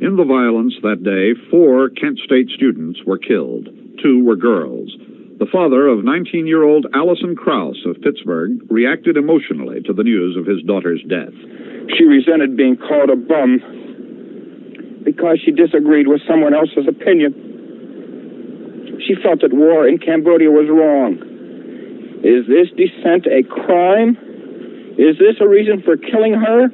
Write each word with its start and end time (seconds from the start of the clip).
In 0.00 0.16
the 0.16 0.24
violence 0.26 0.74
that 0.82 1.04
day, 1.06 1.38
four 1.50 1.88
Kent 1.88 2.18
State 2.18 2.50
students 2.50 2.98
were 3.06 3.18
killed. 3.18 3.68
Two 4.02 4.24
were 4.24 4.34
girls. 4.34 4.90
The 5.38 5.46
father 5.46 5.86
of 5.86 6.02
19 6.02 6.48
year 6.48 6.64
old 6.64 6.86
Allison 6.94 7.36
Krause 7.36 7.78
of 7.86 8.02
Pittsburgh 8.02 8.58
reacted 8.70 9.16
emotionally 9.16 9.82
to 9.82 9.92
the 9.92 10.02
news 10.02 10.36
of 10.36 10.46
his 10.46 10.62
daughter's 10.66 11.00
death. 11.06 11.30
She 11.94 12.02
resented 12.10 12.56
being 12.56 12.76
called 12.76 13.08
a 13.10 13.14
bum 13.14 13.62
because 15.06 15.38
she 15.44 15.52
disagreed 15.52 16.08
with 16.08 16.22
someone 16.26 16.54
else's 16.54 16.88
opinion. 16.90 18.98
She 19.06 19.14
felt 19.22 19.42
that 19.42 19.52
war 19.54 19.86
in 19.86 19.98
Cambodia 19.98 20.50
was 20.50 20.66
wrong. 20.66 21.22
Is 22.26 22.48
this 22.50 22.66
dissent 22.74 23.30
a 23.30 23.46
crime? 23.46 24.18
Is 24.98 25.22
this 25.22 25.38
a 25.38 25.46
reason 25.46 25.82
for 25.86 25.96
killing 25.96 26.34
her? 26.34 26.66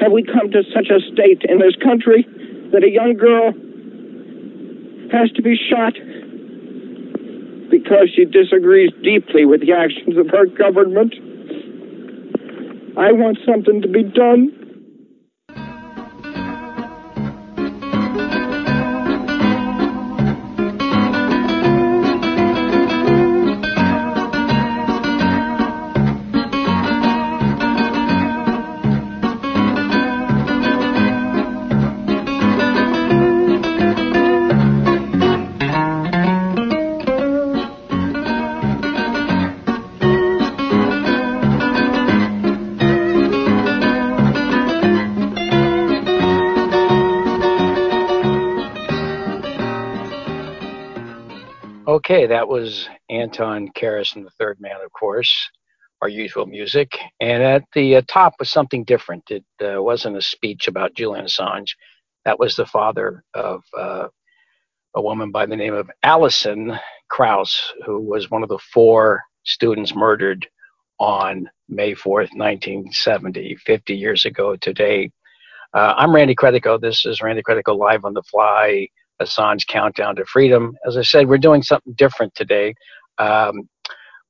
Have 0.00 0.12
we 0.12 0.22
come 0.24 0.50
to 0.50 0.62
such 0.74 0.90
a 0.90 1.00
state 1.12 1.42
in 1.48 1.58
this 1.58 1.76
country 1.82 2.26
that 2.72 2.82
a 2.82 2.90
young 2.90 3.14
girl 3.14 3.52
has 5.12 5.30
to 5.32 5.42
be 5.42 5.56
shot 5.56 5.94
because 7.70 8.10
she 8.14 8.24
disagrees 8.24 8.90
deeply 9.02 9.44
with 9.44 9.60
the 9.60 9.72
actions 9.72 10.16
of 10.16 10.28
her 10.30 10.46
government? 10.46 11.14
I 12.96 13.12
want 13.12 13.38
something 13.46 13.82
to 13.82 13.88
be 13.88 14.02
done. 14.02 14.63
Okay, 52.04 52.26
that 52.26 52.46
was 52.46 52.86
Anton 53.08 53.70
Karas 53.74 54.14
and 54.14 54.26
the 54.26 54.30
Third 54.38 54.60
Man, 54.60 54.76
of 54.84 54.92
course, 54.92 55.32
our 56.02 56.08
usual 56.08 56.44
music. 56.44 56.98
And 57.20 57.42
at 57.42 57.64
the 57.72 57.96
uh, 57.96 58.02
top 58.06 58.34
was 58.38 58.50
something 58.50 58.84
different. 58.84 59.30
It 59.30 59.44
uh, 59.64 59.82
wasn't 59.82 60.18
a 60.18 60.20
speech 60.20 60.68
about 60.68 60.92
Julian 60.92 61.24
Assange. 61.24 61.70
That 62.26 62.38
was 62.38 62.56
the 62.56 62.66
father 62.66 63.24
of 63.32 63.62
uh, 63.74 64.08
a 64.94 65.00
woman 65.00 65.30
by 65.30 65.46
the 65.46 65.56
name 65.56 65.72
of 65.72 65.90
Allison 66.02 66.78
Krause, 67.08 67.72
who 67.86 68.00
was 68.00 68.30
one 68.30 68.42
of 68.42 68.50
the 68.50 68.58
four 68.58 69.22
students 69.44 69.94
murdered 69.94 70.46
on 71.00 71.48
May 71.70 71.94
4th, 71.94 72.36
1970, 72.36 73.56
50 73.64 73.96
years 73.96 74.26
ago 74.26 74.56
today. 74.56 75.10
Uh, 75.72 75.94
I'm 75.96 76.14
Randy 76.14 76.34
Credico. 76.34 76.78
This 76.78 77.06
is 77.06 77.22
Randy 77.22 77.42
Credico 77.42 77.74
live 77.74 78.04
on 78.04 78.12
the 78.12 78.22
fly 78.24 78.88
Assange 79.24 79.66
Countdown 79.66 80.16
to 80.16 80.24
Freedom. 80.26 80.76
As 80.86 80.96
I 80.96 81.02
said, 81.02 81.28
we're 81.28 81.38
doing 81.38 81.62
something 81.62 81.94
different 81.94 82.34
today. 82.34 82.74
Um, 83.18 83.68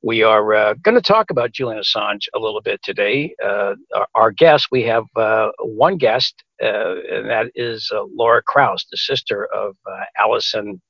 we 0.05 0.23
are 0.23 0.53
uh, 0.53 0.75
going 0.83 0.97
to 0.97 1.01
talk 1.01 1.31
about 1.31 1.53
Julian 1.53 1.81
Assange 1.81 2.27
a 2.35 2.39
little 2.39 2.61
bit 2.61 2.79
today. 2.83 3.35
Uh, 3.43 3.75
our, 3.95 4.07
our, 4.15 4.31
guest, 4.31 4.69
we 4.71 4.83
have 4.83 5.05
uh, 5.17 5.49
one 5.61 5.97
guest, 5.97 6.45
uh, 6.63 6.97
and 7.11 7.31
that 7.31 7.51
is 7.55 7.91
uh, 7.95 8.03
Laura 8.15 8.43
Krause, 8.43 8.85
the 8.91 8.99
sister 8.99 9.49
of 9.55 9.75
uh, 9.91 10.05
Allison 10.19 10.81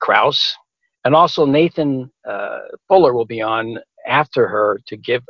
Krause. 0.00 0.54
And 1.04 1.16
also 1.16 1.44
Nathan 1.46 2.10
Fuller 2.88 3.12
will 3.12 3.26
be 3.26 3.42
on 3.42 3.78
after 4.06 4.46
her 4.46 4.78
to 4.86 4.96
give 4.96 5.22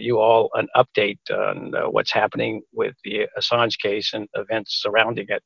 you 0.00 0.18
all 0.18 0.50
an 0.54 0.66
update 0.76 1.18
on 1.30 1.72
what's 1.92 2.12
happening 2.12 2.62
with 2.72 2.94
the 3.04 3.28
Assange 3.38 3.78
case 3.78 4.12
and 4.12 4.26
events 4.34 4.82
surrounding 4.82 5.26
it. 5.28 5.42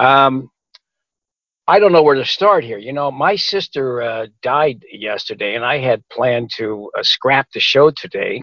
Um, 0.00 0.48
I 1.70 1.78
don't 1.78 1.92
know 1.92 2.02
where 2.02 2.16
to 2.16 2.24
start 2.24 2.64
here. 2.64 2.78
You 2.78 2.92
know, 2.92 3.12
my 3.12 3.36
sister 3.36 4.02
uh, 4.02 4.26
died 4.42 4.84
yesterday, 4.90 5.54
and 5.54 5.64
I 5.64 5.78
had 5.78 6.02
planned 6.08 6.50
to 6.56 6.90
uh, 6.98 7.04
scrap 7.04 7.46
the 7.54 7.60
show 7.60 7.92
today. 7.92 8.42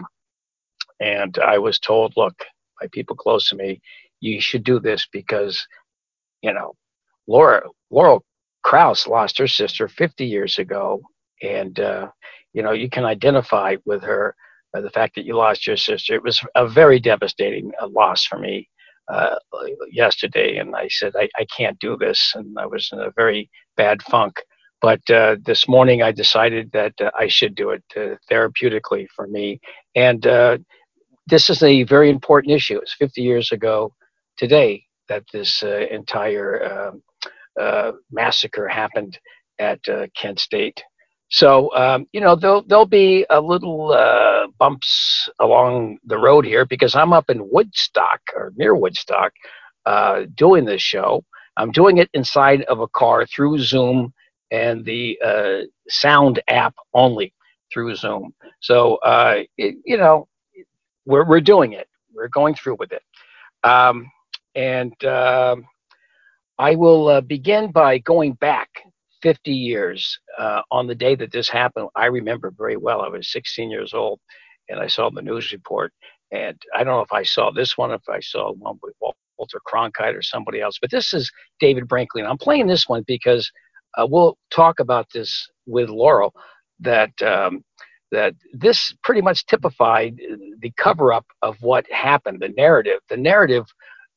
And 0.98 1.36
I 1.36 1.58
was 1.58 1.78
told, 1.78 2.14
look, 2.16 2.42
by 2.80 2.86
people 2.90 3.14
close 3.14 3.46
to 3.50 3.54
me, 3.54 3.82
you 4.20 4.40
should 4.40 4.64
do 4.64 4.80
this 4.80 5.06
because, 5.12 5.62
you 6.40 6.54
know, 6.54 6.74
Laura 7.26 7.64
Laurel 7.90 8.24
Krause 8.62 9.06
lost 9.06 9.36
her 9.36 9.46
sister 9.46 9.88
50 9.88 10.24
years 10.24 10.58
ago, 10.58 11.02
and 11.42 11.78
uh, 11.80 12.08
you 12.54 12.62
know 12.62 12.72
you 12.72 12.88
can 12.88 13.04
identify 13.04 13.76
with 13.84 14.02
her. 14.04 14.34
Uh, 14.74 14.80
the 14.80 14.90
fact 14.90 15.14
that 15.16 15.26
you 15.26 15.36
lost 15.36 15.66
your 15.66 15.76
sister, 15.76 16.14
it 16.14 16.22
was 16.22 16.40
a 16.54 16.66
very 16.66 16.98
devastating 16.98 17.72
uh, 17.78 17.88
loss 17.88 18.24
for 18.24 18.38
me 18.38 18.70
uh, 19.08 19.36
yesterday, 19.90 20.58
and 20.58 20.74
I 20.76 20.88
said 20.88 21.12
I, 21.16 21.28
I 21.36 21.46
can't 21.56 21.78
do 21.78 21.96
this, 21.96 22.32
and 22.34 22.58
I 22.58 22.66
was 22.66 22.90
in 22.92 23.00
a 23.00 23.10
very 23.16 23.50
bad 23.76 24.02
funk. 24.02 24.34
But 24.80 25.00
uh, 25.10 25.36
this 25.44 25.66
morning, 25.66 26.02
I 26.02 26.12
decided 26.12 26.70
that 26.72 26.92
uh, 27.00 27.10
I 27.18 27.26
should 27.26 27.54
do 27.54 27.70
it 27.70 27.82
uh, 27.96 28.16
therapeutically 28.30 29.06
for 29.14 29.26
me, 29.26 29.60
and 29.94 30.26
uh, 30.26 30.58
this 31.26 31.50
is 31.50 31.62
a 31.62 31.82
very 31.84 32.10
important 32.10 32.54
issue. 32.54 32.78
It's 32.78 32.94
50 32.94 33.22
years 33.22 33.50
ago 33.50 33.92
today 34.36 34.84
that 35.08 35.24
this 35.32 35.62
uh, 35.62 35.86
entire 35.90 36.92
um, 37.58 38.00
massacre 38.12 38.68
happened 38.68 39.18
at 39.58 39.80
Kent 40.14 40.38
State. 40.38 40.82
So 41.30 41.74
um, 41.74 42.06
you 42.12 42.20
know 42.20 42.36
there'll 42.36 42.62
there'll 42.62 42.86
be 42.86 43.26
a 43.30 43.40
little 43.40 43.92
bumps 44.58 45.28
along 45.40 45.98
the 46.04 46.18
road 46.18 46.44
here 46.44 46.64
because 46.66 46.94
I'm 46.94 47.12
up 47.12 47.30
in 47.30 47.48
Woodstock 47.50 48.20
or 48.34 48.52
near 48.56 48.74
Woodstock 48.74 49.32
uh, 49.86 50.22
doing 50.34 50.64
this 50.64 50.82
show. 50.82 51.24
I'm 51.56 51.72
doing 51.72 51.98
it 51.98 52.08
inside 52.14 52.62
of 52.62 52.80
a 52.80 52.88
car 52.88 53.26
through 53.26 53.58
Zoom 53.58 54.12
and 54.50 54.84
the 54.84 55.18
uh, 55.24 55.60
sound 55.88 56.40
app 56.48 56.74
only 56.94 57.34
through 57.72 57.94
Zoom. 57.96 58.32
So 58.60 58.96
uh, 58.96 59.42
it, 59.56 59.76
you 59.84 59.96
know 59.96 60.28
we're 61.06 61.26
we're 61.26 61.40
doing 61.40 61.72
it. 61.72 61.88
We're 62.14 62.28
going 62.28 62.54
through 62.54 62.76
with 62.78 62.92
it, 62.92 63.02
um, 63.64 64.10
and 64.54 64.92
um, 65.04 65.66
I 66.58 66.74
will 66.74 67.08
uh, 67.08 67.20
begin 67.20 67.70
by 67.72 67.98
going 67.98 68.34
back 68.34 68.68
50 69.22 69.50
years 69.52 70.18
uh, 70.38 70.62
on 70.70 70.86
the 70.86 70.94
day 70.94 71.14
that 71.14 71.32
this 71.32 71.48
happened. 71.48 71.88
I 71.94 72.06
remember 72.06 72.52
very 72.56 72.76
well. 72.76 73.00
I 73.00 73.08
was 73.08 73.32
16 73.32 73.70
years 73.70 73.94
old, 73.94 74.20
and 74.68 74.78
I 74.80 74.86
saw 74.86 75.10
the 75.10 75.22
news 75.22 75.52
report. 75.52 75.92
And 76.30 76.60
I 76.74 76.84
don't 76.84 76.94
know 76.94 77.00
if 77.00 77.12
I 77.12 77.22
saw 77.22 77.50
this 77.50 77.78
one, 77.78 77.90
if 77.90 78.02
I 78.08 78.20
saw 78.20 78.52
one 78.52 78.78
with 78.82 78.94
Walter 79.00 79.60
Cronkite 79.66 80.14
or 80.14 80.22
somebody 80.22 80.60
else, 80.60 80.78
but 80.80 80.90
this 80.90 81.14
is 81.14 81.30
David 81.58 81.88
Brinkley. 81.88 82.20
And 82.20 82.30
I'm 82.30 82.38
playing 82.38 82.66
this 82.66 82.88
one 82.88 83.02
because 83.06 83.50
uh, 83.96 84.06
we'll 84.08 84.36
talk 84.50 84.80
about 84.80 85.06
this 85.12 85.48
with 85.66 85.88
Laurel. 85.88 86.34
That 86.80 87.10
um, 87.22 87.64
that 88.12 88.34
this 88.52 88.94
pretty 89.02 89.20
much 89.20 89.46
typified 89.46 90.16
the 90.60 90.72
cover 90.76 91.12
up 91.12 91.26
of 91.42 91.56
what 91.60 91.90
happened, 91.90 92.40
the 92.40 92.50
narrative. 92.50 93.00
The 93.08 93.16
narrative 93.16 93.64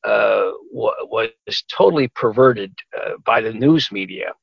uh, 0.03 0.51
was 0.72 1.29
totally 1.75 2.07
perverted 2.09 2.73
uh, 2.97 3.13
by 3.25 3.41
the 3.41 3.53
news 3.53 3.91
media 3.91 4.34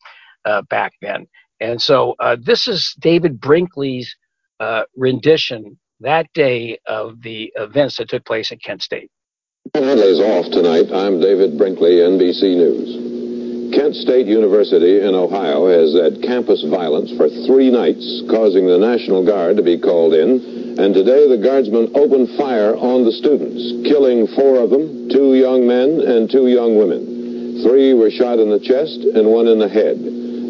back 0.68 0.92
then. 1.00 1.26
And 1.60 1.80
so 1.80 2.14
uh, 2.20 2.36
this 2.40 2.68
is 2.68 2.94
David 3.00 3.40
Brinkley's 3.40 4.14
uh, 4.60 4.82
rendition 4.96 5.78
that 6.00 6.32
day 6.32 6.78
of 6.86 7.22
the 7.22 7.52
events 7.56 7.96
that 7.96 8.08
took 8.08 8.24
place 8.24 8.52
at 8.52 8.62
Kent 8.62 8.82
State. 8.82 9.10
Hadley's 9.74 10.20
off 10.20 10.50
tonight. 10.52 10.90
I'm 10.92 11.20
David 11.20 11.58
Brinkley, 11.58 12.00
NBC 12.00 12.56
News. 12.56 13.74
Kent 13.74 13.94
State 13.96 14.26
University 14.26 15.00
in 15.00 15.14
Ohio 15.14 15.68
has 15.68 15.92
had 15.92 16.22
campus 16.22 16.64
violence 16.70 17.12
for 17.16 17.28
three 17.46 17.70
nights, 17.70 18.22
causing 18.30 18.66
the 18.66 18.78
National 18.78 19.26
Guard 19.26 19.56
to 19.56 19.62
be 19.62 19.78
called 19.78 20.14
in. 20.14 20.78
And 20.78 20.94
today, 20.94 21.28
the 21.28 21.36
guardsmen 21.36 21.92
opened 21.94 22.30
fire 22.38 22.76
on 22.76 23.04
the 23.04 23.12
students, 23.12 23.60
killing 23.86 24.26
four 24.28 24.62
of 24.62 24.70
them 24.70 25.10
two 25.10 25.34
young 25.34 25.66
men 25.66 26.00
and 26.00 26.30
two 26.30 26.48
young 26.48 26.78
women. 26.78 27.60
Three 27.62 27.92
were 27.92 28.10
shot 28.10 28.38
in 28.38 28.48
the 28.48 28.60
chest 28.60 29.04
and 29.04 29.28
one 29.28 29.48
in 29.48 29.58
the 29.58 29.68
head. 29.68 29.98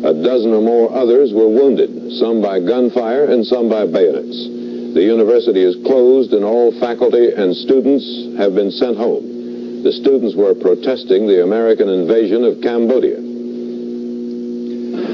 A 0.05 0.15
dozen 0.15 0.53
or 0.55 0.63
more 0.63 0.93
others 0.95 1.33
were 1.33 1.49
wounded, 1.49 2.13
some 2.19 2.41
by 2.41 2.61
gunfire 2.61 3.25
and 3.25 3.45
some 3.45 3.69
by 3.69 3.87
bayonets. 3.87 4.47
The 4.95 5.03
university 5.03 5.63
is 5.63 5.77
closed 5.85 6.33
and 6.33 6.45
all 6.45 6.71
faculty 6.79 7.35
and 7.35 7.55
students 7.55 8.39
have 8.39 8.55
been 8.55 8.71
sent 8.71 8.97
home. 8.97 9.83
The 9.83 9.93
students 9.93 10.35
were 10.35 10.55
protesting 10.55 11.27
the 11.27 11.43
American 11.43 11.89
invasion 11.89 12.45
of 12.45 12.61
Cambodia. 12.63 13.21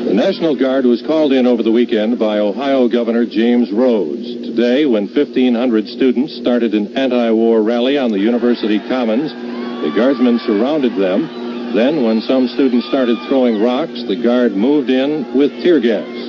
The 0.05 0.15
National 0.15 0.55
Guard 0.55 0.85
was 0.85 1.03
called 1.03 1.33
in 1.33 1.47
over 1.47 1.63
the 1.63 1.73
weekend 1.73 2.19
by 2.19 2.39
Ohio 2.39 2.89
Governor 2.89 3.27
James 3.27 3.73
Rhodes. 3.73 4.25
Today, 4.47 4.87
when 4.87 5.07
1,500 5.09 5.89
students 5.89 6.37
started 6.37 6.75
an 6.75 6.97
anti 6.97 7.31
war 7.31 7.63
rally 7.63 7.99
on 7.99 8.13
the 8.13 8.21
university 8.21 8.79
commons, 8.89 9.33
The 9.85 9.91
guardsmen 9.91 10.39
surrounded 10.47 10.97
them. 10.97 11.44
Then, 11.75 12.05
when 12.05 12.21
some 12.21 12.47
students 12.47 12.87
started 12.87 13.19
throwing 13.27 13.61
rocks, 13.61 14.05
the 14.07 14.15
guard 14.15 14.53
moved 14.53 14.91
in 14.91 15.37
with 15.37 15.51
tear 15.61 15.81
gas. 15.81 16.24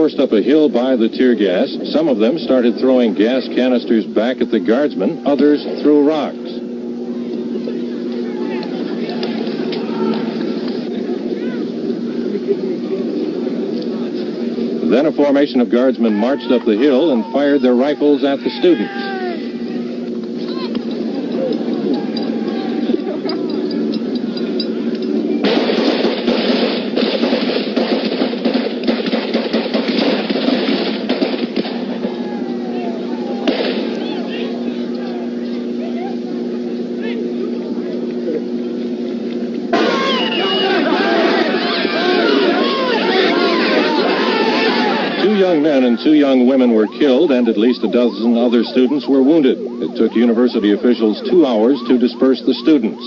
Forced 0.00 0.18
up 0.18 0.32
a 0.32 0.40
hill 0.40 0.70
by 0.70 0.96
the 0.96 1.10
tear 1.10 1.34
gas. 1.34 1.68
Some 1.92 2.08
of 2.08 2.16
them 2.16 2.38
started 2.38 2.78
throwing 2.80 3.12
gas 3.12 3.46
canisters 3.48 4.06
back 4.06 4.40
at 4.40 4.50
the 4.50 4.58
guardsmen. 4.58 5.26
Others 5.26 5.62
threw 5.82 6.08
rocks. 6.08 6.38
Then 14.88 15.04
a 15.04 15.12
formation 15.12 15.60
of 15.60 15.70
guardsmen 15.70 16.14
marched 16.14 16.50
up 16.50 16.64
the 16.64 16.78
hill 16.78 17.12
and 17.12 17.30
fired 17.30 17.60
their 17.60 17.74
rifles 17.74 18.24
at 18.24 18.38
the 18.38 18.48
students. 18.58 19.19
Women 46.60 46.76
were 46.76 46.98
killed, 47.00 47.32
and 47.32 47.48
at 47.48 47.56
least 47.56 47.82
a 47.84 47.90
dozen 47.90 48.36
other 48.36 48.62
students 48.64 49.08
were 49.08 49.22
wounded. 49.22 49.56
It 49.80 49.96
took 49.96 50.12
university 50.12 50.72
officials 50.72 51.16
two 51.24 51.46
hours 51.46 51.80
to 51.88 51.96
disperse 51.96 52.42
the 52.44 52.52
students. 52.52 53.00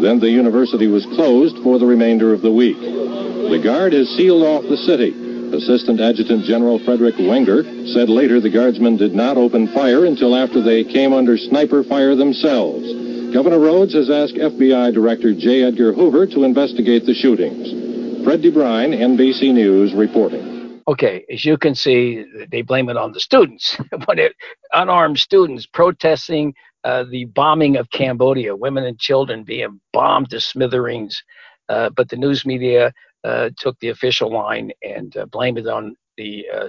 Then 0.00 0.20
the 0.20 0.30
university 0.30 0.86
was 0.86 1.04
closed 1.12 1.58
for 1.62 1.78
the 1.78 1.84
remainder 1.84 2.32
of 2.32 2.40
the 2.40 2.50
week. 2.50 2.80
The 2.80 3.60
guard 3.62 3.92
has 3.92 4.08
sealed 4.16 4.42
off 4.42 4.64
the 4.72 4.80
city. 4.88 5.12
Assistant 5.52 6.00
Adjutant 6.00 6.48
General 6.48 6.78
Frederick 6.78 7.16
Wenger 7.18 7.64
said 7.92 8.08
later 8.08 8.40
the 8.40 8.48
guardsmen 8.48 8.96
did 8.96 9.14
not 9.14 9.36
open 9.36 9.68
fire 9.76 10.06
until 10.06 10.34
after 10.34 10.62
they 10.62 10.82
came 10.82 11.12
under 11.12 11.36
sniper 11.36 11.84
fire 11.84 12.16
themselves. 12.16 12.88
Governor 13.34 13.60
Rhodes 13.60 13.92
has 13.92 14.08
asked 14.08 14.40
FBI 14.40 14.94
Director 14.94 15.34
J. 15.34 15.64
Edgar 15.64 15.92
Hoover 15.92 16.24
to 16.28 16.44
investigate 16.44 17.04
the 17.04 17.12
shootings. 17.12 18.24
Fred 18.24 18.40
DeBrine, 18.40 18.96
NBC 18.96 19.52
News, 19.52 19.92
reporting. 19.92 20.53
Okay, 20.86 21.24
as 21.30 21.44
you 21.44 21.56
can 21.56 21.74
see, 21.74 22.24
they 22.50 22.60
blame 22.60 22.90
it 22.90 22.96
on 22.96 23.12
the 23.12 23.20
students, 23.20 23.76
but 24.06 24.18
it, 24.18 24.34
unarmed 24.72 25.18
students 25.18 25.66
protesting 25.66 26.52
uh, 26.84 27.04
the 27.10 27.24
bombing 27.26 27.76
of 27.76 27.88
Cambodia, 27.90 28.54
women 28.54 28.84
and 28.84 28.98
children 28.98 29.44
being 29.44 29.80
bombed 29.94 30.28
to 30.30 30.40
smithereens. 30.40 31.22
Uh, 31.70 31.88
but 31.96 32.10
the 32.10 32.16
news 32.16 32.44
media 32.44 32.92
uh, 33.24 33.48
took 33.58 33.78
the 33.80 33.88
official 33.88 34.30
line 34.30 34.70
and 34.82 35.16
uh, 35.16 35.24
blamed 35.26 35.56
it 35.56 35.66
on 35.66 35.96
the 36.18 36.44
uh, 36.54 36.68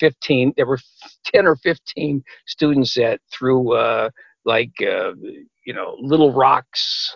15. 0.00 0.54
There 0.56 0.66
were 0.66 0.78
10 1.26 1.46
or 1.46 1.56
15 1.56 2.24
students 2.46 2.94
that 2.94 3.20
threw 3.30 3.74
uh, 3.74 4.08
like 4.46 4.72
you 4.80 5.74
know 5.74 5.96
little 6.00 6.32
rocks 6.32 7.14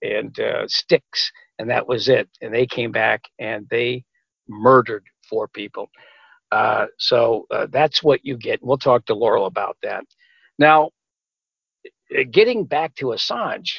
and 0.00 0.38
sticks, 0.68 1.30
and 1.58 1.68
that 1.68 1.86
was 1.86 2.08
it. 2.08 2.28
And 2.40 2.54
they 2.54 2.66
came 2.66 2.92
back 2.92 3.24
and 3.38 3.66
they 3.68 4.04
murdered 4.48 5.04
four 5.28 5.48
people. 5.48 5.90
Uh, 6.50 6.86
so 6.98 7.46
uh, 7.50 7.66
that's 7.70 8.02
what 8.02 8.24
you 8.24 8.36
get. 8.36 8.62
We'll 8.62 8.78
talk 8.78 9.04
to 9.06 9.14
Laurel 9.14 9.46
about 9.46 9.76
that. 9.82 10.04
Now, 10.58 10.90
getting 12.30 12.64
back 12.64 12.94
to 12.96 13.06
Assange, 13.06 13.76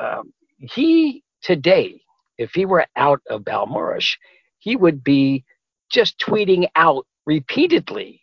um, 0.00 0.32
he 0.58 1.22
today, 1.42 2.00
if 2.38 2.52
he 2.52 2.64
were 2.64 2.86
out 2.96 3.20
of 3.28 3.42
Belmarsh, 3.42 4.16
he 4.58 4.76
would 4.76 5.04
be 5.04 5.44
just 5.90 6.18
tweeting 6.18 6.66
out 6.76 7.06
repeatedly 7.26 8.20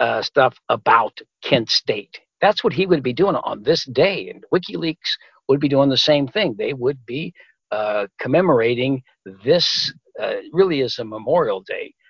uh, 0.00 0.22
stuff 0.22 0.56
about 0.68 1.18
Kent 1.42 1.70
State. 1.70 2.20
That's 2.40 2.62
what 2.62 2.72
he 2.72 2.86
would 2.86 3.02
be 3.02 3.12
doing 3.12 3.36
on 3.36 3.62
this 3.62 3.84
day, 3.84 4.28
and 4.28 4.44
WikiLeaks 4.52 5.16
would 5.48 5.60
be 5.60 5.68
doing 5.68 5.88
the 5.88 5.96
same 5.96 6.28
thing. 6.28 6.54
They 6.56 6.72
would 6.72 7.04
be 7.06 7.32
uh, 7.70 8.06
commemorating 8.18 9.02
this. 9.44 9.92
Uh, 10.20 10.34
really 10.52 10.80
is 10.80 10.98
a 11.00 11.04
Memorial 11.04 11.60
Day 11.62 11.84
uh, 11.84 11.88
uh, 11.88 12.03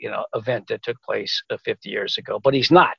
you 0.00 0.10
know 0.10 0.24
event 0.34 0.66
that 0.68 0.82
took 0.82 1.00
place 1.02 1.42
uh, 1.50 1.56
50 1.64 1.88
years 1.88 2.18
ago, 2.18 2.40
but 2.42 2.54
he's 2.54 2.70
not. 2.70 2.96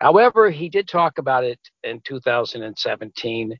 However, 0.00 0.50
he 0.50 0.68
did 0.68 0.88
talk 0.88 1.18
about 1.18 1.44
it 1.44 1.60
in 1.82 2.00
2017 2.04 3.58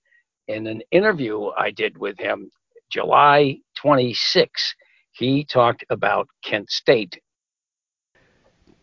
in 0.48 0.66
an 0.66 0.82
interview 0.90 1.48
I 1.58 1.70
did 1.70 1.96
with 1.96 2.18
him, 2.18 2.50
July 2.90 3.58
26. 3.76 4.74
He 5.12 5.44
talked 5.44 5.84
about 5.90 6.28
Kent 6.44 6.70
State. 6.70 7.18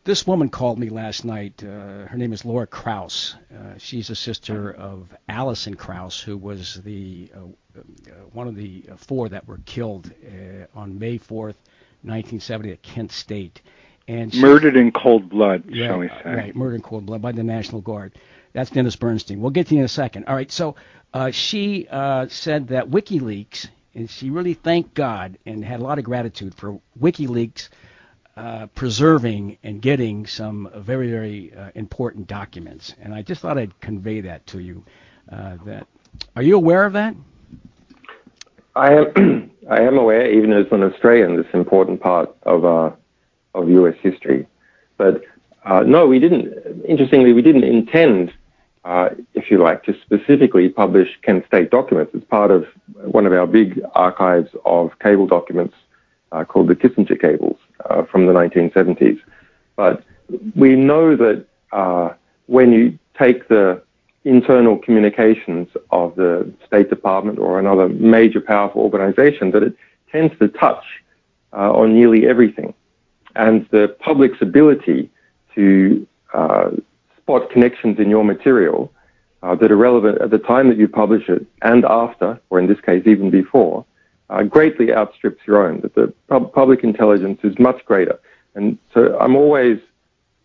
This 0.04 0.28
woman 0.28 0.50
called 0.50 0.80
me 0.80 0.90
last 0.90 1.24
night. 1.24 1.64
Uh, 1.64 2.08
her 2.08 2.18
name 2.18 2.34
is 2.34 2.44
Laura 2.44 2.68
Krause. 2.68 3.38
Uh, 3.56 3.78
she's 3.78 4.10
a 4.10 4.16
sister 4.16 4.74
of 4.74 5.16
Allison 5.30 5.76
Krause, 5.76 6.20
who 6.20 6.38
was 6.38 6.82
the 6.84 7.32
uh, 7.34 7.80
one 8.34 8.48
of 8.48 8.56
the 8.56 8.84
four 8.98 9.30
that 9.30 9.48
were 9.48 9.60
killed 9.66 10.12
on 10.76 11.00
May 11.00 11.18
4th, 11.18 11.56
1970 12.04 12.72
at 12.72 12.82
Kent 12.82 13.12
State. 13.12 13.62
And 14.08 14.34
she, 14.34 14.42
murdered 14.42 14.76
in 14.76 14.92
cold 14.92 15.30
blood, 15.30 15.64
yeah, 15.70 15.88
shall 15.88 16.00
we 16.00 16.10
say? 16.10 16.22
Right, 16.26 16.56
murdered 16.56 16.76
in 16.76 16.82
cold 16.82 17.06
blood 17.06 17.22
by 17.22 17.32
the 17.32 17.44
National 17.44 17.82
Guard. 17.82 18.14
That's 18.52 18.70
Dennis 18.70 18.96
Bernstein. 18.96 19.40
We'll 19.42 19.52
get 19.52 19.68
to 19.68 19.76
you 19.76 19.80
in 19.80 19.86
a 19.86 19.90
second. 19.90 20.26
All 20.26 20.36
right, 20.36 20.52
so 20.52 20.76
uh, 21.14 21.32
she 21.32 21.88
uh, 21.90 22.28
said 22.28 22.68
that 22.68 22.90
WikiLeaks, 22.90 23.70
and 23.96 24.10
she 24.10 24.30
really 24.30 24.54
thanked 24.54 24.94
God 24.94 25.38
and 25.46 25.64
had 25.64 25.80
a 25.80 25.84
lot 25.84 26.00
of 26.00 26.04
gratitude 26.04 26.54
for 26.56 26.80
WikiLeaks 27.00 27.70
uh, 28.36 28.68
preserving 28.68 29.58
and 29.64 29.82
getting 29.82 30.26
some 30.26 30.70
very, 30.76 31.10
very 31.10 31.54
uh, 31.54 31.70
important 31.76 32.28
documents. 32.28 32.94
And 33.02 33.14
I 33.14 33.22
just 33.22 33.42
thought 33.42 33.58
I'd 33.58 33.80
convey 33.80 34.22
that 34.22 34.46
to 34.48 34.60
you. 34.60 34.84
Uh, 35.32 35.58
that 35.66 35.88
are 36.36 36.44
you 36.44 36.56
aware 36.56 36.86
of 36.86 36.94
that? 36.94 37.16
I 38.76 38.94
am. 38.94 39.52
I 39.70 39.82
am 39.82 39.98
aware, 39.98 40.30
even 40.32 40.52
as 40.54 40.66
an 40.72 40.84
Australian, 40.84 41.38
this 41.38 41.46
important 41.54 42.02
part 42.02 42.36
of 42.44 42.66
uh, 42.66 42.92
of 43.54 43.70
U.S. 43.70 43.96
history. 44.02 44.48
But 44.98 45.22
uh, 45.66 45.82
no, 45.82 46.08
we 46.08 46.20
didn't. 46.20 46.54
Interestingly, 46.86 47.34
we 47.34 47.42
didn't 47.42 47.64
intend, 47.64 48.34
uh, 48.84 49.10
if 49.34 49.50
you 49.50 49.62
like, 49.62 49.84
to 49.86 49.96
specifically 50.02 50.70
publish 50.70 51.10
Kent 51.22 51.46
State 51.48 51.70
documents. 51.70 52.12
It's 52.14 52.26
part 52.26 52.52
of 52.52 52.66
one 52.94 53.26
of 53.26 53.34
our 53.34 53.48
big 53.48 53.82
archives 53.96 54.50
of 54.66 54.92
cable 55.00 55.28
documents 55.28 55.76
uh, 56.32 56.44
called 56.44 56.68
the 56.68 56.76
Kissinger 56.76 57.20
cables 57.20 57.58
uh, 57.90 58.04
from 58.04 58.26
the 58.26 58.34
1970s. 58.34 59.20
But 59.76 60.04
we 60.56 60.76
know 60.76 61.16
that 61.16 61.46
uh, 61.72 62.14
when 62.48 62.72
you 62.72 62.98
take 63.18 63.48
the 63.48 63.82
internal 64.26 64.78
communications 64.78 65.68
of 65.92 66.16
the 66.16 66.52
State 66.66 66.90
Department 66.90 67.40
or 67.40 67.60
another 67.60 67.90
major 67.90 68.40
powerful 68.40 68.82
organization 68.82 69.52
that 69.52 69.64
it 69.64 69.76
tends 70.12 70.38
to 70.40 70.48
touch 70.48 70.84
uh, 71.52 71.72
on 71.72 71.94
nearly 71.94 72.28
everything. 72.28 72.74
And 73.36 73.68
the 73.72 73.96
public's 74.00 74.42
ability 74.42 75.10
to 75.56 76.08
uh, 76.34 76.72
spot 77.18 77.50
connections 77.50 78.00
in 78.00 78.10
your 78.10 78.24
material 78.24 78.92
uh, 79.42 79.56
that 79.56 79.72
are 79.72 79.78
relevant 79.78 80.22
at 80.22 80.30
the 80.30 80.38
time 80.38 80.70
that 80.70 80.78
you 80.78 80.88
publish 80.88 81.28
it 81.28 81.46
and 81.62 81.84
after, 81.86 82.40
or 82.50 82.60
in 82.60 82.68
this 82.68 82.80
case, 82.80 83.04
even 83.06 83.30
before, 83.30 83.86
uh, 84.30 84.44
greatly 84.44 84.94
outstrips 84.94 85.42
your 85.46 85.68
own, 85.68 85.82
that 85.82 85.96
the 85.96 86.14
pub- 86.28 86.54
public 86.54 86.84
intelligence 86.84 87.40
is 87.44 87.58
much 87.60 87.84
greater. 87.86 88.18
And 88.56 88.78
so 88.94 89.18
I'm 89.20 89.36
always 89.36 89.80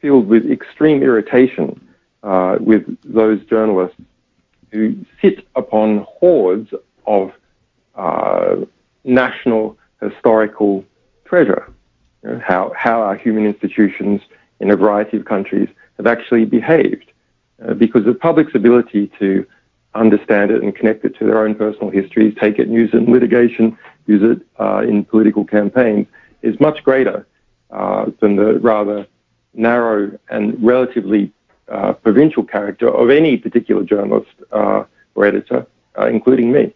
filled 0.01 0.27
with 0.27 0.51
extreme 0.51 1.03
irritation 1.03 1.81
uh, 2.23 2.59
with 2.61 2.85
those 3.05 3.45
journalists 3.47 4.01
who 4.71 4.97
sit 5.21 5.47
upon 5.57 6.07
hoards 6.09 6.73
of 7.07 7.33
uh, 7.95 8.57
national 9.05 9.77
historical 10.01 10.85
treasure. 11.25 11.73
You 12.23 12.31
know, 12.31 12.43
how, 12.47 12.73
how 12.77 13.03
our 13.03 13.17
human 13.17 13.47
institutions 13.47 14.21
in 14.61 14.71
a 14.71 14.77
variety 14.77 15.17
of 15.17 15.25
countries 15.25 15.69
have 15.97 16.07
actually 16.07 16.45
behaved. 16.45 17.13
Uh, 17.67 17.75
because 17.75 18.05
the 18.05 18.15
public's 18.15 18.55
ability 18.55 19.11
to 19.19 19.45
understand 19.95 20.51
it 20.51 20.63
and 20.63 20.75
connect 20.77 21.05
it 21.05 21.17
to 21.19 21.25
their 21.25 21.45
own 21.45 21.55
personal 21.55 21.91
histories, 21.91 22.35
take 22.41 22.59
it 22.59 22.69
use 22.69 22.91
it 22.93 22.99
in 22.99 23.13
litigation, 23.13 23.77
use 24.07 24.23
it 24.23 24.47
uh, 24.61 24.79
in 24.81 25.05
political 25.05 25.45
campaigns, 25.45 26.07
is 26.43 26.59
much 26.61 26.83
greater 26.85 27.27
uh, 27.71 28.07
than 28.21 28.37
the 28.37 28.59
rather 28.61 29.07
narrow 29.55 30.17
and 30.31 30.63
relatively 30.65 31.33
uh, 31.71 31.93
provincial 31.93 32.45
character 32.45 32.89
of 32.89 33.11
any 33.11 33.37
particular 33.37 33.83
journalist 33.83 34.31
uh, 34.53 34.85
or 35.15 35.27
editor, 35.27 35.67
uh, 35.99 36.07
including 36.07 36.53
me. 36.53 36.75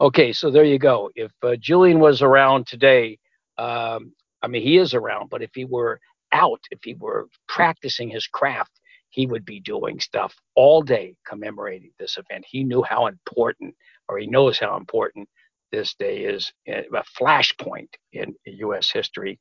Okay, 0.00 0.32
so 0.32 0.50
there 0.50 0.64
you 0.64 0.78
go. 0.78 1.10
If 1.14 1.32
uh, 1.42 1.56
Julian 1.56 2.00
was 2.00 2.22
around 2.22 2.66
today, 2.66 3.18
um, 3.58 4.12
I 4.42 4.48
mean, 4.48 4.62
he 4.62 4.78
is 4.78 4.94
around, 4.94 5.30
but 5.30 5.42
if 5.42 5.50
he 5.54 5.64
were 5.64 6.00
out, 6.32 6.60
if 6.70 6.80
he 6.82 6.94
were 6.94 7.28
practicing 7.46 8.08
his 8.08 8.26
craft, 8.26 8.80
he 9.10 9.26
would 9.26 9.44
be 9.44 9.60
doing 9.60 10.00
stuff 10.00 10.34
all 10.56 10.82
day 10.82 11.14
commemorating 11.26 11.90
this 11.98 12.16
event. 12.16 12.44
He 12.48 12.64
knew 12.64 12.82
how 12.82 13.06
important, 13.06 13.74
or 14.08 14.18
he 14.18 14.26
knows 14.26 14.58
how 14.58 14.76
important 14.76 15.28
this 15.70 15.94
day 15.94 16.24
is, 16.24 16.52
a 16.66 17.04
flashpoint 17.18 17.88
in 18.12 18.34
U.S. 18.46 18.90
history. 18.90 19.38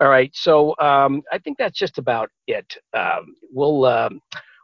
All 0.00 0.08
right, 0.08 0.30
so 0.34 0.74
um, 0.78 1.22
I 1.32 1.38
think 1.38 1.58
that's 1.58 1.78
just 1.78 1.98
about 1.98 2.30
it. 2.46 2.76
Um, 2.92 3.34
we'll 3.52 3.84
um, 3.84 4.20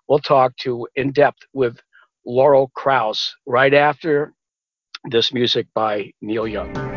we'll 0.08 0.18
talk 0.18 0.56
to 0.58 0.88
in 0.96 1.12
depth 1.12 1.38
with 1.52 1.78
Laurel 2.26 2.70
Krause 2.74 3.34
right 3.46 3.74
after 3.74 4.32
this 5.10 5.32
music 5.32 5.66
by 5.74 6.10
Neil 6.20 6.46
Young. 6.46 6.87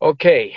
Okay, 0.00 0.54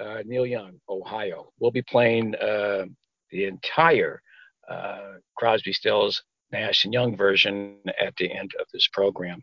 uh, 0.00 0.18
Neil 0.26 0.44
Young, 0.44 0.74
Ohio. 0.86 1.50
We'll 1.58 1.70
be 1.70 1.80
playing 1.80 2.34
uh, 2.34 2.84
the 3.30 3.46
entire 3.46 4.20
uh, 4.68 5.12
Crosby, 5.34 5.72
Stills, 5.72 6.22
Nash 6.52 6.84
and 6.84 6.92
Young 6.92 7.16
version 7.16 7.78
at 7.98 8.14
the 8.16 8.30
end 8.30 8.52
of 8.60 8.66
this 8.70 8.86
program. 8.92 9.42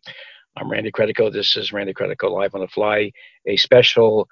I'm 0.56 0.70
Randy 0.70 0.91
Credico. 0.91 1.34
This 1.34 1.58
is 1.58 1.74
Randy 1.74 1.96
Credico 1.96 2.29
Live 2.29 2.53
on 2.53 2.62
the 2.62 2.68
Fly, 2.68 3.12
a 3.48 3.58
special 3.58 4.27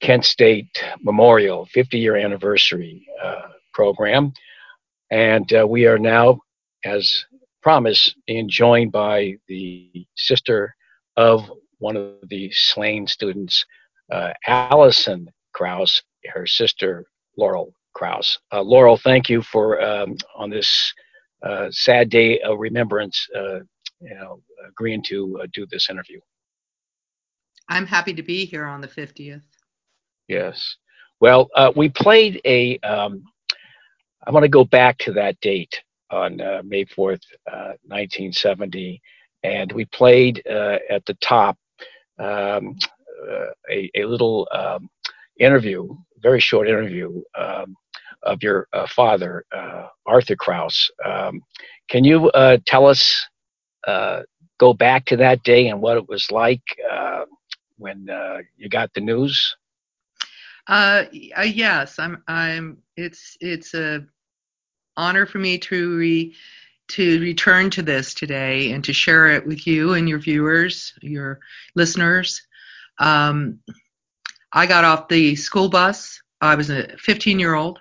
Kent 0.00 0.26
State 0.26 0.80
Memorial 1.00 1.66
50 1.66 1.98
year 1.98 2.16
anniversary 2.16 3.04
uh, 3.20 3.48
program. 3.74 4.32
And 5.10 5.52
uh, 5.52 5.66
we 5.66 5.86
are 5.86 5.98
now, 5.98 6.38
as 6.84 7.24
promised, 7.64 8.14
being 8.28 8.48
joined 8.48 8.92
by 8.92 9.38
the 9.48 10.06
sister 10.16 10.72
of 11.16 11.50
one 11.82 11.96
of 11.96 12.14
the 12.28 12.48
slain 12.52 13.06
students 13.06 13.64
uh, 14.12 14.32
Allison 14.46 15.28
Krause, 15.52 16.02
her 16.32 16.46
sister 16.46 17.04
Laurel 17.36 17.74
Krause. 17.94 18.38
Uh, 18.52 18.62
Laurel, 18.62 18.96
thank 18.96 19.28
you 19.28 19.42
for 19.42 19.82
um, 19.82 20.16
on 20.36 20.48
this 20.48 20.92
uh, 21.42 21.66
sad 21.70 22.08
day 22.08 22.38
of 22.40 22.58
remembrance, 22.60 23.26
uh, 23.34 23.60
you 24.00 24.14
know, 24.14 24.40
agreeing 24.68 25.02
to 25.04 25.40
uh, 25.42 25.46
do 25.52 25.66
this 25.70 25.90
interview. 25.90 26.20
I'm 27.68 27.86
happy 27.86 28.14
to 28.14 28.22
be 28.22 28.44
here 28.44 28.64
on 28.64 28.80
the 28.80 28.88
50th. 28.88 29.42
Yes. 30.28 30.76
Well, 31.20 31.48
uh, 31.56 31.72
we 31.74 31.88
played 31.88 32.40
a. 32.44 32.78
Um, 32.80 33.24
I 34.24 34.30
want 34.30 34.44
to 34.44 34.48
go 34.48 34.64
back 34.64 34.98
to 34.98 35.12
that 35.14 35.40
date 35.40 35.80
on 36.10 36.36
May 36.64 36.84
4th, 36.84 37.22
1970, 37.86 39.00
and 39.42 39.72
we 39.72 39.84
played 39.86 40.46
at 40.46 41.04
the 41.06 41.16
top 41.20 41.56
um, 42.18 42.76
uh, 43.30 43.46
a, 43.70 43.90
a 43.96 44.04
little 44.04 44.48
um, 44.52 44.88
interview, 45.38 45.88
very 46.18 46.40
short 46.40 46.68
interview 46.68 47.22
um, 47.38 47.74
of 48.22 48.42
your 48.42 48.68
uh, 48.72 48.86
father, 48.86 49.44
uh, 49.52 49.88
Arthur 50.06 50.36
Krause. 50.36 50.90
Um, 51.04 51.40
can 51.88 52.04
you 52.04 52.30
tell 52.66 52.86
us, 52.86 53.26
go 54.58 54.72
back 54.72 55.04
to 55.06 55.16
that 55.16 55.42
day 55.42 55.68
and 55.68 55.80
what 55.80 55.96
it 55.96 56.08
was 56.08 56.30
like 56.30 56.62
when 57.78 58.06
you 58.56 58.68
got 58.68 58.92
the 58.94 59.00
news? 59.00 59.56
Uh, 60.68 61.04
yes, 61.12 61.98
I'm. 61.98 62.22
I'm. 62.28 62.78
It's 62.96 63.36
it's 63.40 63.74
a 63.74 64.06
honor 64.96 65.26
for 65.26 65.38
me 65.38 65.58
to 65.58 65.96
re, 65.96 66.34
to 66.92 67.20
return 67.20 67.70
to 67.70 67.82
this 67.82 68.12
today 68.12 68.72
and 68.72 68.84
to 68.84 68.92
share 68.92 69.28
it 69.28 69.46
with 69.46 69.66
you 69.66 69.94
and 69.94 70.08
your 70.08 70.18
viewers, 70.18 70.92
your 71.00 71.40
listeners. 71.74 72.42
Um, 72.98 73.60
I 74.52 74.66
got 74.66 74.84
off 74.84 75.08
the 75.08 75.34
school 75.34 75.70
bus. 75.70 76.20
I 76.42 76.54
was 76.54 76.68
a 76.68 76.96
15 76.98 77.38
year 77.38 77.54
old. 77.54 77.78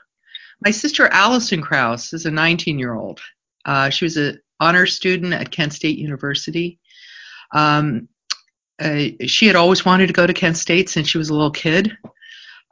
My 0.64 0.72
sister 0.72 1.08
Allison 1.08 1.62
Krause 1.62 2.14
is 2.14 2.26
a 2.26 2.32
19 2.32 2.80
year 2.80 2.94
old. 2.94 3.20
Uh, 3.66 3.90
she 3.90 4.06
was 4.06 4.16
an 4.16 4.40
honor 4.62 4.86
student 4.86 5.34
at 5.34 5.52
Kent 5.52 5.74
State 5.74 5.98
University. 5.98 6.80
Um, 7.54 8.08
uh, 8.80 9.08
she 9.26 9.46
had 9.46 9.58
always 9.58 9.84
wanted 9.84 10.08
to 10.08 10.14
go 10.14 10.26
to 10.26 10.34
Kent 10.34 10.56
State 10.56 10.90
since 10.90 11.10
she 11.10 11.18
was 11.18 11.30
a 11.30 11.34
little 11.34 11.52
kid. 11.52 11.92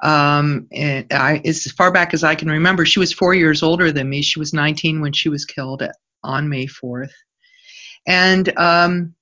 Um, 0.01 0.67
and 0.72 1.05
I, 1.12 1.41
as 1.43 1.65
far 1.74 1.91
back 1.91 2.13
as 2.13 2.24
I 2.24 2.36
can 2.36 2.50
remember, 2.50 2.86
she 2.86 3.00
was 3.00 3.12
four 3.12 3.36
years 3.36 3.62
older 3.62 3.91
than 3.91 4.10
me. 4.10 4.22
She 4.22 4.39
was 4.39 4.53
19 4.53 5.01
when 5.01 5.12
she 5.12 5.27
was 5.27 5.43
killed 5.43 5.84
on 6.23 6.49
May 6.49 6.67
4th. 6.67 7.11
And 8.07 8.57
um, 8.57 9.15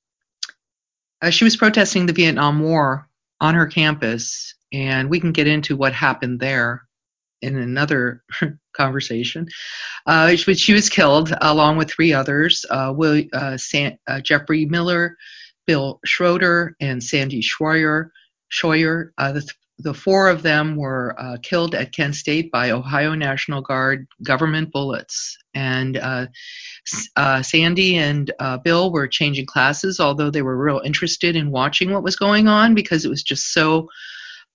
uh, 1.21 1.29
she 1.29 1.43
was 1.43 1.57
protesting 1.57 2.05
the 2.05 2.13
Vietnam 2.13 2.61
War 2.61 3.09
on 3.41 3.55
her 3.55 3.67
campus, 3.67 4.55
and 4.71 5.09
we 5.09 5.19
can 5.19 5.31
get 5.31 5.47
into 5.47 5.75
what 5.75 5.93
happened 5.93 6.39
there 6.39 6.87
in 7.41 7.57
another 7.57 8.23
conversation. 8.73 9.47
Uh, 10.05 10.35
she, 10.35 10.53
she, 10.55 10.73
was 10.73 10.89
killed 10.89 11.33
along 11.41 11.77
with 11.77 11.89
three 11.89 12.13
others: 12.13 12.65
uh, 12.69 12.93
Will, 12.95 13.23
uh, 13.33 13.57
San, 13.57 13.97
uh, 14.07 14.21
Jeffrey 14.21 14.65
Miller, 14.65 15.17
Bill 15.65 15.99
Schroeder, 16.05 16.75
and 16.79 17.03
Sandy 17.03 17.41
Scheuer. 17.41 18.09
Scheuer. 18.51 19.11
Uh, 19.17 19.33
the, 19.33 19.47
the 19.79 19.93
four 19.93 20.27
of 20.27 20.41
them 20.41 20.75
were 20.75 21.15
uh, 21.19 21.37
killed 21.43 21.75
at 21.75 21.93
Kent 21.93 22.15
State 22.15 22.51
by 22.51 22.71
Ohio 22.71 23.13
National 23.13 23.61
Guard 23.61 24.07
government 24.23 24.71
bullets. 24.71 25.37
And 25.53 25.97
uh, 25.97 26.27
uh, 27.15 27.43
Sandy 27.43 27.97
and 27.97 28.31
uh, 28.39 28.57
Bill 28.57 28.91
were 28.91 29.07
changing 29.07 29.45
classes, 29.45 29.99
although 29.99 30.31
they 30.31 30.41
were 30.41 30.57
real 30.57 30.81
interested 30.83 31.35
in 31.35 31.51
watching 31.51 31.91
what 31.91 32.03
was 32.03 32.15
going 32.15 32.47
on 32.47 32.73
because 32.73 33.05
it 33.05 33.09
was 33.09 33.23
just 33.23 33.53
so 33.53 33.87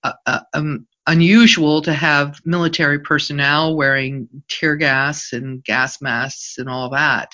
uh, 0.03 0.13
uh, 0.25 0.41
um, 0.53 0.85
unusual 1.07 1.81
to 1.81 1.93
have 1.93 2.41
military 2.45 2.99
personnel 2.99 3.75
wearing 3.75 4.27
tear 4.49 4.75
gas 4.75 5.31
and 5.31 5.63
gas 5.63 6.01
masks 6.01 6.57
and 6.57 6.69
all 6.69 6.89
that. 6.89 7.31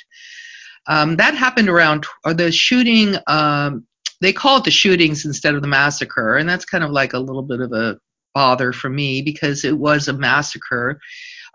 Um, 0.87 1.17
that 1.17 1.35
happened 1.35 1.69
around 1.69 2.05
the 2.23 2.51
shooting 2.51 3.15
um, 3.27 3.85
they 4.21 4.33
call 4.33 4.57
it 4.57 4.63
the 4.63 4.71
shootings 4.71 5.25
instead 5.25 5.55
of 5.55 5.61
the 5.61 5.67
massacre, 5.67 6.37
and 6.37 6.47
that's 6.49 6.65
kind 6.65 6.83
of 6.83 6.91
like 6.91 7.13
a 7.13 7.19
little 7.19 7.43
bit 7.43 7.61
of 7.61 7.71
a 7.71 7.97
bother 8.33 8.73
for 8.73 8.89
me 8.89 9.21
because 9.21 9.63
it 9.65 9.77
was 9.77 10.07
a 10.07 10.13
massacre. 10.13 10.99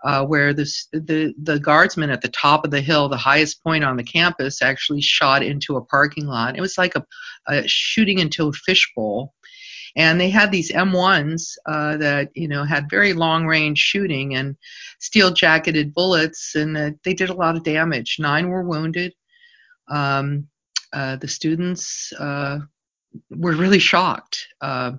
Uh, 0.03 0.23
where 0.23 0.53
this, 0.53 0.87
the 0.91 1.33
the 1.41 1.57
guardsman 1.59 2.11
at 2.11 2.21
the 2.21 2.27
top 2.27 2.63
of 2.63 2.69
the 2.69 2.81
hill, 2.81 3.09
the 3.09 3.17
highest 3.17 3.63
point 3.63 3.83
on 3.83 3.95
the 3.97 4.03
campus, 4.03 4.61
actually 4.61 5.01
shot 5.01 5.41
into 5.41 5.77
a 5.77 5.85
parking 5.85 6.27
lot. 6.27 6.55
It 6.55 6.61
was 6.61 6.77
like 6.77 6.95
a, 6.95 7.03
a 7.47 7.67
shooting 7.67 8.19
into 8.19 8.47
a 8.47 8.53
fishbowl, 8.53 9.33
and 9.95 10.19
they 10.19 10.29
had 10.29 10.51
these 10.51 10.71
M1s 10.71 11.53
uh, 11.65 11.97
that 11.97 12.29
you 12.35 12.47
know 12.47 12.65
had 12.65 12.89
very 12.89 13.13
long 13.13 13.47
range 13.47 13.79
shooting 13.79 14.35
and 14.35 14.55
steel 14.99 15.31
jacketed 15.31 15.93
bullets, 15.93 16.53
and 16.55 16.77
uh, 16.77 16.91
they 17.03 17.13
did 17.13 17.29
a 17.29 17.33
lot 17.33 17.55
of 17.55 17.63
damage. 17.63 18.17
Nine 18.19 18.49
were 18.49 18.63
wounded. 18.63 19.13
Um, 19.87 20.47
uh, 20.95 21.17
the 21.17 21.27
students 21.27 22.11
uh, 22.13 22.59
were 23.29 23.55
really 23.55 23.79
shocked 23.79 24.47
uh, 24.61 24.93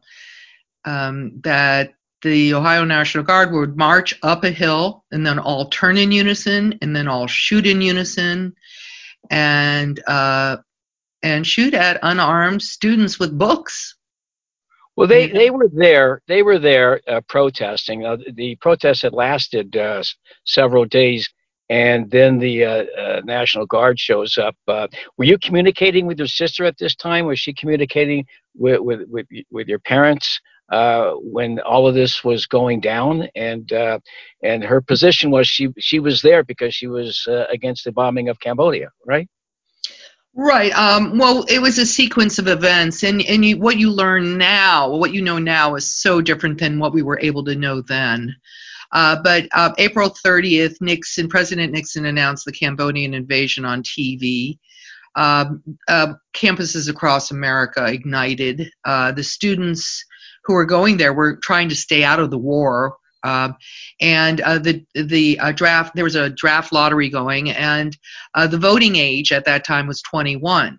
um, 0.85 1.41
that 1.41 1.95
the 2.23 2.55
Ohio 2.55 2.85
National 2.85 3.25
Guard 3.25 3.53
would 3.53 3.76
march 3.76 4.19
up 4.23 4.45
a 4.45 4.50
hill 4.50 5.05
and 5.11 5.26
then 5.26 5.38
all 5.38 5.69
turn 5.69 5.97
in 5.97 6.12
unison 6.12 6.79
and 6.83 6.95
then 6.95 7.09
all 7.09 7.26
shoot 7.26 7.67
in 7.67 7.81
unison 7.81 8.55
and 9.31 10.03
uh, 10.07 10.59
and 11.23 11.47
shoot 11.47 11.73
at 11.73 11.99
unarmed 12.03 12.62
students 12.62 13.19
with 13.19 13.38
books. 13.38 13.97
Well, 14.97 15.07
they, 15.07 15.29
they 15.29 15.50
were 15.50 15.69
there. 15.71 16.23
They 16.26 16.43
were 16.43 16.59
there 16.59 17.00
uh, 17.07 17.21
protesting. 17.29 18.07
Uh, 18.07 18.17
the 18.33 18.57
protest 18.57 19.03
had 19.03 19.12
lasted 19.12 19.76
uh, 19.76 20.03
several 20.45 20.87
days, 20.87 21.29
and 21.68 22.11
then 22.11 22.38
the 22.38 22.64
uh, 22.64 22.85
uh, 22.99 23.20
National 23.25 23.66
Guard 23.66 23.99
shows 23.99 24.38
up. 24.38 24.56
Uh, 24.68 24.87
were 25.16 25.25
you 25.25 25.38
communicating 25.38 26.06
with 26.06 26.18
your 26.18 26.28
sister 26.28 26.64
at 26.64 26.78
this 26.78 26.94
time? 26.94 27.26
Was 27.26 27.40
she 27.40 27.52
communicating 27.52 28.26
with 28.54 28.80
with 28.80 29.08
with, 29.08 29.26
with 29.50 29.68
your 29.68 29.80
parents 29.80 30.40
when 30.70 31.61
all 31.61 31.87
of 31.87 31.94
this 31.94 32.23
was 32.23 32.46
going 32.46 32.80
down? 32.80 33.28
And 33.35 33.70
and 34.42 34.64
her 34.64 34.80
position 34.80 35.30
was 35.30 35.49
she 35.49 35.68
she 35.78 35.99
was 35.99 36.23
there 36.23 36.44
because 36.44 36.75
she 36.75 36.87
was 36.87 37.26
against 37.50 37.85
the 37.85 37.92
bombing 37.92 38.28
of 38.28 38.40
Cambodia, 38.40 38.90
right? 39.04 39.28
Right. 40.38 40.70
Um, 40.76 41.16
well, 41.16 41.46
it 41.49 41.61
was 41.61 41.78
a 41.78 41.87
sequence 41.87 42.38
of 42.38 42.46
events, 42.46 43.02
and 43.02 43.23
and 43.23 43.42
you, 43.42 43.56
what 43.56 43.78
you 43.78 43.90
learn 43.90 44.37
now, 44.37 44.94
what 44.94 45.14
you 45.14 45.23
know 45.23 45.38
now, 45.38 45.76
is 45.76 45.90
so 45.90 46.20
different 46.20 46.58
than 46.58 46.78
what 46.78 46.92
we 46.92 47.02
were 47.02 47.18
able 47.20 47.42
to 47.44 47.54
know 47.54 47.80
then. 47.80 48.37
Uh, 48.93 49.16
but 49.23 49.47
uh, 49.52 49.73
April 49.78 50.11
30th, 50.11 50.81
Nixon, 50.81 51.28
President 51.28 51.73
Nixon 51.73 52.07
announced 52.07 52.45
the 52.45 52.52
Cambodian 52.52 53.14
invasion 53.14 53.64
on 53.64 53.83
TV. 53.83 54.59
Um, 55.16 55.62
uh, 55.88 56.14
campuses 56.35 56.90
across 56.90 57.31
America 57.31 57.87
ignited. 57.87 58.71
Uh, 58.85 59.12
the 59.12 59.25
students 59.25 60.05
who 60.45 60.52
were 60.52 60.66
going 60.66 60.99
there 60.99 61.14
were 61.14 61.37
trying 61.37 61.71
to 61.71 61.75
stay 61.75 62.05
out 62.05 62.21
of 62.21 62.31
the 62.31 62.38
war 62.38 62.97
um, 63.26 63.57
and 64.00 64.40
uh, 64.43 64.59
the 64.59 64.85
the 64.95 65.38
uh, 65.40 65.50
draft 65.50 65.97
there 65.97 66.05
was 66.05 66.14
a 66.14 66.31
draft 66.31 66.73
lottery 66.73 67.09
going, 67.09 67.50
and 67.50 67.97
uh, 68.35 68.47
the 68.47 68.59
voting 68.59 68.95
age 68.95 69.33
at 69.33 69.45
that 69.47 69.64
time 69.64 69.88
was 69.88 70.00
21, 70.02 70.78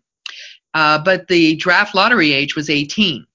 uh, 0.74 1.00
but 1.04 1.28
the 1.28 1.58
draft 1.58 1.94
lottery 1.94 2.32
age 2.32 2.56
was 2.56 2.70
18, 2.70 3.26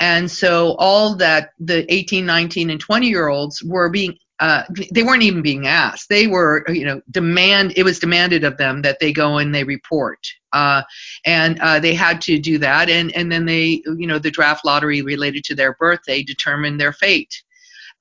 and 0.00 0.30
so 0.30 0.74
all 0.78 1.14
that 1.16 1.50
the 1.58 1.90
18, 1.92 2.26
19, 2.26 2.70
and 2.70 2.80
20 2.80 3.08
year 3.08 3.28
olds 3.28 3.62
were 3.62 3.88
being 3.88 4.16
uh, 4.38 4.64
they 4.92 5.02
weren't 5.02 5.22
even 5.22 5.40
being 5.40 5.66
asked. 5.66 6.10
They 6.10 6.26
were, 6.26 6.62
you 6.68 6.84
know, 6.84 7.00
demand. 7.10 7.72
It 7.74 7.84
was 7.84 7.98
demanded 7.98 8.44
of 8.44 8.58
them 8.58 8.82
that 8.82 8.98
they 9.00 9.10
go 9.10 9.38
and 9.38 9.54
they 9.54 9.64
report, 9.64 10.18
uh, 10.52 10.82
and 11.24 11.58
uh, 11.60 11.80
they 11.80 11.94
had 11.94 12.20
to 12.22 12.38
do 12.38 12.58
that. 12.58 12.90
And 12.90 13.16
and 13.16 13.32
then 13.32 13.46
they, 13.46 13.82
you 13.86 14.06
know, 14.06 14.18
the 14.18 14.30
draft 14.30 14.62
lottery 14.62 15.00
related 15.00 15.42
to 15.44 15.54
their 15.54 15.72
birthday 15.76 16.22
determined 16.22 16.78
their 16.78 16.92
fate 16.92 17.42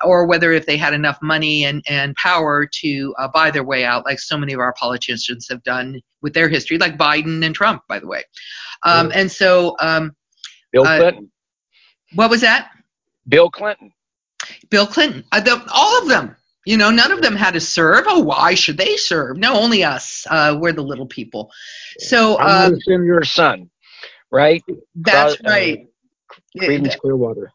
or 0.03 0.25
whether 0.25 0.51
if 0.51 0.65
they 0.65 0.77
had 0.77 0.93
enough 0.93 1.17
money 1.21 1.65
and, 1.65 1.83
and 1.87 2.15
power 2.15 2.65
to 2.65 3.15
uh, 3.17 3.27
buy 3.29 3.49
their 3.49 3.63
way 3.63 3.85
out, 3.85 4.05
like 4.05 4.19
so 4.19 4.37
many 4.37 4.53
of 4.53 4.59
our 4.59 4.73
politicians 4.73 5.47
have 5.49 5.63
done 5.63 6.01
with 6.21 6.33
their 6.33 6.49
history, 6.49 6.77
like 6.77 6.97
Biden 6.97 7.45
and 7.45 7.55
Trump, 7.55 7.83
by 7.87 7.99
the 7.99 8.07
way. 8.07 8.23
Um, 8.83 9.11
and 9.15 9.31
so, 9.31 9.75
um, 9.79 10.15
Bill 10.71 10.85
uh, 10.85 10.99
Clinton. 10.99 11.31
What 12.13 12.29
was 12.29 12.41
that? 12.41 12.71
Bill 13.27 13.50
Clinton. 13.50 13.91
Bill 14.69 14.88
Clinton. 14.88 15.24
Uh, 15.31 15.59
all 15.74 16.01
of 16.01 16.07
them. 16.07 16.35
You 16.65 16.77
know, 16.77 16.89
none 16.89 17.12
of 17.12 17.21
them 17.21 17.35
had 17.35 17.53
to 17.53 17.59
serve. 17.59 18.05
Oh, 18.07 18.21
why 18.21 18.55
should 18.55 18.77
they 18.77 18.97
serve? 18.97 19.38
No, 19.38 19.55
only 19.55 19.83
us. 19.83 20.25
Uh, 20.29 20.57
we're 20.59 20.71
the 20.71 20.81
little 20.81 21.05
people. 21.05 21.51
So, 22.00 22.39
I'm 22.39 22.74
um, 22.74 22.79
your 22.88 23.24
son, 23.24 23.69
right? 24.31 24.63
That's 24.95 25.38
right. 25.43 25.88
Creedence 26.57 26.97
Clearwater 26.97 27.53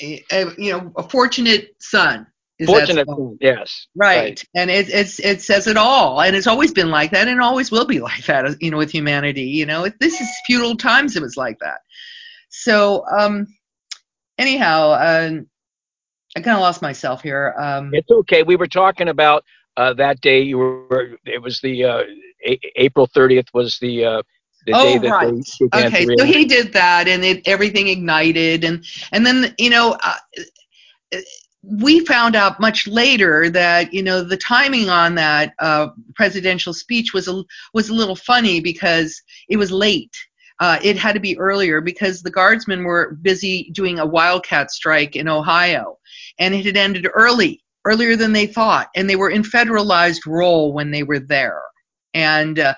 a, 0.00 0.54
you 0.56 0.72
know 0.72 0.92
a 0.96 1.02
fortunate 1.02 1.74
son. 1.80 2.26
fortunate 2.64 3.06
son, 3.06 3.38
yes. 3.40 3.86
Right, 3.94 4.16
right. 4.16 4.44
and 4.54 4.70
it, 4.70 4.88
it's 4.88 5.18
it 5.18 5.42
says 5.42 5.66
it 5.66 5.76
all, 5.76 6.20
and 6.20 6.34
it's 6.36 6.46
always 6.46 6.72
been 6.72 6.90
like 6.90 7.10
that, 7.12 7.28
and 7.28 7.40
always 7.40 7.70
will 7.70 7.86
be 7.86 8.00
like 8.00 8.24
that. 8.26 8.60
You 8.62 8.70
know, 8.70 8.78
with 8.78 8.90
humanity, 8.90 9.42
you 9.42 9.66
know, 9.66 9.88
this 10.00 10.20
is 10.20 10.28
feudal 10.46 10.76
times. 10.76 11.16
It 11.16 11.22
was 11.22 11.36
like 11.36 11.58
that. 11.60 11.80
So, 12.50 13.04
um, 13.18 13.46
anyhow, 14.38 14.90
uh, 14.90 15.30
I 16.36 16.40
kind 16.40 16.56
of 16.56 16.60
lost 16.60 16.82
myself 16.82 17.22
here. 17.22 17.54
Um, 17.58 17.90
it's 17.92 18.10
okay. 18.10 18.42
We 18.42 18.56
were 18.56 18.66
talking 18.66 19.08
about 19.08 19.44
uh, 19.76 19.94
that 19.94 20.20
day. 20.20 20.40
You 20.40 20.58
were. 20.58 21.16
It 21.24 21.42
was 21.42 21.60
the 21.60 21.84
uh, 21.84 22.02
a- 22.46 22.72
April 22.76 23.08
30th. 23.08 23.48
Was 23.54 23.78
the 23.78 24.04
uh, 24.04 24.22
oh, 24.72 24.98
right. 25.00 25.32
okay, 25.74 26.06
so 26.16 26.24
he 26.24 26.44
did 26.44 26.72
that, 26.72 27.08
and 27.08 27.24
it, 27.24 27.46
everything 27.46 27.88
ignited, 27.88 28.64
and 28.64 28.84
and 29.12 29.26
then 29.26 29.54
you 29.58 29.70
know. 29.70 29.96
Uh, 30.02 31.20
we 31.62 32.04
found 32.06 32.36
out 32.36 32.60
much 32.60 32.86
later 32.86 33.50
that 33.50 33.92
you 33.92 34.02
know 34.02 34.22
the 34.22 34.36
timing 34.36 34.88
on 34.88 35.14
that 35.16 35.54
uh, 35.58 35.88
presidential 36.14 36.72
speech 36.72 37.12
was 37.12 37.28
a 37.28 37.42
was 37.74 37.88
a 37.88 37.94
little 37.94 38.14
funny 38.14 38.60
because 38.60 39.20
it 39.48 39.56
was 39.56 39.72
late. 39.72 40.16
Uh, 40.60 40.78
it 40.82 40.98
had 40.98 41.12
to 41.12 41.20
be 41.20 41.38
earlier 41.38 41.80
because 41.80 42.22
the 42.22 42.30
guardsmen 42.30 42.84
were 42.84 43.16
busy 43.22 43.70
doing 43.72 43.98
a 43.98 44.06
wildcat 44.06 44.70
strike 44.70 45.14
in 45.14 45.28
Ohio, 45.28 45.98
and 46.38 46.54
it 46.54 46.64
had 46.64 46.76
ended 46.76 47.06
early, 47.14 47.62
earlier 47.84 48.16
than 48.16 48.32
they 48.32 48.46
thought, 48.46 48.88
and 48.96 49.08
they 49.08 49.16
were 49.16 49.30
in 49.30 49.42
federalized 49.42 50.26
role 50.26 50.72
when 50.72 50.90
they 50.90 51.02
were 51.02 51.20
there. 51.20 51.62
And 52.14 52.58
uh, 52.58 52.74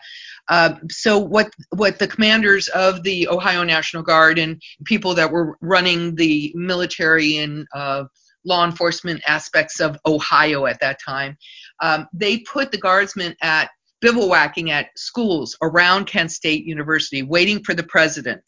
uh, 0.48 0.74
so 0.90 1.18
what 1.18 1.52
what 1.70 1.98
the 1.98 2.08
commanders 2.08 2.68
of 2.68 3.02
the 3.02 3.28
Ohio 3.28 3.62
National 3.62 4.02
Guard 4.02 4.38
and 4.38 4.60
people 4.84 5.14
that 5.14 5.30
were 5.30 5.56
running 5.60 6.14
the 6.16 6.52
military 6.56 7.38
and 7.38 7.66
uh, 7.74 8.04
law 8.44 8.64
enforcement 8.64 9.22
aspects 9.26 9.80
of 9.80 9.96
Ohio 10.06 10.66
at 10.66 10.80
that 10.80 10.98
time, 11.00 11.38
um, 11.80 12.08
they 12.12 12.38
put 12.38 12.72
the 12.72 12.78
guardsmen 12.78 13.34
at 13.42 13.70
bivouacking 14.00 14.70
at 14.70 14.96
schools 14.96 15.56
around 15.62 16.06
Kent 16.06 16.32
State 16.32 16.64
University, 16.64 17.22
waiting 17.22 17.62
for 17.62 17.74
the 17.74 17.82
president 17.82 18.42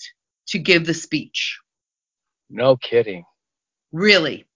to 0.48 0.58
give 0.58 0.86
the 0.86 0.94
speech. 0.94 1.58
No 2.50 2.76
kidding. 2.76 3.24
Really. 3.92 4.46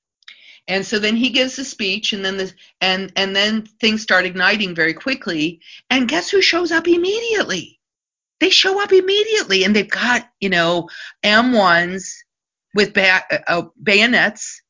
And 0.68 0.84
so 0.84 0.98
then 0.98 1.16
he 1.16 1.30
gives 1.30 1.56
the 1.56 1.64
speech, 1.64 2.12
and 2.12 2.24
then 2.24 2.36
the 2.36 2.52
and 2.80 3.12
and 3.14 3.36
then 3.36 3.66
things 3.80 4.02
start 4.02 4.24
igniting 4.24 4.74
very 4.74 4.94
quickly. 4.94 5.60
And 5.90 6.08
guess 6.08 6.28
who 6.28 6.42
shows 6.42 6.72
up 6.72 6.88
immediately? 6.88 7.78
They 8.40 8.50
show 8.50 8.82
up 8.82 8.92
immediately, 8.92 9.64
and 9.64 9.74
they've 9.74 9.88
got 9.88 10.28
you 10.40 10.48
know 10.48 10.88
M1s 11.24 12.12
with 12.74 12.94
ba- 12.94 13.24
uh, 13.48 13.62
bayonets, 13.82 14.60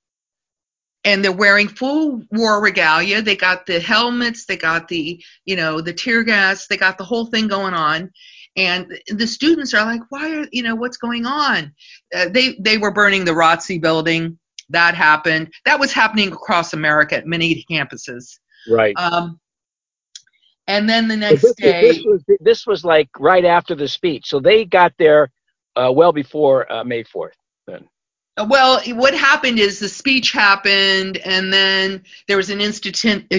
and 1.07 1.25
they're 1.25 1.33
wearing 1.33 1.69
full 1.69 2.23
war 2.33 2.61
regalia. 2.61 3.23
They 3.23 3.37
got 3.37 3.65
the 3.65 3.81
helmets, 3.81 4.45
they 4.45 4.57
got 4.57 4.89
the 4.89 5.25
you 5.47 5.57
know 5.57 5.81
the 5.81 5.95
tear 5.95 6.23
gas, 6.25 6.67
they 6.67 6.77
got 6.77 6.99
the 6.99 7.05
whole 7.05 7.27
thing 7.27 7.49
going 7.49 7.73
on. 7.73 8.11
And 8.57 8.99
the 9.09 9.27
students 9.27 9.73
are 9.75 9.85
like, 9.85 10.01
"Why 10.11 10.35
are 10.35 10.47
you 10.51 10.63
know 10.63 10.75
what's 10.75 10.97
going 10.99 11.25
on?" 11.25 11.73
Uh, 12.15 12.29
they 12.29 12.57
they 12.61 12.77
were 12.77 12.91
burning 12.91 13.25
the 13.25 13.33
ROTC 13.33 13.81
building 13.81 14.39
that 14.71 14.95
happened. 14.95 15.53
That 15.65 15.79
was 15.79 15.93
happening 15.93 16.33
across 16.33 16.73
America 16.73 17.17
at 17.17 17.27
many 17.27 17.65
campuses. 17.71 18.39
Right. 18.69 18.95
Um, 18.97 19.39
and 20.67 20.89
then 20.89 21.07
the 21.07 21.17
next 21.17 21.43
this, 21.43 21.55
day, 21.55 21.81
this 21.83 22.03
was, 22.05 22.25
this 22.41 22.67
was 22.67 22.85
like 22.85 23.09
right 23.21 23.45
after 23.45 23.77
the 23.77 23.87
speech, 23.87 24.27
so 24.27 24.41
they 24.41 24.65
got 24.65 24.93
there 24.99 25.31
uh, 25.77 25.93
well 25.95 26.13
before 26.13 26.71
uh, 26.73 26.83
May 26.83 27.05
fourth. 27.05 27.37
Then. 27.67 27.89
Well, 28.39 28.83
what 28.89 29.15
happened 29.15 29.59
is 29.59 29.79
the 29.79 29.89
speech 29.89 30.31
happened, 30.31 31.17
and 31.25 31.51
then 31.51 32.03
there 32.29 32.37
was 32.37 32.51
an 32.51 32.61
incident. 32.61 33.33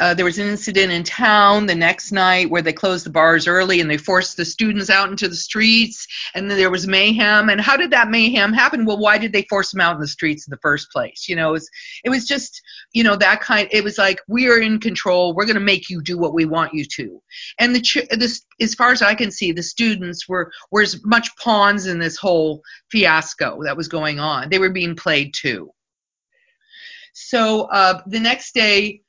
Uh, 0.00 0.14
there 0.14 0.24
was 0.24 0.38
an 0.38 0.48
incident 0.48 0.90
in 0.90 1.04
town 1.04 1.66
the 1.66 1.74
next 1.74 2.12
night 2.12 2.48
where 2.48 2.62
they 2.62 2.72
closed 2.72 3.04
the 3.04 3.10
bars 3.10 3.46
early 3.46 3.82
and 3.82 3.90
they 3.90 3.98
forced 3.98 4.38
the 4.38 4.46
students 4.46 4.88
out 4.88 5.10
into 5.10 5.28
the 5.28 5.36
streets, 5.36 6.06
and 6.34 6.50
then 6.50 6.56
there 6.56 6.70
was 6.70 6.86
mayhem. 6.86 7.50
And 7.50 7.60
how 7.60 7.76
did 7.76 7.90
that 7.90 8.08
mayhem 8.08 8.54
happen? 8.54 8.86
Well, 8.86 8.98
why 8.98 9.18
did 9.18 9.34
they 9.34 9.42
force 9.50 9.70
them 9.70 9.82
out 9.82 9.96
in 9.96 10.00
the 10.00 10.08
streets 10.08 10.46
in 10.46 10.50
the 10.50 10.60
first 10.62 10.90
place? 10.90 11.28
You 11.28 11.36
know, 11.36 11.50
it 11.50 11.52
was, 11.52 11.70
it 12.04 12.08
was 12.08 12.26
just 12.26 12.62
you 12.94 13.04
know 13.04 13.16
that 13.16 13.42
kind. 13.42 13.68
It 13.70 13.84
was 13.84 13.98
like 13.98 14.18
we 14.28 14.48
are 14.48 14.58
in 14.58 14.80
control. 14.80 15.34
We're 15.34 15.44
going 15.44 15.56
to 15.56 15.60
make 15.60 15.90
you 15.90 16.00
do 16.00 16.16
what 16.16 16.32
we 16.32 16.46
want 16.46 16.72
you 16.72 16.86
to. 16.86 17.20
And 17.58 17.76
the 17.76 17.82
this, 18.12 18.46
as 18.62 18.74
far 18.74 18.92
as 18.92 19.02
I 19.02 19.14
can 19.14 19.30
see, 19.30 19.52
the 19.52 19.62
students 19.62 20.28
were 20.28 20.50
were 20.70 20.82
as 20.82 21.04
much 21.04 21.34
pawns 21.36 21.86
in 21.86 21.98
this 21.98 22.16
whole 22.16 22.62
fiasco 22.90 23.62
that 23.64 23.76
was 23.76 23.88
going 23.88 24.20
on. 24.20 24.48
They 24.48 24.58
were 24.58 24.70
being 24.70 24.96
played 24.96 25.34
too. 25.34 25.70
So 27.14 27.62
uh, 27.72 28.00
the 28.06 28.20
next 28.20 28.54
day 28.54 29.02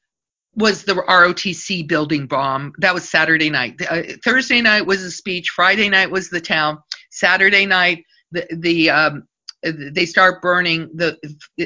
was 0.56 0.84
the 0.84 0.94
ROTC 0.94 1.88
building 1.88 2.28
bomb. 2.28 2.74
That 2.80 2.94
was 2.94 3.10
Saturday 3.10 3.50
night. 3.50 3.82
Uh, 3.90 4.04
Thursday 4.24 4.62
night 4.62 4.86
was 4.86 5.02
the 5.02 5.12
speech. 5.12 5.50
Friday 5.50 5.90
night 5.90 6.12
was 6.12 6.30
the 6.30 6.42
town. 6.42 6.80
Saturday 7.12 7.66
night, 7.66 8.04
the 8.32 8.46
the 8.52 8.90
um, 8.90 9.28
they 9.64 10.06
start 10.06 10.42
burning 10.42 10.90
the 10.94 11.18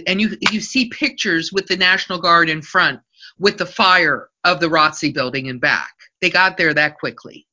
and 0.05 0.21
you 0.21 0.37
you 0.51 0.61
see 0.61 0.89
pictures 0.89 1.51
with 1.51 1.67
the 1.67 1.77
National 1.77 2.19
Guard 2.19 2.49
in 2.49 2.61
front 2.61 2.99
with 3.39 3.57
the 3.57 3.65
fire 3.65 4.29
of 4.43 4.59
the 4.59 4.67
ROTC 4.67 5.13
building 5.13 5.47
in 5.47 5.59
back. 5.59 5.93
They 6.21 6.29
got 6.29 6.57
there 6.57 6.73
that 6.73 6.97
quickly. 6.97 7.46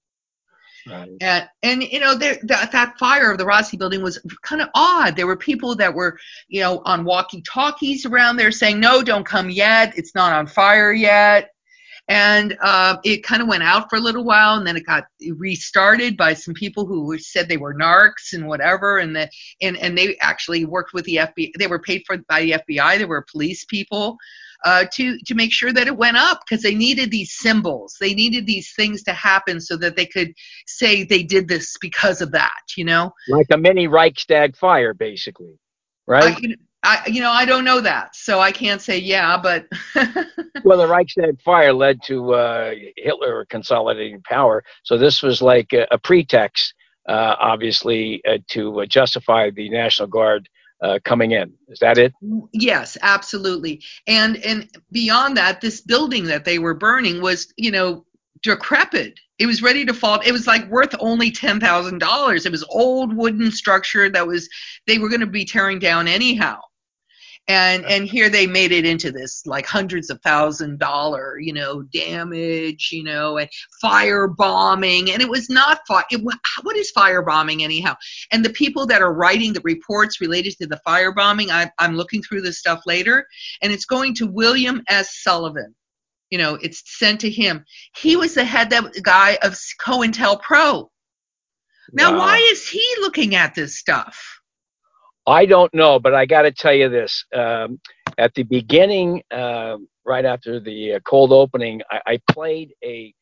Right. 0.86 1.10
And 1.20 1.48
and 1.62 1.82
you 1.82 2.00
know 2.00 2.14
there, 2.14 2.38
that 2.42 2.72
that 2.72 2.98
fire 2.98 3.30
of 3.30 3.38
the 3.38 3.44
ROTC 3.44 3.78
building 3.78 4.02
was 4.02 4.18
kind 4.42 4.60
of 4.60 4.68
odd. 4.74 5.16
There 5.16 5.26
were 5.26 5.36
people 5.36 5.74
that 5.76 5.94
were 5.94 6.18
you 6.48 6.60
know 6.60 6.82
on 6.84 7.04
walkie-talkies 7.04 8.06
around 8.06 8.36
there 8.36 8.52
saying 8.52 8.80
no, 8.80 9.02
don't 9.02 9.24
come 9.24 9.50
yet. 9.50 9.96
It's 9.96 10.14
not 10.14 10.32
on 10.32 10.46
fire 10.46 10.92
yet. 10.92 11.50
And 12.06 12.54
uh, 12.60 12.98
it 13.02 13.24
kind 13.24 13.40
of 13.40 13.48
went 13.48 13.62
out 13.62 13.88
for 13.88 13.96
a 13.96 14.00
little 14.00 14.24
while, 14.24 14.58
and 14.58 14.66
then 14.66 14.76
it 14.76 14.84
got 14.84 15.04
restarted 15.38 16.18
by 16.18 16.34
some 16.34 16.52
people 16.52 16.84
who 16.84 17.16
said 17.16 17.48
they 17.48 17.56
were 17.56 17.74
narcs 17.74 18.34
and 18.34 18.46
whatever, 18.46 18.98
and 18.98 19.16
the 19.16 19.30
and 19.62 19.78
and 19.78 19.96
they 19.96 20.18
actually 20.18 20.66
worked 20.66 20.92
with 20.92 21.06
the 21.06 21.16
FBI. 21.16 21.52
They 21.58 21.66
were 21.66 21.78
paid 21.78 22.02
for 22.06 22.18
by 22.28 22.42
the 22.42 22.62
FBI. 22.68 22.98
They 22.98 23.06
were 23.06 23.24
police 23.30 23.64
people 23.64 24.18
uh, 24.64 24.86
to 24.92 25.18
to 25.26 25.34
make 25.34 25.52
sure 25.52 25.72
that 25.72 25.86
it 25.86 25.96
went 25.96 26.16
up 26.16 26.40
because 26.40 26.62
they 26.62 26.74
needed 26.74 27.10
these 27.10 27.32
symbols. 27.32 27.96
They 28.00 28.14
needed 28.14 28.46
these 28.46 28.72
things 28.74 29.02
to 29.04 29.12
happen 29.12 29.60
so 29.60 29.76
that 29.76 29.96
they 29.96 30.06
could 30.06 30.32
say 30.66 31.04
they 31.04 31.22
did 31.22 31.48
this 31.48 31.76
because 31.80 32.20
of 32.20 32.32
that. 32.32 32.62
You 32.76 32.84
know, 32.84 33.12
like 33.28 33.46
a 33.52 33.58
mini 33.58 33.86
Reichstag 33.86 34.56
fire, 34.56 34.94
basically, 34.94 35.58
right? 36.06 36.36
I, 36.84 37.02
you 37.06 37.22
know, 37.22 37.30
I 37.30 37.46
don't 37.46 37.64
know 37.64 37.80
that, 37.80 38.14
so 38.14 38.40
I 38.40 38.52
can't 38.52 38.80
say 38.80 38.98
yeah, 38.98 39.38
but. 39.38 39.66
well, 40.64 40.78
the 40.78 40.86
Reichstag 40.86 41.40
fire 41.40 41.72
led 41.72 42.02
to 42.04 42.34
uh, 42.34 42.74
Hitler 42.96 43.46
consolidating 43.48 44.20
power, 44.22 44.62
so 44.82 44.98
this 44.98 45.22
was 45.22 45.40
like 45.40 45.72
a, 45.72 45.86
a 45.90 45.98
pretext, 45.98 46.74
uh, 47.08 47.36
obviously, 47.40 48.22
uh, 48.26 48.36
to 48.48 48.82
uh, 48.82 48.86
justify 48.86 49.48
the 49.50 49.70
National 49.70 50.08
Guard 50.08 50.46
uh, 50.84 50.98
coming 51.04 51.32
in. 51.32 51.52
Is 51.68 51.78
that 51.80 51.96
it? 51.96 52.12
Yes, 52.52 52.98
absolutely. 53.00 53.82
And 54.06 54.36
and 54.44 54.68
beyond 54.92 55.36
that, 55.38 55.60
this 55.60 55.80
building 55.80 56.24
that 56.24 56.44
they 56.44 56.58
were 56.58 56.74
burning 56.74 57.22
was, 57.22 57.52
you 57.56 57.70
know, 57.70 58.04
decrepit. 58.42 59.18
It 59.38 59.46
was 59.46 59.62
ready 59.62 59.84
to 59.86 59.94
fall. 59.94 60.20
It 60.24 60.32
was 60.32 60.46
like 60.46 60.70
worth 60.70 60.94
only 61.00 61.30
ten 61.30 61.58
thousand 61.58 61.98
dollars. 61.98 62.44
It 62.44 62.52
was 62.52 62.64
old 62.68 63.16
wooden 63.16 63.50
structure 63.50 64.10
that 64.10 64.26
was 64.26 64.48
they 64.86 64.98
were 64.98 65.08
going 65.08 65.20
to 65.20 65.26
be 65.26 65.46
tearing 65.46 65.78
down 65.78 66.06
anyhow 66.06 66.60
and 67.48 67.84
uh-huh. 67.84 67.94
and 67.94 68.06
here 68.06 68.28
they 68.28 68.46
made 68.46 68.72
it 68.72 68.86
into 68.86 69.12
this 69.12 69.46
like 69.46 69.66
hundreds 69.66 70.10
of 70.10 70.20
thousand 70.22 70.78
dollar 70.78 71.38
you 71.38 71.52
know 71.52 71.82
damage 71.82 72.90
you 72.92 73.02
know 73.02 73.38
and 73.38 73.48
fire 73.80 74.28
bombing 74.28 75.10
and 75.10 75.20
it 75.20 75.28
was 75.28 75.50
not 75.50 75.80
fire 75.86 76.04
it, 76.10 76.22
what 76.22 76.76
is 76.76 76.90
fire 76.90 77.22
bombing 77.22 77.62
anyhow? 77.62 77.94
And 78.30 78.44
the 78.44 78.50
people 78.50 78.86
that 78.86 79.02
are 79.02 79.12
writing 79.12 79.52
the 79.52 79.60
reports 79.62 80.20
related 80.20 80.56
to 80.58 80.66
the 80.66 80.80
fire 80.84 81.12
bombing 81.12 81.50
I, 81.50 81.70
i'm 81.78 81.96
looking 81.96 82.22
through 82.22 82.42
this 82.42 82.58
stuff 82.58 82.82
later 82.86 83.26
and 83.62 83.72
it's 83.72 83.84
going 83.84 84.14
to 84.14 84.26
william 84.26 84.82
s. 84.88 85.22
Sullivan. 85.22 85.74
You 86.30 86.38
know 86.38 86.54
it's 86.62 86.82
sent 86.98 87.20
to 87.20 87.30
him. 87.30 87.64
He 87.96 88.16
was 88.16 88.34
the 88.34 88.44
head 88.44 88.70
that 88.70 89.02
guy 89.02 89.38
of 89.42 89.56
cointelpro. 89.80 90.88
Now 91.92 92.12
wow. 92.12 92.18
why 92.18 92.38
is 92.38 92.68
he 92.68 92.84
looking 93.00 93.34
at 93.34 93.54
this 93.54 93.78
stuff 93.78 94.33
I 95.26 95.46
don't 95.46 95.72
know, 95.74 95.98
but 95.98 96.14
I 96.14 96.26
got 96.26 96.42
to 96.42 96.52
tell 96.52 96.74
you 96.74 96.88
this. 96.88 97.24
Um, 97.34 97.80
at 98.18 98.34
the 98.34 98.42
beginning, 98.42 99.22
uh, 99.30 99.78
right 100.04 100.24
after 100.24 100.60
the 100.60 100.94
uh, 100.94 101.00
cold 101.00 101.32
opening, 101.32 101.80
I, 101.90 102.00
I 102.06 102.20
played 102.30 102.74
a 102.84 103.14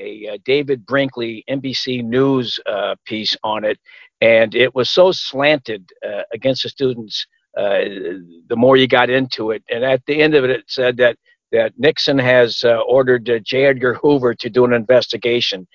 a 0.00 0.28
uh, 0.34 0.38
David 0.44 0.86
Brinkley 0.86 1.44
NBC 1.50 2.04
News 2.04 2.60
uh, 2.66 2.94
piece 3.04 3.36
on 3.42 3.64
it, 3.64 3.78
and 4.20 4.54
it 4.54 4.72
was 4.74 4.90
so 4.90 5.10
slanted 5.10 5.90
uh, 6.06 6.22
against 6.32 6.62
the 6.62 6.68
students. 6.68 7.26
Uh, 7.56 7.80
the 8.48 8.56
more 8.56 8.76
you 8.76 8.86
got 8.86 9.10
into 9.10 9.50
it, 9.50 9.64
and 9.70 9.82
at 9.84 10.00
the 10.06 10.22
end 10.22 10.36
of 10.36 10.44
it, 10.44 10.50
it 10.50 10.64
said 10.68 10.96
that 10.98 11.16
that 11.50 11.72
Nixon 11.78 12.18
has 12.18 12.62
ordered 12.86 13.28
J. 13.44 13.64
Edgar 13.66 13.94
Hoover 13.94 14.34
to 14.34 14.50
do 14.50 14.64
an 14.66 14.72
investigation. 14.74 15.66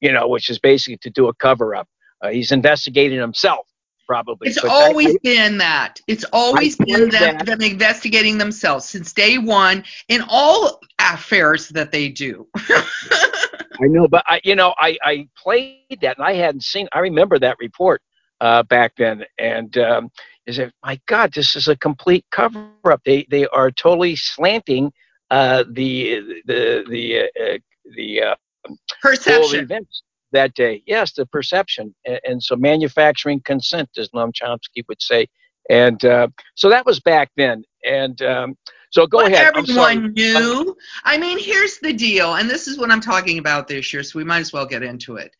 you 0.00 0.12
know, 0.12 0.28
which 0.28 0.48
is 0.48 0.58
basically 0.58 0.98
to 0.98 1.10
do 1.10 1.28
a 1.28 1.34
cover 1.34 1.74
up. 1.74 1.88
he's 2.30 2.52
investigating 2.52 3.18
himself 3.18 3.67
probably. 4.08 4.48
It's 4.48 4.60
but 4.60 4.70
always 4.70 5.14
I, 5.14 5.18
been 5.22 5.58
that. 5.58 6.00
It's 6.08 6.24
always 6.32 6.76
been 6.76 7.10
them, 7.10 7.38
them 7.44 7.60
investigating 7.60 8.38
themselves 8.38 8.86
since 8.86 9.12
day 9.12 9.38
one 9.38 9.84
in 10.08 10.24
all 10.28 10.80
affairs 10.98 11.68
that 11.68 11.92
they 11.92 12.08
do. 12.08 12.48
I 12.56 13.86
know, 13.86 14.08
but 14.08 14.24
I, 14.26 14.40
you 14.42 14.56
know, 14.56 14.74
I, 14.78 14.98
I 15.04 15.28
played 15.36 15.98
that 16.02 16.16
and 16.18 16.26
I 16.26 16.32
hadn't 16.32 16.64
seen. 16.64 16.88
I 16.92 17.00
remember 17.00 17.38
that 17.38 17.56
report 17.60 18.02
uh, 18.40 18.64
back 18.64 18.94
then, 18.96 19.24
and 19.38 19.76
um, 19.78 20.10
is 20.46 20.58
it? 20.58 20.72
My 20.82 20.98
God, 21.06 21.32
this 21.32 21.54
is 21.54 21.68
a 21.68 21.76
complete 21.76 22.24
cover 22.32 22.70
up. 22.84 23.02
They 23.04 23.26
they 23.30 23.46
are 23.48 23.70
totally 23.70 24.16
slanting 24.16 24.92
uh, 25.30 25.64
the 25.70 26.42
the 26.46 26.84
the 26.88 27.20
uh, 27.20 27.58
the 27.94 28.22
uh, 28.22 28.34
perception 29.00 29.68
that 30.32 30.54
day. 30.54 30.82
Yes, 30.86 31.12
the 31.12 31.26
perception. 31.26 31.94
And, 32.06 32.20
and 32.24 32.42
so 32.42 32.56
manufacturing 32.56 33.40
consent, 33.40 33.90
as 33.96 34.08
Noam 34.10 34.32
Chomsky 34.32 34.82
would 34.88 35.00
say. 35.00 35.26
And 35.70 36.02
uh, 36.04 36.28
so 36.54 36.70
that 36.70 36.86
was 36.86 37.00
back 37.00 37.30
then. 37.36 37.62
And 37.84 38.20
um, 38.22 38.56
so 38.90 39.06
go 39.06 39.18
what 39.18 39.32
ahead. 39.32 39.52
Everyone 39.56 40.12
knew. 40.14 40.76
I 41.04 41.18
mean, 41.18 41.38
here's 41.38 41.78
the 41.78 41.92
deal, 41.92 42.34
and 42.34 42.48
this 42.48 42.66
is 42.66 42.78
what 42.78 42.90
I'm 42.90 43.00
talking 43.00 43.38
about 43.38 43.68
this 43.68 43.92
year, 43.92 44.02
so 44.02 44.18
we 44.18 44.24
might 44.24 44.40
as 44.40 44.52
well 44.52 44.66
get 44.66 44.82
into 44.82 45.16
it. 45.16 45.30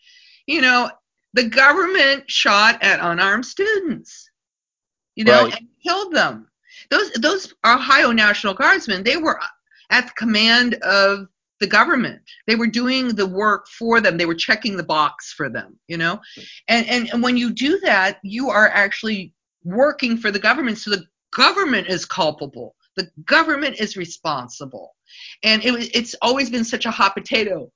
You 0.46 0.60
know, 0.60 0.90
the 1.34 1.44
government 1.44 2.30
shot 2.30 2.82
at 2.82 3.00
unarmed 3.00 3.46
students, 3.46 4.30
you 5.14 5.24
know, 5.24 5.44
right. 5.44 5.54
and 5.58 5.68
killed 5.82 6.14
them. 6.14 6.48
Those 6.90 7.10
those 7.12 7.54
Ohio 7.66 8.12
National 8.12 8.54
Guardsmen, 8.54 9.02
they 9.02 9.16
were 9.16 9.40
at 9.90 10.06
the 10.06 10.12
command 10.16 10.74
of 10.82 11.28
the 11.60 11.66
government. 11.66 12.22
They 12.46 12.56
were 12.56 12.66
doing 12.66 13.14
the 13.14 13.26
work 13.26 13.66
for 13.68 14.00
them. 14.00 14.16
They 14.16 14.26
were 14.26 14.34
checking 14.34 14.76
the 14.76 14.82
box 14.82 15.32
for 15.32 15.48
them, 15.48 15.78
you 15.88 15.96
know? 15.96 16.20
And, 16.68 16.86
and, 16.88 17.10
and 17.12 17.22
when 17.22 17.36
you 17.36 17.52
do 17.52 17.78
that, 17.80 18.18
you 18.22 18.50
are 18.50 18.68
actually 18.68 19.32
working 19.64 20.16
for 20.16 20.30
the 20.30 20.38
government. 20.38 20.78
So 20.78 20.90
the 20.90 21.04
government 21.32 21.88
is 21.88 22.04
culpable. 22.04 22.74
The 22.96 23.08
government 23.24 23.80
is 23.80 23.96
responsible. 23.96 24.94
And 25.42 25.64
it, 25.64 25.94
it's 25.94 26.14
always 26.22 26.50
been 26.50 26.64
such 26.64 26.86
a 26.86 26.90
hot 26.90 27.14
potato. 27.14 27.70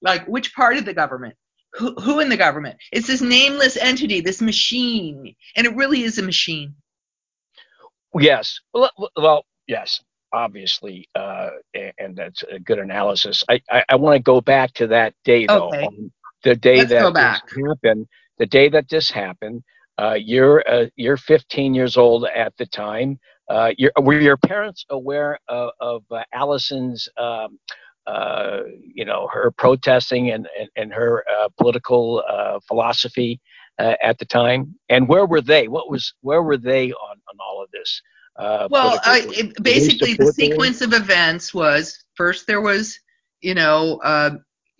Like, 0.00 0.26
which 0.26 0.54
part 0.54 0.76
of 0.76 0.84
the 0.84 0.94
government? 0.94 1.34
Who, 1.74 1.94
who 1.94 2.20
in 2.20 2.28
the 2.28 2.36
government? 2.36 2.76
It's 2.92 3.08
this 3.08 3.20
nameless 3.20 3.76
entity, 3.76 4.20
this 4.20 4.40
machine. 4.40 5.34
And 5.56 5.66
it 5.66 5.76
really 5.76 6.02
is 6.02 6.18
a 6.18 6.22
machine. 6.22 6.74
Yes. 8.14 8.60
Well, 8.72 8.90
well 9.16 9.44
yes 9.66 10.00
obviously, 10.32 11.08
uh, 11.14 11.50
and 11.98 12.16
that's 12.16 12.42
a 12.50 12.58
good 12.58 12.78
analysis. 12.78 13.42
I, 13.48 13.60
I, 13.70 13.84
I 13.90 13.96
want 13.96 14.16
to 14.16 14.22
go 14.22 14.40
back 14.40 14.72
to 14.74 14.86
that 14.88 15.14
day, 15.24 15.46
though. 15.46 15.68
Okay. 15.68 15.86
Um, 15.86 16.12
the 16.44 16.54
day 16.54 16.78
Let's 16.78 16.90
that 16.90 17.14
this 17.14 17.42
happened, 17.66 18.06
the 18.38 18.46
day 18.46 18.68
that 18.68 18.88
this 18.88 19.10
happened, 19.10 19.62
uh, 19.98 20.14
you're 20.14 20.66
uh, 20.68 20.86
you're 20.96 21.16
15 21.16 21.74
years 21.74 21.96
old 21.96 22.26
at 22.26 22.56
the 22.56 22.66
time. 22.66 23.18
Uh, 23.48 23.72
were 24.00 24.20
your 24.20 24.36
parents 24.36 24.84
aware 24.90 25.38
of, 25.48 25.70
of 25.80 26.04
uh, 26.10 26.22
Allison's, 26.34 27.08
um, 27.16 27.58
uh, 28.06 28.60
you 28.94 29.04
know, 29.04 29.28
her 29.32 29.50
protesting 29.50 30.30
and 30.30 30.48
and, 30.58 30.68
and 30.76 30.92
her 30.92 31.24
uh, 31.28 31.48
political 31.58 32.22
philosophy 32.68 33.40
at 33.78 34.18
the 34.18 34.24
time? 34.26 34.74
And 34.88 35.08
where 35.08 35.26
were 35.26 35.40
they? 35.40 35.68
What 35.68 35.90
was 35.90 36.14
where 36.20 36.42
were 36.42 36.58
they 36.58 36.92
on 36.92 37.16
on 37.28 37.36
all 37.40 37.62
of 37.62 37.70
this? 37.72 38.00
Uh, 38.38 38.68
well, 38.70 39.00
I, 39.04 39.52
basically, 39.62 40.14
the 40.14 40.32
sequence 40.32 40.80
of 40.80 40.92
events 40.92 41.52
was 41.52 42.04
first 42.14 42.46
there 42.46 42.60
was, 42.60 42.98
you 43.40 43.54
know, 43.54 44.00
uh, 44.04 44.30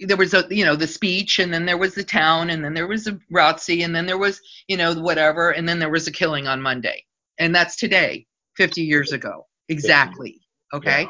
there 0.01 0.17
was 0.17 0.33
a, 0.33 0.47
you 0.49 0.65
know, 0.65 0.77
the 0.77 0.87
speech, 0.87 1.41
and 1.41 1.53
then 1.53 1.67
there 1.67 1.77
was 1.77 1.95
the 1.95 2.05
town, 2.05 2.51
and 2.51 2.65
then 2.65 2.73
there 2.73 2.87
was 2.87 3.09
a 3.09 3.19
ROTC, 3.33 3.85
and 3.85 3.95
then 3.95 4.07
there 4.07 4.19
was, 4.19 4.41
you 4.69 4.77
know, 4.77 4.95
whatever, 4.95 5.51
and 5.51 5.69
then 5.69 5.81
there 5.81 5.91
was 5.91 6.07
a 6.07 6.13
killing 6.13 6.47
on 6.47 6.63
Monday, 6.63 7.05
and 7.39 7.53
that's 7.53 7.75
today, 7.75 8.27
50 8.57 8.83
years 8.83 9.13
ago, 9.13 9.47
exactly. 9.69 10.41
Okay, 10.73 11.09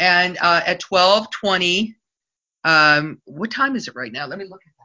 and 0.00 0.38
uh, 0.40 0.62
at 0.66 0.80
12:20, 0.82 1.94
um, 2.64 3.20
what 3.26 3.52
time 3.52 3.76
is 3.76 3.86
it 3.86 3.94
right 3.94 4.12
now? 4.12 4.26
Let 4.26 4.38
me 4.38 4.46
look 4.46 4.62
at 4.66 4.75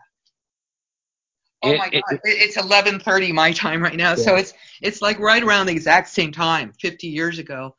Oh 1.63 1.77
my 1.77 1.89
it, 1.91 2.03
god, 2.09 2.15
it, 2.15 2.21
it's 2.23 2.57
11:30 2.57 3.33
my 3.33 3.51
time 3.51 3.81
right 3.81 3.95
now. 3.95 4.11
Yeah. 4.11 4.15
So 4.15 4.35
it's 4.35 4.53
it's 4.81 5.01
like 5.01 5.19
right 5.19 5.43
around 5.43 5.67
the 5.67 5.73
exact 5.73 6.09
same 6.09 6.31
time, 6.31 6.73
50 6.79 7.07
years 7.07 7.39
ago. 7.39 7.75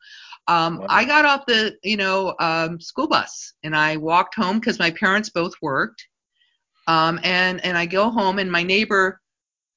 Um, 0.47 0.79
wow. 0.79 0.87
I 0.89 1.05
got 1.05 1.25
off 1.25 1.45
the 1.45 1.77
you 1.83 1.97
know 1.97 2.35
um, 2.39 2.79
school 2.79 3.07
bus 3.07 3.53
and 3.63 3.75
I 3.75 3.97
walked 3.97 4.35
home 4.35 4.59
because 4.59 4.79
my 4.79 4.91
parents 4.91 5.29
both 5.29 5.53
worked. 5.61 6.07
Um, 6.87 7.19
and 7.23 7.63
and 7.63 7.77
I 7.77 7.85
go 7.85 8.09
home 8.09 8.39
and 8.39 8.51
my 8.51 8.63
neighbor 8.63 9.21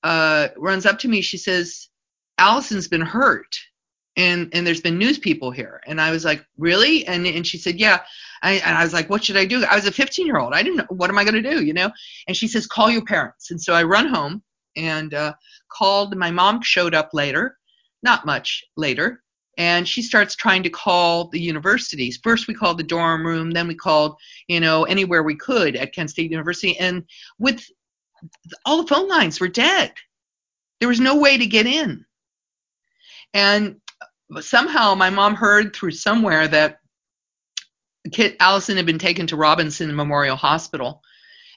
uh, 0.03 0.49
runs 0.57 0.87
up 0.87 0.99
to 1.01 1.09
me. 1.09 1.21
She 1.21 1.38
says, 1.38 1.88
"Allison's 2.38 2.88
been 2.88 3.01
hurt." 3.01 3.57
And 4.16 4.48
and 4.52 4.66
there's 4.66 4.81
been 4.81 4.98
news 4.98 5.18
people 5.18 5.50
here. 5.50 5.81
And 5.87 6.00
i 6.00 6.11
was 6.11 6.24
like 6.24 6.44
really? 6.59 7.07
And 7.07 7.26
and 7.26 7.46
she 7.46 7.59
said 7.59 7.79
yeah. 7.79 8.00
I, 8.42 8.52
and 8.52 8.76
i 8.76 8.85
was 8.85 8.92
like 8.92 9.09
what 9.09 9.24
should 9.24 9.37
i 9.37 9.44
do? 9.44 9.64
I 9.64 9.74
was 9.74 9.87
a 9.87 9.92
15 9.92 10.26
year 10.26 10.38
old 10.38 10.52
i 10.52 10.62
didn't 10.62 10.76
know 10.76 10.87
what 10.88 11.11
am 11.11 11.18
i 11.18 11.24
going 11.24 11.42
to 11.42 11.50
do? 11.50 11.64
You 11.64 11.74
know? 11.74 11.90
And 12.29 12.37
she 12.37 12.48
says 12.48 12.66
call 12.66 12.90
your 12.90 13.05
parents. 13.05 13.50
And 13.50 13.61
so 13.61 13.72
i 13.74 13.83
run 13.83 14.09
home 14.09 14.42
and 14.76 15.14
uh, 15.14 15.33
called 15.70 16.16
my 16.16 16.31
mom 16.31 16.62
showed 16.62 16.94
up 16.94 17.11
later 17.12 17.57
not 18.02 18.26
much 18.26 18.64
later 18.76 19.22
and 19.59 19.88
she 19.88 20.02
starts 20.02 20.37
trying 20.37 20.62
to 20.62 20.68
call 20.68 21.29
the 21.29 21.40
universities. 21.40 22.20
First 22.22 22.46
we 22.46 22.52
called 22.52 22.79
the 22.79 22.85
dorm 22.85 23.26
room 23.26 23.50
then 23.50 23.68
we 23.68 23.74
called 23.74 24.16
you 24.48 24.61
know 24.61 24.85
anywhere 24.85 25.22
we 25.22 25.37
could 25.37 25.76
at 25.76 25.94
kent 25.94 26.11
state 26.11 26.31
university 26.31 26.79
and 26.79 27.05
with 27.38 27.64
all 28.64 28.83
the 28.83 28.88
phone 28.88 29.09
lines 29.09 29.40
were 29.40 29.48
dead. 29.48 29.92
There 30.81 30.88
was 30.88 31.00
no 31.00 31.16
way 31.16 31.38
to 31.38 31.46
get 31.46 31.66
in. 31.66 32.05
And 33.33 33.76
somehow 34.40 34.94
my 34.94 35.10
mom 35.10 35.34
heard 35.34 35.74
through 35.74 35.92
somewhere 35.92 36.48
that 36.48 36.78
Kit 38.12 38.36
Allison 38.40 38.76
had 38.76 38.86
been 38.86 38.98
taken 38.98 39.26
to 39.28 39.36
Robinson 39.36 39.94
Memorial 39.94 40.36
Hospital. 40.36 41.02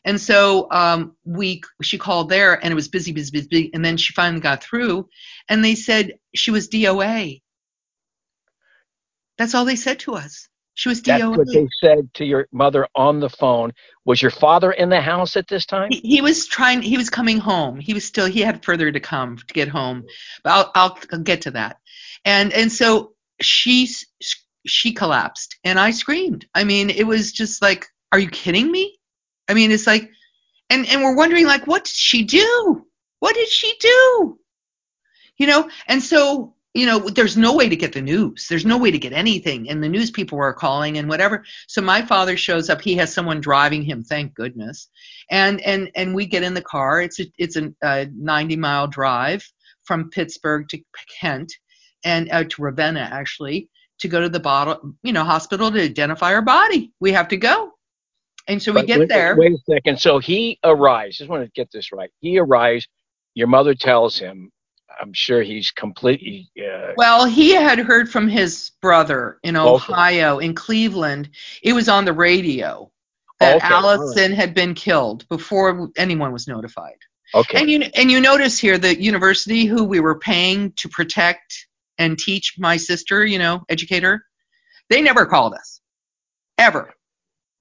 And 0.06 0.20
so 0.20 0.68
um, 0.72 1.16
we 1.26 1.62
she 1.82 1.98
called 1.98 2.30
there 2.30 2.54
and 2.54 2.72
it 2.72 2.76
was 2.76 2.88
busy, 2.88 3.12
busy, 3.12 3.32
busy, 3.32 3.48
busy. 3.48 3.72
And 3.74 3.84
then 3.84 3.98
she 3.98 4.14
finally 4.14 4.42
got 4.42 4.64
through 4.64 5.10
and 5.48 5.64
they 5.64 5.76
said 5.76 6.14
she 6.36 6.52
was 6.52 6.70
DOA. 6.70 7.42
That's 9.38 9.56
all 9.56 9.66
they 9.66 9.76
said 9.76 10.00
to 10.00 10.16
us. 10.16 10.49
She 10.80 10.88
was 10.88 11.02
DOA. 11.02 11.36
That's 11.36 11.38
what 11.40 11.48
they 11.54 11.68
said 11.82 12.14
to 12.14 12.24
your 12.24 12.48
mother 12.54 12.88
on 12.96 13.20
the 13.20 13.30
phone. 13.30 13.74
Was 14.06 14.22
your 14.22 14.32
father 14.32 14.72
in 14.72 14.88
the 14.88 15.02
house 15.02 15.36
at 15.36 15.46
this 15.50 15.66
time? 15.66 15.92
He, 15.92 16.00
he 16.00 16.22
was 16.22 16.48
trying. 16.48 16.82
He 16.82 16.96
was 16.96 17.10
coming 17.10 17.38
home. 17.38 17.82
He 17.82 17.94
was 17.94 18.06
still. 18.06 18.28
He 18.28 18.40
had 18.40 18.64
further 18.64 18.90
to 18.90 19.00
come 19.02 19.36
to 19.36 19.54
get 19.54 19.68
home. 19.68 20.06
But 20.42 20.52
I'll, 20.52 20.72
I'll, 20.76 21.00
I'll 21.12 21.20
get 21.20 21.42
to 21.42 21.52
that. 21.52 21.80
And 22.24 22.54
and 22.54 22.72
so 22.72 23.12
she 23.42 23.90
she 24.66 24.94
collapsed 24.94 25.58
and 25.66 25.78
I 25.78 25.92
screamed. 25.92 26.48
I 26.56 26.64
mean, 26.64 26.90
it 26.90 27.06
was 27.06 27.34
just 27.34 27.62
like, 27.62 27.86
are 28.14 28.20
you 28.20 28.30
kidding 28.30 28.72
me? 28.72 28.98
I 29.50 29.56
mean, 29.56 29.72
it's 29.72 29.86
like, 29.86 30.10
and 30.70 30.88
and 30.88 31.04
we're 31.04 31.18
wondering 31.18 31.46
like, 31.46 31.68
what 31.68 31.84
did 31.84 31.94
she 31.94 32.24
do? 32.24 32.88
What 33.20 33.36
did 33.36 33.50
she 33.50 33.74
do? 33.82 34.40
You 35.36 35.48
know, 35.48 35.70
and 35.90 36.02
so 36.02 36.56
you 36.74 36.86
know, 36.86 37.00
there's 37.00 37.36
no 37.36 37.56
way 37.56 37.68
to 37.68 37.76
get 37.76 37.94
the 37.94 38.02
news. 38.02 38.46
There's 38.48 38.66
no 38.66 38.78
way 38.78 38.92
to 38.92 39.00
get 39.00 39.12
anything. 39.12 39.70
And 39.70 39.84
the 39.84 39.90
news 39.90 40.12
people 40.12 40.38
were 40.38 40.54
calling 40.54 40.98
and 40.98 41.10
whatever. 41.10 41.44
So 41.68 41.82
my 41.82 42.04
father 42.04 42.38
shows 42.38 42.70
up. 42.70 42.82
He 42.82 42.96
has 42.96 43.14
someone 43.14 43.42
driving 43.42 43.82
him, 43.82 44.04
thank 44.04 44.36
goodness. 44.36 44.88
And 45.32 45.62
and 45.62 45.90
and 45.96 46.14
we 46.14 46.26
get 46.26 46.44
in 46.44 46.54
the 46.54 46.62
car. 46.62 47.02
It's 47.02 47.20
a 47.20 47.26
it's 47.38 47.56
a, 47.56 47.74
a 47.84 48.08
90 48.14 48.56
mile 48.56 48.88
drive 48.88 49.44
from 49.84 50.10
Pittsburgh 50.12 50.68
to 50.70 50.80
Kent 51.20 51.52
and 52.04 52.32
uh, 52.32 52.44
to 52.44 52.62
Ravenna 52.62 53.10
actually 53.12 53.70
to 54.00 54.08
go 54.08 54.22
to 54.22 54.30
the 54.30 54.40
bottle, 54.40 54.96
you 55.04 55.12
know, 55.12 55.24
hospital 55.24 55.72
to 55.72 55.82
identify 55.82 56.34
our 56.34 56.42
body. 56.42 56.94
We 57.00 57.12
have 57.12 57.28
to 57.30 57.38
go. 57.38 57.72
And 58.48 58.62
so 58.62 58.72
we 58.72 58.82
But 58.82 58.88
get 58.88 59.00
wait, 59.00 59.10
there. 59.10 59.36
Wait 59.36 59.52
a 59.52 59.58
second. 59.70 60.00
So 60.00 60.20
he 60.20 60.60
arrives. 60.64 61.18
Just 61.18 61.30
want 61.30 61.44
to 61.44 61.52
get 61.54 61.70
this 61.72 61.92
right. 61.92 62.10
He 62.20 62.40
arrives. 62.40 62.88
Your 63.36 63.48
mother 63.48 63.76
tells 63.76 64.18
him. 64.18 64.52
I'm 65.02 65.14
sure 65.14 65.42
he's 65.42 65.72
completely. 65.72 66.52
Uh, 66.58 66.94
Well, 66.98 67.26
he 67.26 67.54
had 67.54 67.80
heard 67.80 68.12
from 68.12 68.28
his 68.28 68.72
brother 68.82 69.40
in. 69.44 69.56
Ohio, 69.56 70.40
in 70.40 70.54
Cleveland. 70.54 71.30
It 71.64 71.74
was 71.74 71.88
on 71.90 72.06
the 72.06 72.14
radio 72.14 72.92
that 73.40 73.58
Okay, 73.58 73.66
all 73.74 73.84
right. 73.84 73.84
Allison 73.84 74.32
had 74.34 74.54
been 74.54 74.74
killed 74.74 75.28
before 75.30 75.90
anyone 75.98 76.32
was 76.34 76.48
notified. 76.48 76.98
okay. 77.34 77.60
And 77.62 77.70
you 77.70 77.80
and 77.96 78.12
you 78.12 78.20
notice 78.20 78.58
here 78.60 78.78
the 78.78 79.00
university 79.02 79.66
who 79.66 79.84
we 79.84 80.00
were 80.00 80.20
paying 80.20 80.74
to 80.78 80.90
protect 80.90 81.68
and 81.98 82.18
teach 82.18 82.56
my 82.58 82.78
sister, 82.78 83.26
you 83.26 83.40
know, 83.40 83.64
educator, 83.70 84.24
they 84.90 85.02
never 85.02 85.26
called 85.26 85.54
us, 85.54 85.82
ever. 86.58 86.94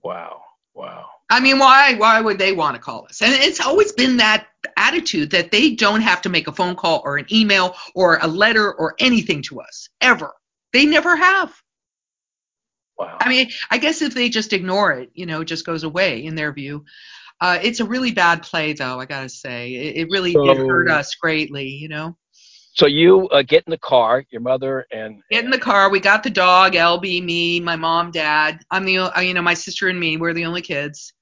wow. 0.03 0.41
Wow. 0.75 1.07
I 1.31 1.41
mean, 1.41 1.59
why 1.59 1.95
why 1.95 2.21
would 2.21 2.39
they 2.39 2.53
want 2.53 2.77
to 2.77 2.81
call 2.81 3.07
us? 3.07 3.21
And 3.21 3.33
it's 3.35 3.61
always 3.61 3.93
been 3.93 4.17
that 4.17 4.47
attitude 4.77 5.31
that 5.33 5.51
they 5.51 5.75
don't 5.75 6.01
have 6.01 6.23
to 6.23 6.29
make 6.29 6.49
a 6.49 6.53
phone 6.53 6.75
call 6.75 7.03
or 7.05 7.19
an 7.19 7.27
email 7.33 7.75
or 7.95 8.19
a 8.23 8.27
letter 8.27 8.73
or 8.73 8.95
anything 8.99 9.43
to 9.43 9.61
us 9.61 9.89
ever. 10.01 10.33
They 10.73 10.87
never 10.87 11.17
have. 11.17 11.55
Wow. 12.99 13.17
I 13.21 13.29
mean, 13.29 13.51
I 13.71 13.79
guess 13.79 14.03
if 14.03 14.15
they 14.15 14.29
just 14.29 14.53
ignore 14.53 14.93
it, 14.93 15.11
you 15.15 15.27
know, 15.27 15.43
it 15.43 15.47
just 15.47 15.67
goes 15.67 15.85
away 15.85 16.25
in 16.25 16.35
their 16.35 16.53
view. 16.53 16.85
Uh, 17.41 17.59
it's 17.63 17.81
a 17.81 17.85
really 17.85 18.11
bad 18.11 18.43
play, 18.43 18.73
though. 18.73 18.99
I 18.99 19.05
gotta 19.05 19.29
say, 19.29 19.75
it, 19.75 19.97
it 19.97 20.09
really 20.11 20.33
it 20.33 20.57
hurt 20.57 20.91
us 20.91 21.15
greatly. 21.15 21.69
You 21.69 21.89
know, 21.89 22.17
So 22.73 22.87
you 22.87 23.29
uh, 23.29 23.43
get 23.43 23.65
in 23.67 23.71
the 23.71 23.79
car, 23.79 24.25
your 24.31 24.41
mother 24.41 24.87
and 24.91 25.23
get 25.31 25.45
in 25.45 25.51
the 25.51 25.59
car. 25.59 25.91
We 25.91 26.01
got 26.01 26.23
the 26.23 26.31
dog, 26.31 26.73
LB, 26.73 27.23
me, 27.25 27.61
my 27.61 27.77
mom, 27.77 28.11
dad. 28.11 28.61
I'm 28.71 28.85
the, 28.85 28.99
uh, 28.99 29.21
you 29.21 29.35
know, 29.35 29.43
my 29.43 29.55
sister 29.55 29.89
and 29.89 29.99
me. 29.99 30.17
We're 30.17 30.35
the 30.35 30.47
only 30.47 30.63
kids. 30.63 31.13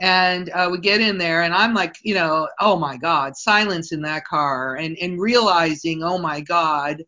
And 0.00 0.50
uh, 0.50 0.68
we 0.70 0.78
get 0.78 1.00
in 1.00 1.18
there, 1.18 1.42
and 1.42 1.54
I'm 1.54 1.74
like, 1.74 1.96
you 2.02 2.14
know, 2.14 2.48
oh 2.60 2.78
my 2.78 2.96
God, 2.96 3.36
silence 3.36 3.92
in 3.92 4.02
that 4.02 4.24
car, 4.24 4.76
and 4.76 4.96
and 4.98 5.20
realizing, 5.20 6.02
oh 6.02 6.18
my 6.18 6.40
God, 6.40 7.02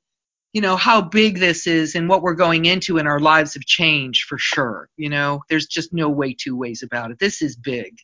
you 0.53 0.61
know 0.61 0.77
how 0.77 1.01
big 1.01 1.39
this 1.39 1.67
is 1.67 1.95
and 1.95 2.09
what 2.09 2.23
we're 2.23 2.35
going 2.35 2.65
into 2.65 2.99
and 2.99 3.07
our 3.07 3.21
lives 3.21 3.55
have 3.55 3.65
changed 3.65 4.25
for 4.25 4.39
sure 4.39 4.89
you 4.97 5.09
know? 5.09 5.43
There's 5.49 5.67
just 5.67 5.93
no 5.93 6.09
way 6.09 6.35
two 6.35 6.57
ways 6.57 6.83
about 6.83 7.11
it. 7.11 7.19
This 7.19 7.43
is 7.43 7.57
big. 7.57 7.97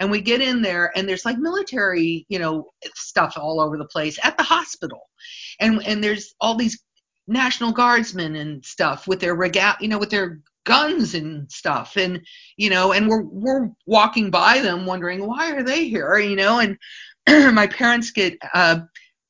And 0.00 0.10
we 0.10 0.20
get 0.20 0.40
in 0.40 0.62
there 0.62 0.92
and 0.96 1.08
there's 1.08 1.24
like 1.24 1.38
military 1.38 2.26
you 2.28 2.38
know 2.38 2.70
stuff 2.94 3.34
all 3.36 3.60
over 3.60 3.78
the 3.78 3.86
place 3.86 4.18
at 4.22 4.36
the 4.36 4.42
hospital. 4.42 5.02
And 5.60 5.86
and 5.86 6.02
there's 6.02 6.34
all 6.40 6.56
these 6.56 6.82
national 7.26 7.72
guardsmen 7.72 8.36
and 8.36 8.64
stuff 8.64 9.06
with 9.06 9.20
their 9.20 9.34
regal 9.34 9.74
you 9.80 9.88
know 9.88 9.98
with 9.98 10.10
their 10.10 10.40
guns 10.64 11.14
and 11.14 11.50
stuff 11.50 11.96
and 11.96 12.20
you 12.56 12.70
know 12.70 12.92
and 12.92 13.08
we're 13.08 13.22
we're 13.24 13.68
walking 13.86 14.30
by 14.30 14.60
them 14.60 14.86
wondering 14.86 15.26
why 15.26 15.52
are 15.52 15.62
they 15.62 15.88
here 15.88 16.18
you 16.18 16.36
know 16.36 16.58
and 16.58 16.76
my 17.54 17.66
parents 17.66 18.10
get 18.10 18.36
uh 18.54 18.80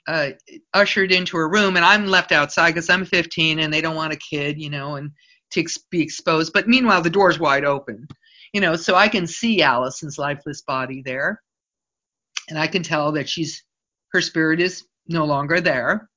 uh, 0.07 0.31
ushered 0.75 1.13
into 1.13 1.37
a 1.37 1.49
room, 1.49 1.77
and 1.77 1.85
I'm 1.85 2.07
left 2.07 2.33
outside 2.33 2.73
because 2.73 2.91
I'm 2.91 3.05
15 3.05 3.59
and 3.59 3.73
they 3.73 3.81
don't 3.81 3.97
want 3.97 4.13
a 4.13 4.17
kid, 4.17 4.61
you 4.61 4.71
know, 4.71 4.97
and 4.97 5.11
to 5.53 5.61
ex- 5.61 5.79
be 5.91 6.03
exposed. 6.03 6.53
But 6.53 6.69
meanwhile, 6.69 7.03
the 7.03 7.11
door's 7.11 7.39
wide 7.39 7.65
open, 7.65 8.07
you 8.53 8.61
know, 8.61 8.77
so 8.77 8.95
I 8.95 9.09
can 9.09 9.27
see 9.27 9.63
Allison's 9.63 10.19
lifeless 10.19 10.63
body 10.63 11.03
there, 11.05 11.41
and 12.49 12.59
I 12.59 12.67
can 12.67 12.83
tell 12.83 13.13
that 13.13 13.29
she's 13.29 13.65
her 14.13 14.21
spirit 14.21 14.61
is 14.61 14.85
no 15.09 15.25
longer 15.25 15.61
there. 15.61 16.09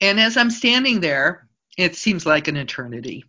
And 0.00 0.20
as 0.20 0.36
I'm 0.36 0.50
standing 0.50 1.00
there, 1.00 1.48
it 1.78 1.96
seems 1.96 2.26
like 2.26 2.48
an 2.48 2.56
eternity. 2.56 3.24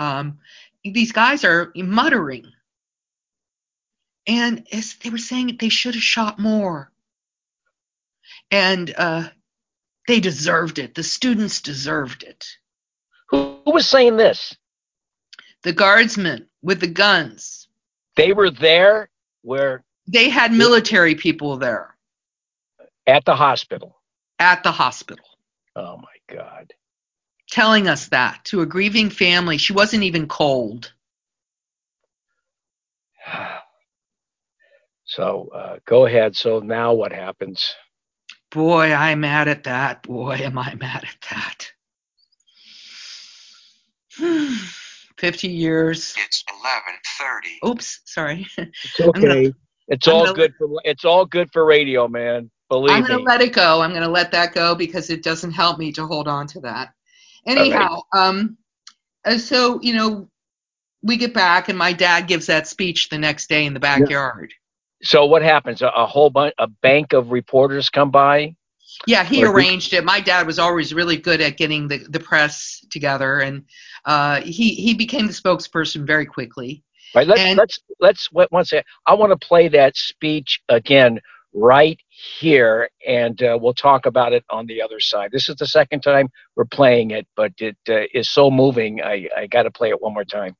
Um, 0.00 0.38
these 0.82 1.12
guys 1.12 1.44
are 1.44 1.72
muttering, 1.76 2.46
and 4.26 4.66
as 4.72 4.94
they 4.94 5.10
were 5.10 5.18
saying, 5.18 5.58
they 5.60 5.68
should 5.68 5.94
have 5.94 6.02
shot 6.02 6.38
more 6.38 6.90
and 8.50 8.94
uh, 8.96 9.28
they 10.08 10.20
deserved 10.20 10.78
it. 10.78 10.94
The 10.94 11.02
students 11.02 11.60
deserved 11.60 12.22
it. 12.22 12.46
who, 13.28 13.58
who 13.64 13.72
was 13.72 13.86
saying 13.86 14.16
this? 14.16 14.56
The 15.62 15.72
guardsmen 15.72 16.48
with 16.62 16.80
the 16.80 16.86
guns, 16.86 17.68
They 18.16 18.32
were 18.32 18.50
there 18.50 19.10
where 19.42 19.84
they 20.06 20.28
had 20.30 20.52
military 20.52 21.14
people 21.14 21.58
there 21.58 21.96
at 23.06 23.24
the 23.24 23.36
hospital. 23.36 24.00
at 24.38 24.62
the 24.62 24.72
hospital 24.72 25.26
Oh 25.76 25.98
my 25.98 26.34
God. 26.34 26.72
Telling 27.50 27.88
us 27.88 28.08
that 28.08 28.44
to 28.46 28.62
a 28.62 28.66
grieving 28.66 29.10
family. 29.10 29.58
She 29.58 29.72
wasn't 29.72 30.04
even 30.04 30.26
cold. 30.28 30.92
So 35.04 35.48
uh, 35.52 35.78
go 35.86 36.06
ahead. 36.06 36.36
So 36.36 36.60
now 36.60 36.92
what 36.92 37.12
happens? 37.12 37.74
Boy, 38.52 38.92
I'm 38.92 39.18
mad 39.20 39.48
at 39.48 39.64
that. 39.64 40.04
Boy, 40.04 40.34
am 40.36 40.56
I 40.56 40.76
mad 40.76 41.02
at 41.04 41.20
that. 41.30 41.72
50 45.18 45.48
years. 45.48 46.14
It's 46.16 46.44
11:30. 46.48 47.68
Oops, 47.68 48.00
sorry. 48.04 48.46
It's 48.58 48.96
gonna- 48.96 49.08
okay. 49.34 49.52
it's 49.88 50.06
I'm 50.06 50.14
all 50.14 50.24
gonna- 50.26 50.36
good 50.36 50.54
for 50.56 50.80
it's 50.84 51.04
all 51.04 51.26
good 51.26 51.50
for 51.52 51.64
radio, 51.64 52.06
man. 52.06 52.48
Believe 52.68 52.94
I'm 52.94 53.02
going 53.04 53.18
to 53.18 53.24
let 53.24 53.40
it 53.40 53.52
go. 53.52 53.80
I'm 53.82 53.90
going 53.90 54.02
to 54.04 54.08
let 54.08 54.30
that 54.30 54.54
go 54.54 54.76
because 54.76 55.10
it 55.10 55.24
doesn't 55.24 55.50
help 55.50 55.76
me 55.80 55.90
to 55.90 56.06
hold 56.06 56.28
on 56.28 56.46
to 56.46 56.60
that. 56.60 56.94
Anyhow, 57.46 58.00
um, 58.14 58.56
uh, 59.24 59.38
so 59.38 59.80
you 59.82 59.94
know, 59.94 60.28
we 61.02 61.16
get 61.16 61.32
back 61.34 61.68
and 61.68 61.78
my 61.78 61.92
dad 61.92 62.26
gives 62.26 62.46
that 62.46 62.66
speech 62.66 63.08
the 63.08 63.18
next 63.18 63.48
day 63.48 63.64
in 63.66 63.74
the 63.74 63.80
backyard. 63.80 64.52
so 65.02 65.24
what 65.24 65.42
happens? 65.42 65.82
A, 65.82 65.88
a 65.88 66.06
whole 66.06 66.30
bunch, 66.30 66.54
a 66.58 66.66
bank 66.66 67.12
of 67.12 67.30
reporters 67.30 67.88
come 67.88 68.10
by. 68.10 68.54
Yeah, 69.06 69.24
he 69.24 69.42
Or 69.44 69.46
he- 69.46 69.52
arranged 69.52 69.92
it. 69.94 70.04
My 70.04 70.20
dad 70.20 70.46
was 70.46 70.58
always 70.58 70.92
really 70.92 71.16
good 71.16 71.40
at 71.40 71.56
getting 71.56 71.88
the, 71.88 71.98
the 72.08 72.20
press 72.20 72.84
together, 72.90 73.40
and 73.40 73.64
uh, 74.04 74.40
he 74.42 74.74
he 74.74 74.94
became 74.94 75.26
the 75.26 75.32
spokesperson 75.32 76.06
very 76.06 76.26
quickly. 76.26 76.82
Right. 77.14 77.26
Let's 77.26 77.40
And- 77.40 77.56
let's 77.58 77.78
let's 78.00 78.32
wait 78.32 78.50
one 78.52 78.64
second. 78.64 78.84
I 79.06 79.14
want 79.14 79.30
to 79.38 79.46
play 79.46 79.68
that 79.68 79.96
speech 79.96 80.60
again 80.68 81.20
right 81.52 81.98
here, 82.38 82.88
and 83.06 83.42
uh, 83.42 83.58
we'll 83.60 83.74
talk 83.74 84.06
about 84.06 84.32
it 84.32 84.44
on 84.50 84.66
the 84.66 84.82
other 84.82 85.00
side. 85.00 85.30
This 85.32 85.48
is 85.48 85.56
the 85.56 85.66
second 85.66 86.00
time 86.00 86.28
we're 86.56 86.64
playing 86.64 87.10
it, 87.10 87.26
but 87.36 87.52
it 87.58 87.76
uh, 87.88 88.02
is 88.14 88.30
so 88.30 88.50
moving. 88.50 89.00
I 89.02 89.28
I 89.36 89.46
got 89.46 89.64
to 89.64 89.70
play 89.70 89.90
it 89.90 90.00
one 90.00 90.14
more 90.14 90.24
time. 90.24 90.56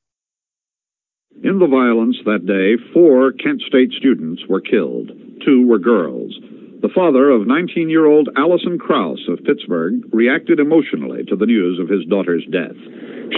In 1.43 1.59
the 1.59 1.67
violence 1.67 2.17
that 2.27 2.45
day, 2.45 2.77
four 2.93 3.33
Kent 3.33 3.63
State 3.63 3.93
students 3.93 4.43
were 4.49 4.61
killed. 4.61 5.11
Two 5.45 5.67
were 5.67 5.79
girls. 5.79 6.35
The 6.83 6.91
father 6.95 7.31
of 7.31 7.47
19 7.47 7.89
year 7.89 8.07
old 8.07 8.29
Allison 8.37 8.79
Krause 8.79 9.25
of 9.29 9.45
Pittsburgh 9.45 10.03
reacted 10.13 10.59
emotionally 10.59 11.25
to 11.25 11.37
the 11.37 11.47
news 11.47 11.79
of 11.79 11.89
his 11.89 12.05
daughter's 12.07 12.45
death. 12.51 12.77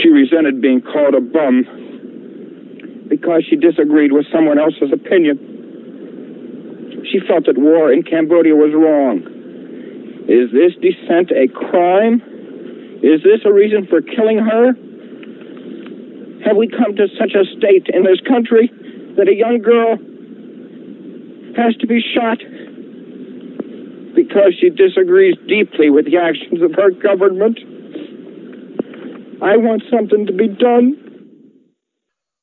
She 0.01 0.09
resented 0.09 0.62
being 0.62 0.81
called 0.81 1.15
a 1.15 1.21
bum 1.21 1.67
because 3.09 3.45
she 3.49 3.57
disagreed 3.57 4.12
with 4.12 4.27
someone 4.33 4.59
else's 4.59 4.93
opinion. 4.93 5.37
She 7.11 7.20
felt 7.20 7.46
that 7.46 7.59
war 7.59 7.92
in 7.92 8.02
Cambodia 8.02 8.55
was 8.55 8.72
wrong. 8.74 9.24
Is 10.28 10.52
this 10.52 10.72
dissent 10.81 11.31
a 11.33 11.48
crime? 11.48 12.22
Is 13.02 13.22
this 13.22 13.40
a 13.44 13.52
reason 13.52 13.87
for 13.87 14.00
killing 14.00 14.38
her? 14.38 14.72
Have 16.44 16.57
we 16.57 16.68
come 16.68 16.94
to 16.96 17.09
such 17.18 17.35
a 17.35 17.44
state 17.57 17.88
in 17.92 18.05
this 18.05 18.20
country 18.26 18.70
that 19.16 19.28
a 19.28 19.35
young 19.35 19.59
girl 19.61 19.96
has 21.57 21.76
to 21.76 21.87
be 21.87 22.00
shot 22.00 22.38
because 24.14 24.55
she 24.59 24.70
disagrees 24.70 25.37
deeply 25.48 25.90
with 25.90 26.07
the 26.07 26.16
actions 26.16 26.62
of 26.62 26.72
her 26.74 26.90
government? 26.90 27.59
I 29.42 29.57
want 29.57 29.83
something 29.90 30.26
to 30.26 30.33
be 30.33 30.48
done. 30.48 30.96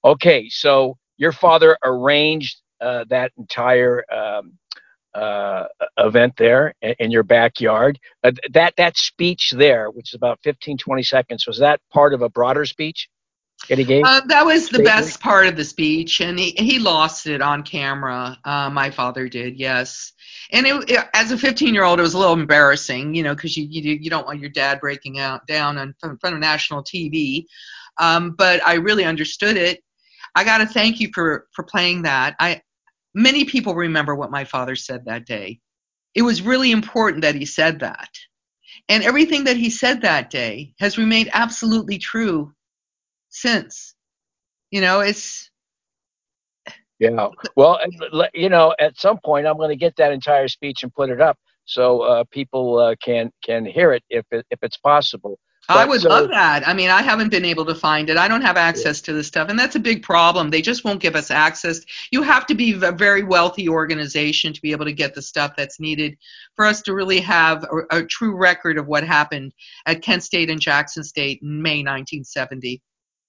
Okay, 0.04 0.50
so 0.50 0.98
your 1.18 1.32
father 1.32 1.78
arranged 1.84 2.58
that 2.80 3.32
entire 3.38 4.04
um, 4.12 4.54
uh, 5.14 5.66
event 5.98 6.34
there 6.38 6.74
in 6.82 7.12
your 7.12 7.24
backyard. 7.24 8.00
Uh, 8.24 8.32
that 8.52 8.76
that 8.78 8.98
speech 8.98 9.54
there, 9.56 9.90
which 9.90 10.12
is 10.12 10.16
about 10.16 10.40
15, 10.44 10.78
20 10.78 11.04
seconds, 11.04 11.48
was 11.48 11.60
that 11.60 11.82
part 11.92 12.14
of 12.14 12.22
a 12.22 12.30
broader 12.30 12.66
speech 12.66 13.10
that 13.68 13.78
he 13.78 13.84
gave? 13.84 14.04
Uh, 14.06 14.22
that 14.28 14.46
was 14.46 14.70
the 14.70 14.84
best 14.84 15.20
part 15.20 15.48
of 15.48 15.56
the 15.56 15.66
speech, 15.66 16.22
and 16.22 16.40
he, 16.40 16.52
he 16.52 16.80
lost 16.80 17.28
it 17.28 17.42
on 17.42 17.64
camera. 17.64 18.38
Uh, 18.46 18.70
my 18.70 18.90
father 18.90 19.28
did, 19.28 19.58
yes. 19.58 20.14
And 20.52 20.66
it, 20.66 20.90
it, 20.90 21.06
as 21.14 21.32
a 21.32 21.38
15 21.38 21.74
year 21.74 21.84
old, 21.84 22.00
it 22.00 22.04
was 22.04 22.14
a 22.14 22.20
little 22.20 22.34
embarrassing, 22.34 23.14
you 23.16 23.24
know, 23.24 23.36
because 23.36 23.58
you, 23.58 23.66
you 23.66 23.98
you 24.00 24.10
don't 24.10 24.26
want 24.26 24.40
your 24.40 24.50
dad 24.50 24.80
breaking 24.80 25.20
out 25.20 25.46
down 25.48 25.78
in 25.78 25.94
front 26.00 26.36
of 26.36 26.40
national 26.40 26.84
TV. 26.84 27.46
Um, 27.98 28.36
but 28.38 28.66
I 28.66 28.76
really 28.76 29.04
understood 29.04 29.58
it. 29.58 29.84
I 30.36 30.44
got 30.44 30.60
to 30.60 30.66
thank 30.66 31.00
you 31.00 31.10
for 31.14 31.48
for 31.54 31.64
playing 31.64 32.04
that. 32.04 32.36
I 32.40 32.62
many 33.20 33.46
people 33.46 33.76
remember 33.76 34.16
what 34.16 34.32
my 34.32 34.46
father 34.46 34.76
said 34.76 35.06
that 35.06 35.26
day. 35.26 35.60
It 36.16 36.24
was 36.24 36.42
really 36.42 36.72
important 36.72 37.22
that 37.22 37.36
he 37.36 37.46
said 37.46 37.80
that. 37.82 38.10
And 38.88 39.04
everything 39.04 39.44
that 39.44 39.58
he 39.58 39.70
said 39.70 40.02
that 40.02 40.30
day 40.30 40.74
has 40.80 40.98
remained 40.98 41.30
absolutely 41.34 41.98
true 41.98 42.54
since. 43.30 43.96
You 44.72 44.82
know, 44.82 45.02
it's. 45.02 45.50
Yeah. 47.00 47.30
Well, 47.56 47.80
you 48.34 48.50
know, 48.50 48.76
at 48.80 48.98
some 48.98 49.20
point, 49.24 49.48
I'm 49.48 49.58
going 49.58 49.70
to 49.70 49.76
get 49.76 49.96
that 49.98 50.12
entire 50.12 50.48
speech 50.48 50.84
and 50.84 50.94
put 50.94 51.10
it 51.10 51.22
up 51.22 51.38
so 51.66 52.02
uh, 52.02 52.24
people 52.32 52.80
uh, 52.80 52.96
can 53.02 53.32
can 53.44 53.64
hear 53.64 53.94
it 53.94 54.04
if 54.10 54.26
it, 54.32 54.46
if 54.50 54.60
it's 54.64 54.78
possible. 54.78 55.40
I 55.68 55.86
would 55.86 56.02
so, 56.02 56.10
love 56.10 56.30
that. 56.30 56.68
I 56.68 56.74
mean, 56.74 56.90
I 56.90 57.02
haven't 57.04 57.30
been 57.30 57.46
able 57.46 57.66
to 57.66 57.76
find 57.76 58.10
it. 58.10 58.18
I 58.18 58.28
don't 58.28 58.42
have 58.42 58.58
access 58.58 59.02
to 59.02 59.14
this 59.14 59.28
stuff, 59.28 59.50
and 59.50 59.60
that's 59.60 59.76
a 59.76 59.80
big 59.80 60.02
problem. 60.02 60.50
They 60.50 60.64
just 60.64 60.84
won't 60.84 61.02
give 61.02 61.16
us 61.16 61.30
access. 61.30 61.82
You 62.12 62.24
have 62.24 62.48
to 62.48 62.56
be 62.56 62.74
a 62.82 62.92
very 62.92 63.24
wealthy 63.24 63.70
organization 63.70 64.52
to 64.54 64.62
be 64.62 64.72
able 64.72 64.86
to 64.86 64.94
get 64.94 65.14
the 65.14 65.22
stuff 65.22 65.54
that's 65.56 65.80
needed 65.80 66.18
for 66.56 66.66
us 66.66 66.82
to 66.84 66.96
really 66.96 67.20
have 67.20 67.64
a, 67.66 67.98
a 67.98 68.06
true 68.06 68.36
record 68.36 68.80
of 68.80 68.88
what 68.88 69.04
happened 69.04 69.54
at 69.86 70.02
Kent 70.02 70.24
State 70.24 70.50
and 70.50 70.60
Jackson 70.60 71.04
State 71.04 71.40
in 71.44 71.62
May 71.62 71.80
1970. 71.80 72.82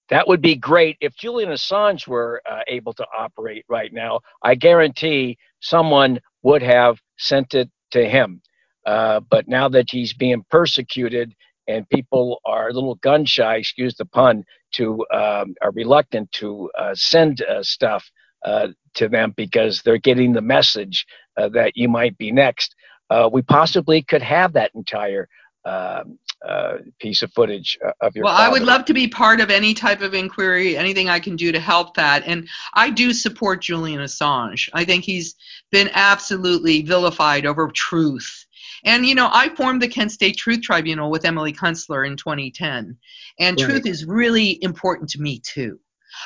That 0.09 0.27
would 0.27 0.41
be 0.41 0.55
great 0.55 0.97
if 0.99 1.15
Julian 1.15 1.51
Assange 1.51 2.07
were 2.07 2.41
uh, 2.49 2.61
able 2.67 2.93
to 2.93 3.05
operate 3.17 3.65
right 3.69 3.93
now. 3.93 4.19
I 4.43 4.55
guarantee 4.55 5.37
someone 5.61 6.19
would 6.43 6.61
have 6.63 6.97
sent 7.17 7.53
it 7.53 7.69
to 7.91 8.09
him. 8.09 8.41
Uh, 8.85 9.19
but 9.29 9.47
now 9.47 9.69
that 9.69 9.89
he's 9.89 10.13
being 10.13 10.43
persecuted 10.49 11.33
and 11.71 11.89
people 11.89 12.41
are 12.45 12.69
a 12.69 12.73
little 12.73 12.95
gun 12.95 13.25
shy, 13.25 13.55
excuse 13.57 13.95
the 13.95 14.05
pun, 14.05 14.43
to 14.73 15.05
um, 15.13 15.55
are 15.61 15.71
reluctant 15.73 16.31
to 16.33 16.69
uh, 16.77 16.93
send 16.93 17.41
uh, 17.43 17.63
stuff 17.63 18.09
uh, 18.45 18.67
to 18.95 19.07
them 19.07 19.33
because 19.35 19.81
they're 19.81 19.97
getting 19.97 20.33
the 20.33 20.41
message 20.41 21.05
uh, 21.37 21.49
that 21.49 21.73
you 21.75 21.87
might 21.87 22.17
be 22.17 22.31
next. 22.31 22.75
Uh, 23.09 23.29
we 23.31 23.41
possibly 23.41 24.01
could 24.01 24.21
have 24.21 24.53
that 24.53 24.71
entire 24.73 25.27
um, 25.65 26.17
uh, 26.47 26.77
piece 26.99 27.21
of 27.21 27.31
footage 27.33 27.77
of 28.01 28.15
your. 28.15 28.25
Well, 28.25 28.35
father. 28.35 28.49
I 28.49 28.51
would 28.51 28.63
love 28.63 28.85
to 28.85 28.93
be 28.93 29.07
part 29.07 29.39
of 29.39 29.51
any 29.51 29.73
type 29.73 30.01
of 30.01 30.13
inquiry, 30.13 30.75
anything 30.75 31.07
I 31.07 31.19
can 31.19 31.35
do 31.35 31.51
to 31.51 31.59
help 31.59 31.93
that. 31.95 32.23
And 32.25 32.47
I 32.73 32.89
do 32.89 33.13
support 33.13 33.61
Julian 33.61 33.99
Assange. 33.99 34.69
I 34.73 34.83
think 34.83 35.03
he's 35.03 35.35
been 35.71 35.89
absolutely 35.93 36.81
vilified 36.81 37.45
over 37.45 37.69
truth 37.69 38.40
and 38.85 39.05
you 39.05 39.15
know, 39.15 39.29
I 39.31 39.49
formed 39.49 39.81
the 39.81 39.87
Kent 39.87 40.11
State 40.11 40.37
Truth 40.37 40.61
Tribunal 40.61 41.11
with 41.11 41.25
Emily 41.25 41.53
Kunstler 41.53 42.05
in 42.05 42.17
2010, 42.17 42.97
and 43.39 43.59
right. 43.59 43.69
truth 43.69 43.85
is 43.85 44.05
really 44.05 44.61
important 44.63 45.09
to 45.11 45.21
me 45.21 45.39
too. 45.39 45.79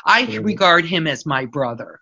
I 0.05 0.23
mm-hmm. 0.23 0.43
regard 0.43 0.85
him 0.85 1.07
as 1.07 1.25
my 1.25 1.45
brother. 1.45 1.99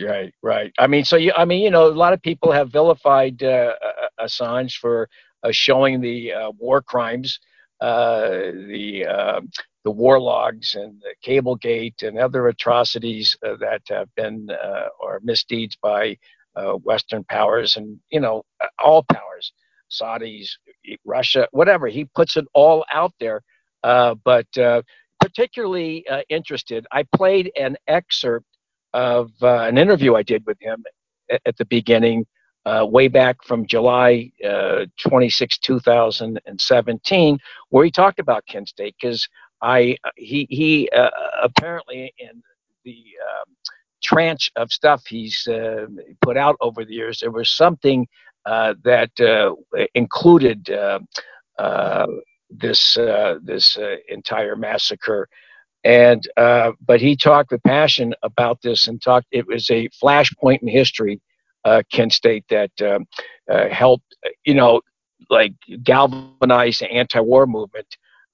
Right, 0.00 0.32
right. 0.42 0.72
I 0.78 0.86
mean, 0.86 1.04
so 1.04 1.16
you, 1.16 1.32
I 1.34 1.46
mean, 1.46 1.62
you 1.62 1.70
know, 1.70 1.88
a 1.88 1.90
lot 1.90 2.12
of 2.12 2.20
people 2.20 2.52
have 2.52 2.70
vilified 2.70 3.42
uh, 3.42 3.72
Assange 4.20 4.74
for 4.74 5.08
uh, 5.42 5.50
showing 5.52 6.00
the 6.00 6.32
uh, 6.32 6.50
war 6.58 6.82
crimes, 6.82 7.38
uh, 7.80 8.28
the 8.68 9.06
um, 9.06 9.50
the 9.84 9.90
war 9.90 10.20
logs 10.20 10.74
and 10.74 11.00
the 11.00 11.14
Cablegate 11.22 12.02
and 12.02 12.18
other 12.18 12.48
atrocities 12.48 13.36
uh, 13.46 13.56
that 13.60 13.82
have 13.88 14.12
been 14.16 14.48
uh, 14.50 14.88
or 15.00 15.20
misdeeds 15.22 15.76
by 15.76 16.16
Western 16.82 17.22
powers 17.24 17.76
and 17.76 17.98
you 18.10 18.20
know 18.20 18.42
all 18.82 19.04
powers. 19.04 19.52
Saudis, 19.90 20.48
Russia, 21.04 21.48
whatever. 21.52 21.86
He 21.86 22.04
puts 22.04 22.36
it 22.36 22.44
all 22.54 22.84
out 22.92 23.12
there. 23.20 23.42
Uh, 23.82 24.14
but 24.24 24.46
uh, 24.58 24.82
particularly 25.20 26.06
uh, 26.08 26.22
interested, 26.28 26.86
I 26.92 27.04
played 27.14 27.52
an 27.56 27.76
excerpt 27.86 28.46
of 28.94 29.30
uh, 29.42 29.60
an 29.60 29.78
interview 29.78 30.14
I 30.16 30.22
did 30.22 30.44
with 30.46 30.58
him 30.60 30.82
at, 31.30 31.40
at 31.46 31.56
the 31.56 31.66
beginning, 31.66 32.26
uh, 32.64 32.84
way 32.84 33.06
back 33.06 33.36
from 33.44 33.64
July 33.66 34.32
uh, 34.44 34.86
26, 35.00 35.58
2017, 35.58 37.38
where 37.68 37.84
he 37.84 37.90
talked 37.90 38.18
about 38.18 38.44
Kent 38.48 38.68
State 38.68 38.96
because 39.00 39.28
I 39.62 39.96
he 40.16 40.46
he 40.50 40.90
apparently 41.42 42.12
in 42.18 42.42
the 42.84 43.04
um, 43.22 43.56
tranche 44.02 44.50
of 44.56 44.72
stuff 44.72 45.06
he's 45.06 45.46
put 46.20 46.36
out 46.36 46.56
over 46.60 46.84
the 46.84 46.92
years, 46.92 47.20
there 47.20 47.30
was 47.30 47.50
something 47.50 48.06
that 48.46 49.10
uh, 49.20 49.54
included 49.94 50.70
uh, 50.70 52.06
this 52.50 52.94
this 53.42 53.78
entire 54.08 54.56
massacre. 54.56 55.28
And 55.84 56.26
but 56.36 57.00
he 57.00 57.16
talked 57.16 57.52
with 57.52 57.62
passion 57.62 58.14
about 58.22 58.62
this 58.62 58.88
and 58.88 59.00
talked. 59.00 59.26
It 59.30 59.46
was 59.46 59.70
a 59.70 59.88
flashpoint 60.02 60.62
in 60.62 60.68
history, 60.68 61.20
Kent 61.92 62.12
State, 62.12 62.44
that 62.50 62.72
um, 62.82 63.06
helped 63.70 64.14
you 64.44 64.54
know 64.54 64.80
like 65.30 65.52
galvanize 65.82 66.78
the 66.78 66.90
anti-war 66.90 67.46
movement 67.46 67.86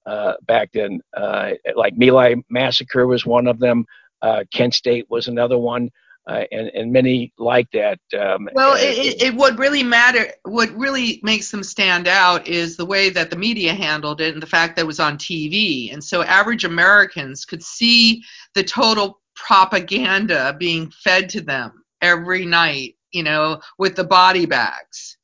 uh, 0.05 0.33
back 0.45 0.69
then. 0.73 1.01
Uh, 1.15 1.51
like 1.75 1.93
My 1.97 2.35
massacre 2.49 3.07
was 3.07 3.25
one 3.25 3.47
of 3.47 3.59
them. 3.59 3.85
Uh, 4.21 4.43
Kent 4.53 4.73
State 4.73 5.09
was 5.09 5.27
another 5.27 5.57
one 5.57 5.89
uh, 6.27 6.43
and 6.51 6.69
and 6.69 6.91
many 6.91 7.33
like 7.37 7.69
that. 7.71 7.99
Um, 8.17 8.47
well, 8.53 8.75
it, 8.77 9.21
it, 9.21 9.35
what 9.35 9.57
really 9.57 9.83
matter, 9.83 10.31
what 10.43 10.71
really 10.71 11.19
makes 11.23 11.51
them 11.51 11.63
stand 11.63 12.07
out 12.07 12.47
is 12.47 12.77
the 12.77 12.85
way 12.85 13.09
that 13.09 13.29
the 13.29 13.35
media 13.35 13.73
handled 13.73 14.21
it 14.21 14.33
and 14.33 14.41
the 14.41 14.47
fact 14.47 14.75
that 14.75 14.83
it 14.83 14.87
was 14.87 14.99
on 14.99 15.17
TV, 15.17 15.91
and 15.91 16.03
so 16.03 16.23
average 16.23 16.63
Americans 16.63 17.45
could 17.45 17.63
see 17.63 18.23
the 18.55 18.63
total 18.63 19.19
propaganda 19.35 20.55
being 20.57 20.91
fed 21.03 21.29
to 21.29 21.41
them 21.41 21.83
every 22.01 22.45
night, 22.45 22.95
you 23.11 23.23
know, 23.23 23.59
with 23.77 23.95
the 23.95 24.03
body 24.03 24.45
bags, 24.45 25.17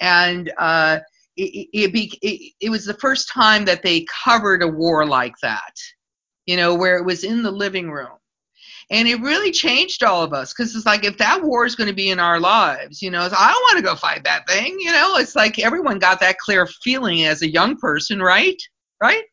and. 0.00 0.52
Uh, 0.58 0.98
it, 1.34 1.68
it, 1.72 1.92
be, 1.94 2.12
it, 2.20 2.52
it 2.60 2.68
was 2.68 2.84
the 2.84 2.92
first 2.92 3.30
time 3.30 3.64
that 3.64 3.82
they 3.82 4.04
covered 4.22 4.62
a 4.62 4.68
war 4.68 5.06
like 5.06 5.32
that, 5.40 5.74
you 6.44 6.58
know, 6.58 6.74
where 6.74 6.98
it 6.98 7.06
was 7.06 7.24
in 7.24 7.42
the 7.42 7.50
living 7.50 7.90
room 7.90 8.18
and 8.90 9.08
it 9.08 9.20
really 9.20 9.50
changed 9.50 10.02
all 10.02 10.22
of 10.22 10.32
us 10.32 10.52
because 10.52 10.74
it's 10.74 10.86
like 10.86 11.04
if 11.04 11.16
that 11.18 11.42
war 11.42 11.64
is 11.64 11.74
going 11.74 11.88
to 11.88 11.94
be 11.94 12.10
in 12.10 12.18
our 12.18 12.40
lives 12.40 13.02
you 13.02 13.10
know 13.10 13.20
i 13.20 13.52
don't 13.52 13.62
want 13.62 13.76
to 13.76 13.82
go 13.82 13.94
fight 13.94 14.22
that 14.24 14.46
thing 14.48 14.76
you 14.78 14.92
know? 14.92 15.16
It's 15.16 15.36
like 15.36 15.58
everyone 15.58 15.98
got 15.98 16.20
that 16.20 16.38
clear 16.38 16.66
feeling 16.66 17.24
as 17.24 17.42
a 17.42 17.50
young 17.50 17.76
person 17.76 18.20
right? 18.20 18.60
Right? 19.00 19.24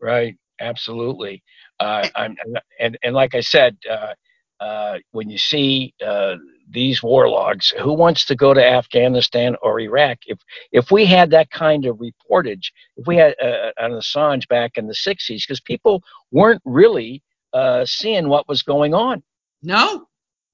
Right. 0.00 0.36
Absolutely. 0.60 1.42
Uh, 1.80 2.08
I'm, 2.14 2.36
and, 2.78 2.96
and 3.02 3.14
like 3.14 3.34
i 3.34 3.40
said 3.40 3.76
uh, 3.90 4.14
uh, 4.62 4.98
when 5.10 5.28
you 5.28 5.38
see 5.38 5.92
uh, 6.06 6.36
these 6.70 7.02
war 7.02 7.28
logs, 7.28 7.70
who 7.80 7.92
wants 7.92 8.24
to 8.26 8.36
go 8.36 8.54
to 8.54 8.64
Afghanistan 8.64 9.56
or 9.60 9.80
Iraq? 9.80 10.18
If 10.26 10.38
if 10.70 10.90
we 10.90 11.04
had 11.04 11.30
that 11.30 11.50
kind 11.50 11.84
of 11.84 11.98
reportage, 11.98 12.66
if 12.96 13.06
we 13.06 13.16
had 13.16 13.34
uh, 13.42 13.72
an 13.78 13.92
Assange 13.92 14.46
back 14.48 14.72
in 14.76 14.86
the 14.86 14.94
'60s, 14.94 15.42
because 15.46 15.60
people 15.60 16.02
weren't 16.30 16.62
really 16.64 17.22
uh, 17.52 17.84
seeing 17.84 18.28
what 18.28 18.48
was 18.48 18.62
going 18.62 18.94
on. 18.94 19.22
No, 19.62 20.06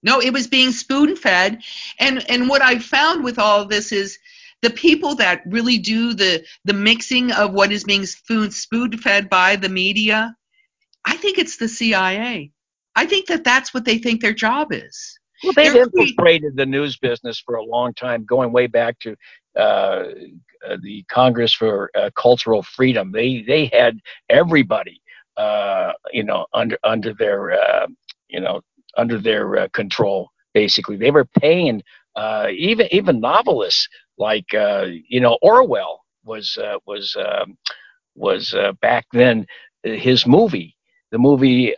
no, 0.03 0.21
it 0.21 0.33
was 0.33 0.47
being 0.47 0.73
spoon 0.73 1.17
fed. 1.17 1.63
And 1.99 2.29
and 2.31 2.49
what 2.49 2.63
I 2.63 2.79
found 2.79 3.25
with 3.25 3.39
all 3.39 3.65
this 3.67 3.93
is 3.93 4.19
the 4.63 4.71
people 4.71 5.15
that 5.17 5.43
really 5.47 5.79
do 5.79 6.15
the 6.15 6.45
the 6.65 6.73
mixing 6.73 7.33
of 7.33 7.53
what 7.53 7.73
is 7.73 7.85
being 7.85 8.07
spoon 8.07 8.51
spoon 8.51 8.97
fed 8.99 9.29
by 9.29 9.57
the 9.57 9.69
media. 9.69 10.35
I 11.05 11.17
think 11.17 11.39
it's 11.39 11.57
the 11.57 11.69
CIA. 11.69 12.53
I 12.95 13.07
think 13.07 13.29
that 13.29 13.45
that's 13.45 13.73
what 13.73 13.85
they 13.85 13.99
think 13.99 14.21
their 14.21 14.35
job 14.35 14.73
is. 14.73 15.19
Well, 15.45 15.53
they've 15.53 15.75
infiltrated 15.75 16.57
the 16.57 16.67
news 16.67 16.97
business 16.97 17.39
for 17.39 17.55
a 17.57 17.63
long 17.63 17.95
time, 17.95 18.25
going 18.25 18.53
way 18.53 18.67
back 18.67 18.99
to 19.01 19.15
uh, 19.57 19.61
uh, 20.69 20.77
the 20.83 21.05
Congress 21.09 21.53
for 21.53 21.91
uh, 21.97 22.11
Cultural 22.17 22.63
Freedom. 22.63 23.13
They 23.13 23.45
they 23.47 23.67
had 23.67 24.01
everybody, 24.29 25.01
uh, 25.39 25.93
you 26.13 26.25
know, 26.25 26.47
under 26.53 26.77
under 26.83 27.15
their 27.15 27.53
uh, 27.53 27.87
you 28.29 28.41
know 28.41 28.61
under 28.97 29.19
their 29.19 29.57
uh, 29.57 29.69
control. 29.69 30.29
Basically, 30.53 30.97
they 30.97 31.13
were 31.13 31.27
paying 31.41 31.83
even 32.51 32.89
even 32.91 33.21
novelists 33.21 33.89
like 34.19 34.53
you 34.53 35.21
know 35.21 35.39
Orwell 35.41 36.05
was 36.25 36.59
was 36.87 37.17
um, 37.17 37.57
was 38.17 38.55
back 38.83 39.07
then 39.13 39.47
his 39.85 40.27
movie. 40.27 40.75
The 41.13 41.19
movie 41.19 41.75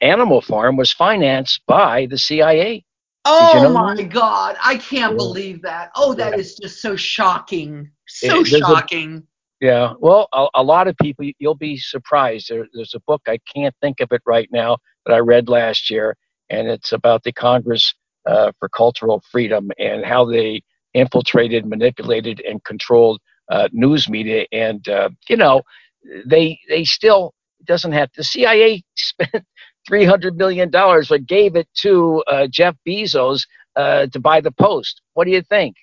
Animal 0.00 0.40
Farm 0.40 0.76
was 0.76 0.92
financed 0.92 1.60
by 1.66 2.06
the 2.06 2.18
CIA. 2.18 2.84
Oh 3.24 3.56
you 3.56 3.62
know 3.62 3.72
my 3.72 3.94
that? 3.94 4.10
God! 4.10 4.56
I 4.60 4.76
can't 4.76 5.12
yeah. 5.12 5.16
believe 5.16 5.62
that. 5.62 5.90
Oh, 5.94 6.12
that 6.14 6.32
yeah. 6.32 6.38
is 6.38 6.56
just 6.56 6.80
so 6.80 6.96
shocking. 6.96 7.90
So 8.08 8.40
it, 8.40 8.46
shocking. 8.46 9.16
A, 9.16 9.31
yeah. 9.62 9.94
Well, 10.00 10.28
a, 10.32 10.48
a, 10.56 10.62
lot 10.62 10.88
of 10.88 10.96
people, 10.96 11.24
you'll 11.38 11.54
be 11.54 11.76
surprised. 11.76 12.48
There, 12.50 12.66
there's 12.74 12.94
a 12.94 13.00
book 13.06 13.22
I 13.28 13.38
can't 13.54 13.74
think 13.80 14.00
of 14.00 14.10
it 14.10 14.20
right 14.26 14.48
now 14.50 14.78
that 15.06 15.14
I 15.14 15.18
read 15.18 15.48
last 15.48 15.88
year, 15.88 16.16
and 16.50 16.66
it's 16.66 16.90
about 16.90 17.22
the 17.22 17.32
Congress 17.32 17.94
uh, 18.26 18.50
for 18.58 18.68
Cultural 18.68 19.22
Freedom 19.30 19.70
and 19.78 20.04
how 20.04 20.24
they 20.24 20.62
infiltrated, 20.94 21.64
manipulated, 21.64 22.40
and 22.40 22.62
controlled 22.64 23.20
uh, 23.50 23.68
news 23.72 24.08
media. 24.08 24.46
And 24.50 24.86
uh, 24.88 25.10
you 25.28 25.36
know, 25.36 25.62
they 26.26 26.58
they 26.68 26.82
still 26.82 27.32
doesn't 27.64 27.92
have 27.92 28.10
the 28.16 28.24
CIA 28.24 28.82
spent 28.96 29.44
three 29.86 30.04
hundred 30.04 30.36
million 30.36 30.70
dollars, 30.70 31.08
but 31.08 31.24
gave 31.24 31.54
it 31.54 31.68
to 31.82 32.24
uh, 32.26 32.48
Jeff 32.48 32.74
Bezos 32.84 33.46
uh, 33.76 34.06
to 34.08 34.18
buy 34.18 34.40
the 34.40 34.50
Post. 34.50 35.02
What 35.14 35.24
do 35.24 35.30
you 35.30 35.42
think? 35.42 35.76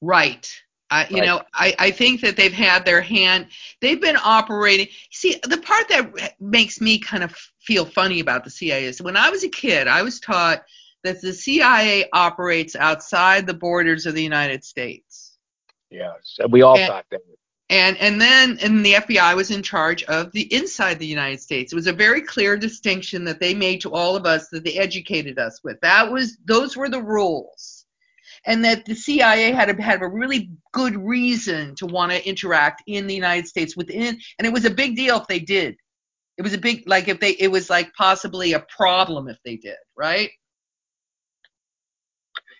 Right. 0.00 0.50
You 0.92 1.18
right. 1.18 1.26
know, 1.26 1.42
I, 1.52 1.74
I 1.78 1.90
think 1.90 2.20
that 2.20 2.36
they've 2.36 2.52
had 2.52 2.84
their 2.84 3.00
hand. 3.00 3.48
They've 3.80 4.00
been 4.00 4.16
operating. 4.22 4.86
See, 5.10 5.40
the 5.42 5.58
part 5.58 5.88
that 5.88 6.36
makes 6.40 6.80
me 6.80 6.98
kind 6.98 7.24
of 7.24 7.34
feel 7.60 7.84
funny 7.84 8.20
about 8.20 8.44
the 8.44 8.50
CIA 8.50 8.84
is 8.84 9.02
when 9.02 9.16
I 9.16 9.30
was 9.30 9.42
a 9.42 9.48
kid, 9.48 9.88
I 9.88 10.02
was 10.02 10.20
taught 10.20 10.62
that 11.02 11.20
the 11.20 11.32
CIA 11.32 12.08
operates 12.12 12.76
outside 12.76 13.46
the 13.46 13.54
borders 13.54 14.06
of 14.06 14.14
the 14.14 14.22
United 14.22 14.64
States. 14.64 15.38
Yes, 15.90 16.38
we 16.50 16.62
all 16.62 16.78
and, 16.78 16.86
thought 16.86 17.06
that 17.10 17.20
and 17.68 17.96
and 17.98 18.20
then 18.20 18.58
and 18.62 18.84
the 18.84 18.94
FBI 18.94 19.34
was 19.34 19.50
in 19.50 19.62
charge 19.62 20.04
of 20.04 20.30
the 20.32 20.52
inside 20.54 20.98
the 20.98 21.06
United 21.06 21.40
States. 21.40 21.72
It 21.72 21.76
was 21.76 21.88
a 21.88 21.92
very 21.92 22.22
clear 22.22 22.56
distinction 22.56 23.24
that 23.24 23.40
they 23.40 23.54
made 23.54 23.80
to 23.80 23.92
all 23.92 24.14
of 24.14 24.24
us 24.24 24.48
that 24.48 24.64
they 24.64 24.78
educated 24.78 25.38
us 25.38 25.62
with. 25.64 25.80
That 25.80 26.10
was 26.10 26.36
those 26.44 26.76
were 26.76 26.88
the 26.88 27.02
rules, 27.02 27.75
and 28.46 28.64
that 28.64 28.84
the 28.84 28.94
CIA 28.94 29.52
had 29.52 29.68
a, 29.68 29.82
had 29.82 30.02
a 30.02 30.08
really 30.08 30.50
good 30.72 30.96
reason 30.96 31.74
to 31.76 31.86
want 31.86 32.12
to 32.12 32.28
interact 32.28 32.82
in 32.86 33.06
the 33.06 33.14
United 33.14 33.46
States 33.46 33.76
within, 33.76 34.18
and 34.38 34.46
it 34.46 34.52
was 34.52 34.64
a 34.64 34.70
big 34.70 34.96
deal 34.96 35.16
if 35.18 35.26
they 35.26 35.40
did. 35.40 35.76
It 36.38 36.42
was 36.42 36.54
a 36.54 36.58
big 36.58 36.84
like 36.86 37.08
if 37.08 37.18
they 37.18 37.32
it 37.32 37.48
was 37.48 37.70
like 37.70 37.92
possibly 37.94 38.52
a 38.52 38.64
problem 38.74 39.28
if 39.28 39.38
they 39.44 39.56
did, 39.56 39.76
right? 39.96 40.30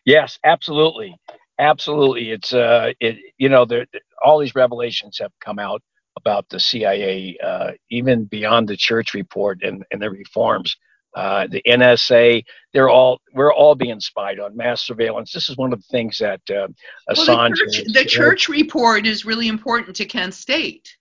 Yes, 0.04 0.38
absolutely. 0.44 1.14
Absolutely, 1.58 2.32
it's 2.32 2.52
uh, 2.52 2.92
it 3.00 3.16
you 3.38 3.48
know 3.48 3.64
there 3.64 3.86
all 4.24 4.38
these 4.38 4.54
revelations 4.54 5.18
have 5.18 5.32
come 5.40 5.58
out 5.58 5.82
about 6.16 6.48
the 6.48 6.60
CIA, 6.60 7.36
uh, 7.42 7.72
even 7.90 8.24
beyond 8.24 8.68
the 8.68 8.76
Church 8.76 9.14
report 9.14 9.62
and 9.62 9.84
and 9.90 10.02
the 10.02 10.10
reforms. 10.10 10.76
Uh, 11.16 11.46
the 11.46 11.62
NSA, 11.66 12.44
they're 12.74 12.90
all 12.90 13.22
we're 13.32 13.52
all 13.52 13.74
being 13.74 13.98
spied 14.00 14.38
on, 14.38 14.54
mass 14.54 14.82
surveillance. 14.82 15.32
This 15.32 15.48
is 15.48 15.56
one 15.56 15.72
of 15.72 15.80
the 15.80 15.88
things 15.90 16.18
that 16.18 16.42
uh, 16.50 16.68
Assange. 17.10 17.26
Well, 17.26 17.48
the, 17.48 17.56
church, 17.56 17.84
the 17.94 18.04
church 18.04 18.48
report 18.50 19.06
is 19.06 19.24
really 19.24 19.48
important 19.48 19.96
to 19.96 20.04
Kent 20.04 20.34
State. 20.34 20.94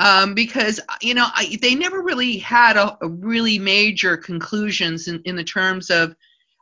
Um, 0.00 0.34
because 0.34 0.80
you 1.00 1.14
know 1.14 1.28
I, 1.32 1.56
they 1.62 1.76
never 1.76 2.02
really 2.02 2.38
had 2.38 2.76
a, 2.76 2.98
a, 3.00 3.08
really 3.08 3.56
major 3.56 4.16
conclusions 4.16 5.06
in, 5.06 5.22
in 5.24 5.36
the 5.36 5.44
terms 5.44 5.90
of 5.90 6.16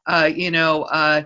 uh, 0.07 0.31
you 0.33 0.51
know 0.51 0.83
uh, 0.83 1.23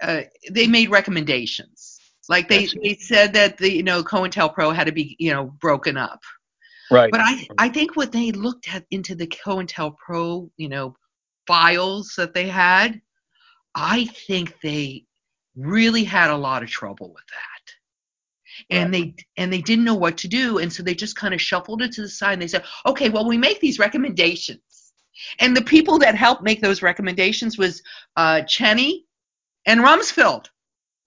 uh, 0.00 0.22
they 0.48 0.68
made 0.68 0.90
recommendations. 0.90 1.98
Like 2.28 2.48
they, 2.48 2.68
they 2.84 2.94
said 2.94 3.32
that 3.32 3.58
the 3.58 3.70
you 3.70 3.82
know 3.82 4.04
COINTELPRO 4.04 4.72
had 4.72 4.86
to 4.86 4.92
be 4.92 5.16
you 5.18 5.32
know 5.32 5.46
broken 5.60 5.96
up. 5.96 6.20
Right. 6.88 7.10
But 7.10 7.20
I 7.20 7.48
I 7.58 7.68
think 7.68 7.96
what 7.96 8.12
they 8.12 8.30
looked 8.30 8.72
at 8.72 8.84
into 8.92 9.16
the 9.16 9.26
COINTELPRO 9.26 10.48
you 10.56 10.68
know 10.68 10.94
files 11.50 12.14
that 12.16 12.32
they 12.32 12.46
had, 12.46 13.00
I 13.74 14.04
think 14.28 14.54
they 14.62 15.04
really 15.56 16.04
had 16.04 16.30
a 16.30 16.36
lot 16.36 16.62
of 16.62 16.70
trouble 16.70 17.12
with 17.12 17.24
that. 17.26 18.76
And 18.76 18.92
right. 18.92 19.16
they 19.16 19.42
and 19.42 19.52
they 19.52 19.60
didn't 19.60 19.84
know 19.84 19.96
what 19.96 20.16
to 20.18 20.28
do, 20.28 20.58
and 20.58 20.72
so 20.72 20.82
they 20.82 20.94
just 20.94 21.16
kind 21.16 21.34
of 21.34 21.40
shuffled 21.40 21.82
it 21.82 21.92
to 21.92 22.02
the 22.02 22.08
side. 22.08 22.34
And 22.34 22.42
they 22.42 22.46
said, 22.46 22.64
"Okay, 22.86 23.08
well, 23.08 23.26
we 23.26 23.36
make 23.36 23.58
these 23.58 23.80
recommendations." 23.80 24.92
And 25.40 25.56
the 25.56 25.62
people 25.62 25.98
that 25.98 26.14
helped 26.14 26.42
make 26.42 26.60
those 26.60 26.82
recommendations 26.82 27.58
was 27.58 27.82
uh, 28.16 28.42
Cheney 28.42 29.06
and 29.66 29.80
Rumsfeld. 29.80 30.46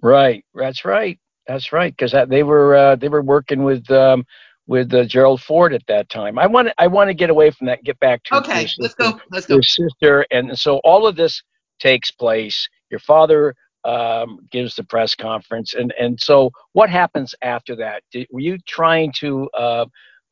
Right. 0.01 0.43
That's 0.53 0.83
right. 0.83 1.19
That's 1.47 1.71
right. 1.71 1.95
Because 1.95 2.13
they 2.27 2.43
were 2.43 2.75
uh, 2.75 2.95
they 2.97 3.09
were 3.09 3.21
working 3.21 3.63
with 3.63 3.89
um, 3.91 4.25
with 4.67 4.93
uh, 4.93 5.03
Gerald 5.05 5.41
Ford 5.41 5.73
at 5.73 5.85
that 5.87 6.09
time. 6.09 6.39
I 6.39 6.47
want 6.47 6.69
I 6.77 6.87
want 6.87 7.09
to 7.09 7.13
get 7.13 7.29
away 7.29 7.51
from 7.51 7.67
that. 7.67 7.83
Get 7.83 7.99
back 7.99 8.23
to 8.25 8.35
okay. 8.37 8.65
Sister, 8.67 8.81
let's 8.81 8.95
go. 8.95 9.19
Let's 9.31 9.45
go. 9.45 9.55
Your 9.55 9.63
sister, 9.63 10.25
and 10.31 10.57
so 10.57 10.77
all 10.83 11.05
of 11.07 11.15
this 11.15 11.41
takes 11.79 12.11
place. 12.11 12.67
Your 12.89 12.99
father 12.99 13.55
um, 13.83 14.39
gives 14.51 14.75
the 14.75 14.83
press 14.83 15.15
conference, 15.15 15.73
and 15.73 15.93
and 15.99 16.19
so 16.19 16.51
what 16.73 16.89
happens 16.89 17.35
after 17.41 17.75
that? 17.77 18.03
Did, 18.11 18.27
were 18.31 18.39
you 18.39 18.57
trying 18.67 19.11
to 19.19 19.49
uh, 19.53 19.85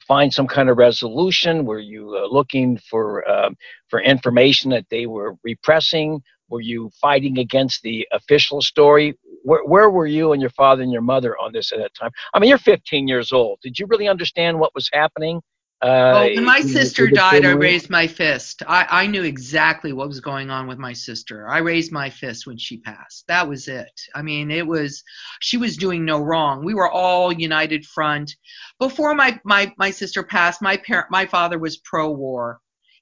find 0.07 0.33
some 0.33 0.47
kind 0.47 0.69
of 0.69 0.77
resolution? 0.77 1.65
Were 1.65 1.79
you 1.79 2.17
uh, 2.17 2.27
looking 2.33 2.77
for 2.89 3.27
uh, 3.29 3.49
for 3.89 4.01
information 4.01 4.71
that 4.71 4.85
they 4.89 5.05
were 5.05 5.35
repressing? 5.43 6.21
Were 6.51 6.61
you 6.61 6.91
fighting 6.99 7.39
against 7.39 7.81
the 7.81 8.05
official 8.11 8.61
story? 8.61 9.17
Where, 9.43 9.63
where 9.63 9.89
were 9.89 10.05
you 10.05 10.33
and 10.33 10.41
your 10.41 10.51
father 10.51 10.83
and 10.83 10.91
your 10.91 11.01
mother 11.01 11.37
on 11.37 11.53
this 11.53 11.71
at 11.71 11.79
that 11.79 11.93
time? 11.95 12.11
I 12.33 12.39
mean, 12.39 12.49
you're 12.49 12.57
15 12.57 13.07
years 13.07 13.31
old. 13.31 13.59
Did 13.63 13.79
you 13.79 13.85
really 13.87 14.09
understand 14.09 14.59
what 14.59 14.75
was 14.75 14.89
happening? 14.91 15.41
Uh, 15.81 16.13
well, 16.13 16.35
when 16.35 16.45
my 16.45 16.61
sister 16.61 17.07
died, 17.07 17.43
I 17.43 17.51
raised 17.51 17.89
my 17.89 18.05
fist. 18.05 18.61
I, 18.67 18.85
I 18.87 19.07
knew 19.07 19.23
exactly 19.23 19.93
what 19.93 20.09
was 20.09 20.19
going 20.19 20.51
on 20.51 20.67
with 20.67 20.77
my 20.77 20.93
sister. 20.93 21.49
I 21.49 21.57
raised 21.59 21.91
my 21.91 22.07
fist 22.07 22.45
when 22.45 22.57
she 22.57 22.77
passed. 22.77 23.25
That 23.27 23.49
was 23.49 23.67
it. 23.67 23.89
I 24.13 24.21
mean, 24.21 24.51
it 24.51 24.67
was 24.67 25.03
she 25.39 25.57
was 25.57 25.77
doing 25.77 26.05
no 26.05 26.19
wrong. 26.19 26.63
We 26.63 26.75
were 26.75 26.91
all 26.91 27.33
united 27.33 27.83
front. 27.83 28.35
Before 28.77 29.15
my 29.15 29.39
my 29.43 29.73
my 29.79 29.89
sister 29.89 30.21
passed, 30.21 30.61
my 30.61 30.77
parent 30.77 31.07
my 31.09 31.25
father 31.25 31.57
was 31.57 31.77
pro-war 31.77 32.59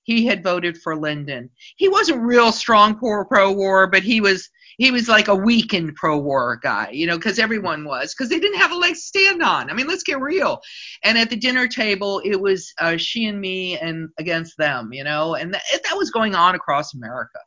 he 0.10 0.26
had 0.26 0.44
voted 0.44 0.76
for 0.76 0.96
Lyndon. 0.96 1.52
He 1.76 1.88
wasn't 1.88 2.24
real 2.24 2.52
strong 2.52 2.98
pro 2.98 3.52
war, 3.52 3.86
but 3.86 4.02
he 4.02 4.22
was 4.22 4.50
he 4.80 4.90
was 4.90 5.08
like 5.08 5.28
a 5.28 5.36
weakened 5.36 5.94
pro 5.96 6.18
war 6.18 6.60
guy, 6.64 6.90
you 6.92 7.06
know, 7.06 7.16
because 7.16 7.38
everyone 7.38 7.86
was 7.86 8.16
because 8.16 8.28
they 8.28 8.40
didn't 8.40 8.58
have 8.58 8.72
a 8.72 8.76
leg 8.76 8.96
to 8.96 9.00
stand 9.00 9.44
on. 9.44 9.70
I 9.70 9.74
mean, 9.74 9.86
let's 9.86 10.02
get 10.02 10.20
real. 10.20 10.62
And 11.04 11.16
at 11.16 11.30
the 11.30 11.36
dinner 11.36 11.68
table, 11.68 12.24
it 12.26 12.42
was 12.42 12.74
uh, 12.82 12.98
she 12.98 13.28
and 13.28 13.40
me 13.40 13.78
and 13.78 14.10
against 14.18 14.58
them, 14.58 14.92
you 14.92 15.04
know, 15.04 15.36
and 15.36 15.54
that, 15.54 15.62
that 15.72 15.96
was 15.96 16.10
going 16.10 16.34
on 16.34 16.56
across 16.56 16.96
America. 16.96 17.40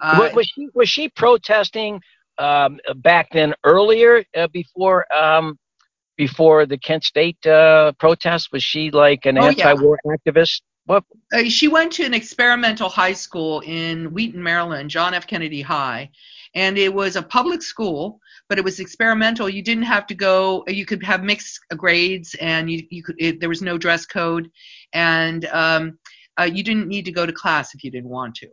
Uh, 0.00 0.30
was 0.34 0.46
she 0.46 0.68
was 0.72 0.88
she 0.88 1.10
protesting 1.10 2.00
um, 2.38 2.78
back 2.96 3.28
then 3.32 3.52
earlier 3.64 4.24
uh, 4.34 4.48
before 4.54 5.04
um, 5.14 5.58
before 6.16 6.64
the 6.64 6.78
Kent 6.78 7.04
State 7.04 7.44
uh, 7.46 7.92
protest? 7.98 8.48
Was 8.52 8.62
she 8.62 8.90
like 8.90 9.26
an 9.26 9.36
oh, 9.36 9.48
anti-war 9.48 9.98
yeah. 10.02 10.16
activist? 10.16 10.62
What? 10.86 11.04
Uh, 11.32 11.44
she 11.44 11.68
went 11.68 11.92
to 11.94 12.04
an 12.04 12.14
experimental 12.14 12.88
high 12.88 13.12
school 13.12 13.60
in 13.60 14.12
Wheaton, 14.12 14.42
Maryland, 14.42 14.88
John 14.88 15.14
F. 15.14 15.26
Kennedy 15.26 15.60
High, 15.60 16.10
and 16.54 16.78
it 16.78 16.94
was 16.94 17.16
a 17.16 17.22
public 17.22 17.62
school, 17.62 18.20
but 18.48 18.56
it 18.56 18.64
was 18.64 18.78
experimental. 18.78 19.48
You 19.48 19.62
didn't 19.62 19.84
have 19.84 20.06
to 20.06 20.14
go. 20.14 20.64
You 20.68 20.86
could 20.86 21.02
have 21.02 21.24
mixed 21.24 21.60
grades, 21.76 22.36
and 22.40 22.70
you 22.70 22.86
you 22.90 23.02
could. 23.02 23.16
It, 23.18 23.40
there 23.40 23.48
was 23.48 23.62
no 23.62 23.76
dress 23.76 24.06
code, 24.06 24.48
and 24.92 25.44
um, 25.46 25.98
uh, 26.38 26.44
you 26.44 26.62
didn't 26.62 26.86
need 26.86 27.04
to 27.06 27.12
go 27.12 27.26
to 27.26 27.32
class 27.32 27.74
if 27.74 27.82
you 27.82 27.90
didn't 27.90 28.10
want 28.10 28.36
to. 28.36 28.48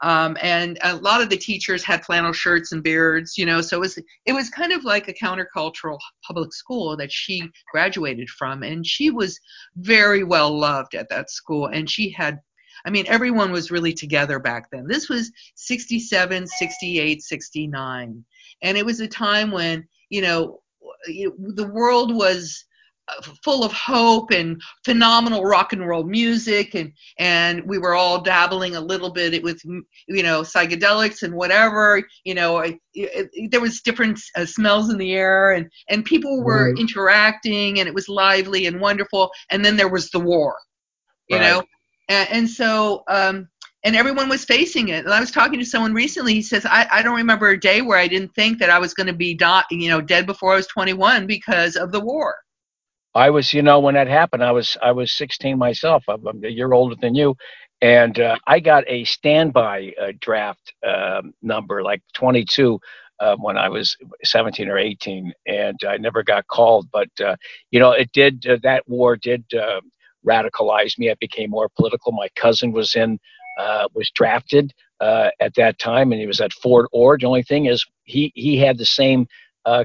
Um, 0.00 0.36
and 0.42 0.78
a 0.82 0.96
lot 0.96 1.22
of 1.22 1.30
the 1.30 1.36
teachers 1.36 1.84
had 1.84 2.04
flannel 2.04 2.32
shirts 2.32 2.72
and 2.72 2.82
beards, 2.82 3.38
you 3.38 3.46
know, 3.46 3.60
so 3.60 3.76
it 3.76 3.80
was 3.80 3.98
it 4.26 4.32
was 4.32 4.50
kind 4.50 4.72
of 4.72 4.84
like 4.84 5.08
a 5.08 5.14
countercultural 5.14 5.98
public 6.26 6.52
school 6.52 6.96
that 6.96 7.12
she 7.12 7.48
graduated 7.70 8.28
from, 8.28 8.62
and 8.62 8.86
she 8.86 9.10
was 9.10 9.38
very 9.76 10.24
well 10.24 10.56
loved 10.56 10.94
at 10.94 11.08
that 11.10 11.30
school, 11.30 11.66
and 11.66 11.88
she 11.88 12.10
had. 12.10 12.40
I 12.86 12.90
mean, 12.90 13.06
everyone 13.08 13.50
was 13.50 13.70
really 13.70 13.94
together 13.94 14.38
back 14.38 14.68
then. 14.70 14.86
This 14.86 15.08
was 15.08 15.32
67, 15.54 16.46
68, 16.46 17.22
69. 17.22 18.24
And 18.60 18.76
it 18.76 18.84
was 18.84 19.00
a 19.00 19.08
time 19.08 19.50
when, 19.50 19.88
you 20.10 20.20
know, 20.20 20.60
the 21.06 21.70
world 21.72 22.14
was 22.14 22.62
full 23.42 23.64
of 23.64 23.72
hope 23.72 24.30
and 24.30 24.60
phenomenal 24.84 25.44
rock 25.44 25.72
and 25.72 25.86
roll 25.86 26.04
music 26.04 26.74
and 26.74 26.92
and 27.18 27.62
we 27.66 27.78
were 27.78 27.94
all 27.94 28.22
dabbling 28.22 28.76
a 28.76 28.80
little 28.80 29.10
bit 29.10 29.42
with 29.42 29.60
you 29.64 30.22
know 30.22 30.40
psychedelics 30.40 31.22
and 31.22 31.34
whatever 31.34 32.02
you 32.24 32.34
know 32.34 32.58
it, 32.60 32.78
it, 32.94 33.50
there 33.50 33.60
was 33.60 33.82
different 33.82 34.18
uh, 34.36 34.46
smells 34.46 34.90
in 34.90 34.98
the 34.98 35.12
air 35.12 35.52
and 35.52 35.70
and 35.90 36.04
people 36.04 36.42
were 36.42 36.70
right. 36.70 36.78
interacting 36.78 37.78
and 37.78 37.88
it 37.88 37.94
was 37.94 38.08
lively 38.08 38.66
and 38.66 38.80
wonderful 38.80 39.30
and 39.50 39.64
then 39.64 39.76
there 39.76 39.88
was 39.88 40.10
the 40.10 40.20
war 40.20 40.56
you 41.28 41.36
right. 41.36 41.42
know 41.42 41.62
and, 42.08 42.28
and 42.30 42.48
so 42.48 43.02
um 43.08 43.46
and 43.84 43.94
everyone 43.94 44.30
was 44.30 44.46
facing 44.46 44.88
it. 44.88 45.04
And 45.04 45.12
I 45.12 45.20
was 45.20 45.30
talking 45.30 45.58
to 45.58 45.64
someone 45.64 45.92
recently. 45.92 46.32
He 46.32 46.40
says, 46.40 46.64
I, 46.64 46.88
I 46.90 47.02
don't 47.02 47.16
remember 47.16 47.50
a 47.50 47.60
day 47.60 47.82
where 47.82 47.98
I 47.98 48.08
didn't 48.08 48.34
think 48.34 48.58
that 48.58 48.70
I 48.70 48.78
was 48.78 48.94
going 48.94 49.08
to 49.08 49.12
be, 49.12 49.34
di- 49.34 49.62
you 49.70 49.90
know, 49.90 50.00
dead 50.00 50.24
before 50.24 50.54
I 50.54 50.56
was 50.56 50.66
21 50.68 51.26
because 51.26 51.76
of 51.76 51.92
the 51.92 52.00
war. 52.00 52.34
I 53.14 53.30
was, 53.30 53.52
you 53.54 53.62
know, 53.62 53.80
when 53.80 53.94
that 53.94 54.08
happened, 54.08 54.44
I 54.44 54.52
was 54.52 54.76
I 54.82 54.92
was 54.92 55.12
16 55.12 55.58
myself. 55.58 56.04
I'm, 56.08 56.26
a 56.44 56.48
year 56.48 56.72
older 56.72 56.96
than 56.96 57.14
you, 57.14 57.36
and 57.82 58.18
uh, 58.20 58.36
I 58.46 58.60
got 58.60 58.84
a 58.88 59.04
standby 59.04 59.94
uh, 60.00 60.12
draft 60.20 60.72
um, 60.86 61.34
number, 61.42 61.82
like 61.82 62.02
22, 62.14 62.80
uh, 63.20 63.36
when 63.36 63.58
I 63.58 63.68
was 63.68 63.96
17 64.24 64.68
or 64.68 64.78
18, 64.78 65.32
and 65.46 65.78
I 65.86 65.98
never 65.98 66.22
got 66.24 66.46
called. 66.48 66.88
But 66.92 67.10
uh, 67.24 67.36
you 67.70 67.80
know, 67.80 67.92
it 67.92 68.10
did. 68.12 68.46
Uh, 68.46 68.58
that 68.64 68.88
war 68.88 69.16
did 69.16 69.44
uh, 69.54 69.80
radicalize 70.26 70.98
me. 70.98 71.10
I 71.10 71.14
became 71.20 71.50
more 71.50 71.68
political. 71.76 72.12
My 72.12 72.28
cousin 72.36 72.72
was 72.72 72.96
in, 72.96 73.20
was 73.94 74.10
drafted 74.14 74.72
at 75.00 75.54
that 75.56 75.78
time, 75.78 76.12
and 76.12 76.20
he 76.20 76.26
was 76.26 76.40
at 76.40 76.52
Fort 76.54 76.88
Ord. 76.92 77.20
The 77.20 77.26
only 77.26 77.44
thing 77.44 77.66
is, 77.66 77.84
he 78.04 78.32
he 78.34 78.56
had 78.58 78.78
the 78.78 78.86
same 78.86 79.28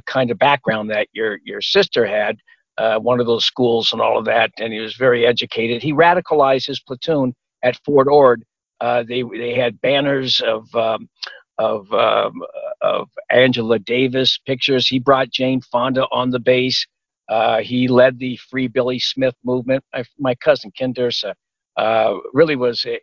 kind 0.08 0.32
of 0.32 0.40
background 0.40 0.90
that 0.92 1.10
your 1.14 1.40
your 1.44 1.62
sister 1.62 2.08
had 2.08 2.38
uh, 2.80 2.98
one 2.98 3.20
of 3.20 3.26
those 3.26 3.46
schools 3.46 3.92
and 3.92 4.02
all 4.02 4.18
of 4.18 4.26
that, 4.26 4.52
and 4.58 4.74
he 4.74 4.80
was 4.80 4.96
very 4.96 5.26
educated. 5.26 5.84
He 5.84 5.94
radicalized 5.94 6.66
his 6.66 6.80
platoon 6.80 7.36
at 7.62 7.80
Fort 7.86 8.08
Ord. 8.08 8.44
Uh, 8.80 9.04
they 9.08 9.24
they 9.24 9.54
had 9.54 9.82
banners 9.82 10.42
of 10.42 10.74
um, 10.74 11.10
of 11.58 11.92
um, 11.94 12.42
of 12.82 13.10
Angela 13.30 13.80
Davis 13.80 14.40
pictures. 14.46 14.88
He 14.88 14.98
brought 14.98 15.30
Jane 15.30 15.62
Fonda 15.62 16.06
on 16.12 16.30
the 16.30 16.40
base. 16.40 16.88
Uh, 17.28 17.60
he 17.60 17.88
led 17.88 18.18
the 18.18 18.38
Free 18.50 18.68
Billy 18.68 18.98
Smith 18.98 19.36
movement. 19.44 19.84
I, 19.94 20.06
my 20.18 20.34
cousin 20.36 20.72
Ken 20.72 20.94
Dursa 20.94 21.34
uh, 21.78 22.16
really 22.34 22.56
was 22.56 22.86
a, 22.86 23.00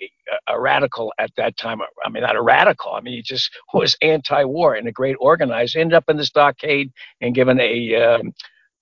a, 0.49 0.59
radical 0.61 1.13
at 1.19 1.31
that 1.37 1.57
time. 1.57 1.81
I 2.05 2.09
mean, 2.09 2.23
not 2.23 2.35
a 2.35 2.43
radical. 2.43 2.93
I 2.93 3.01
mean, 3.01 3.15
he 3.15 3.23
just 3.23 3.51
was 3.75 3.97
anti-war 4.03 4.75
and 4.75 4.89
a 4.89 4.93
great 4.93 5.17
organizer. 5.21 5.79
Ended 5.79 5.95
up 5.95 6.05
in 6.09 6.17
the 6.17 6.25
stockade 6.25 6.91
and 7.21 7.35
given 7.35 7.61
a 7.61 7.95
um, 7.95 8.33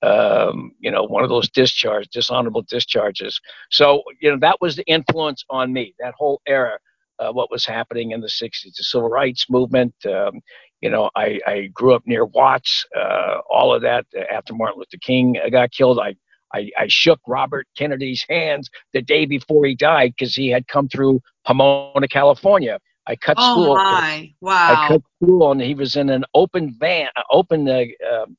um, 0.03 0.73
you 0.81 0.91
know, 0.91 1.05
one 1.05 1.23
of 1.23 1.31
those 1.31 1.49
discharge, 1.49 2.09
dishonorable 2.09 2.63
discharges. 2.63 3.41
So, 3.71 4.03
you 4.21 4.31
know, 4.31 4.39
that 4.41 4.61
was 4.61 4.77
the 4.77 4.85
influence 4.85 5.45
on 5.51 5.73
me, 5.73 5.95
that 5.99 6.15
whole 6.17 6.41
era, 6.47 6.79
uh, 7.19 7.33
what 7.33 7.51
was 7.51 7.65
happening 7.65 8.11
in 8.11 8.21
the 8.21 8.29
60s, 8.29 8.77
the 8.77 8.83
civil 8.83 9.09
rights 9.09 9.47
movement. 9.49 9.95
Um, 10.07 10.41
you 10.81 10.91
know, 10.91 11.11
I, 11.17 11.41
I 11.47 11.71
grew 11.73 11.95
up 11.95 12.03
near 12.05 12.27
Watts, 12.27 12.85
uh, 12.95 13.39
all 13.49 13.75
of 13.75 13.83
that. 13.83 14.05
After 14.31 14.55
Martin 14.55 14.79
Luther 14.79 14.99
King 15.01 15.37
got 15.51 15.71
killed, 15.71 15.99
I, 15.99 16.15
I, 16.53 16.71
I 16.79 16.87
shook 16.89 17.21
Robert 17.27 17.67
Kennedy's 17.77 18.25
hands 18.29 18.69
the 18.93 19.01
day 19.01 19.25
before 19.25 19.65
he 19.65 19.75
died 19.75 20.13
because 20.17 20.35
he 20.35 20.49
had 20.49 20.69
come 20.69 20.89
through 20.89 21.21
Pomona, 21.47 22.09
California. 22.09 22.79
I 23.07 23.17
cut 23.17 23.37
oh 23.39 23.53
school. 23.53 23.75
My! 23.77 24.35
Wow. 24.41 24.73
I 24.73 24.89
cut 24.89 25.03
school, 25.23 25.53
and 25.53 25.61
he 25.61 25.75
was 25.75 25.97
in 25.97 26.11
an 26.11 26.25
open 26.35 26.75
van, 26.79 27.09
open 27.31 27.69
uh, 27.69 27.85
um, 28.13 28.37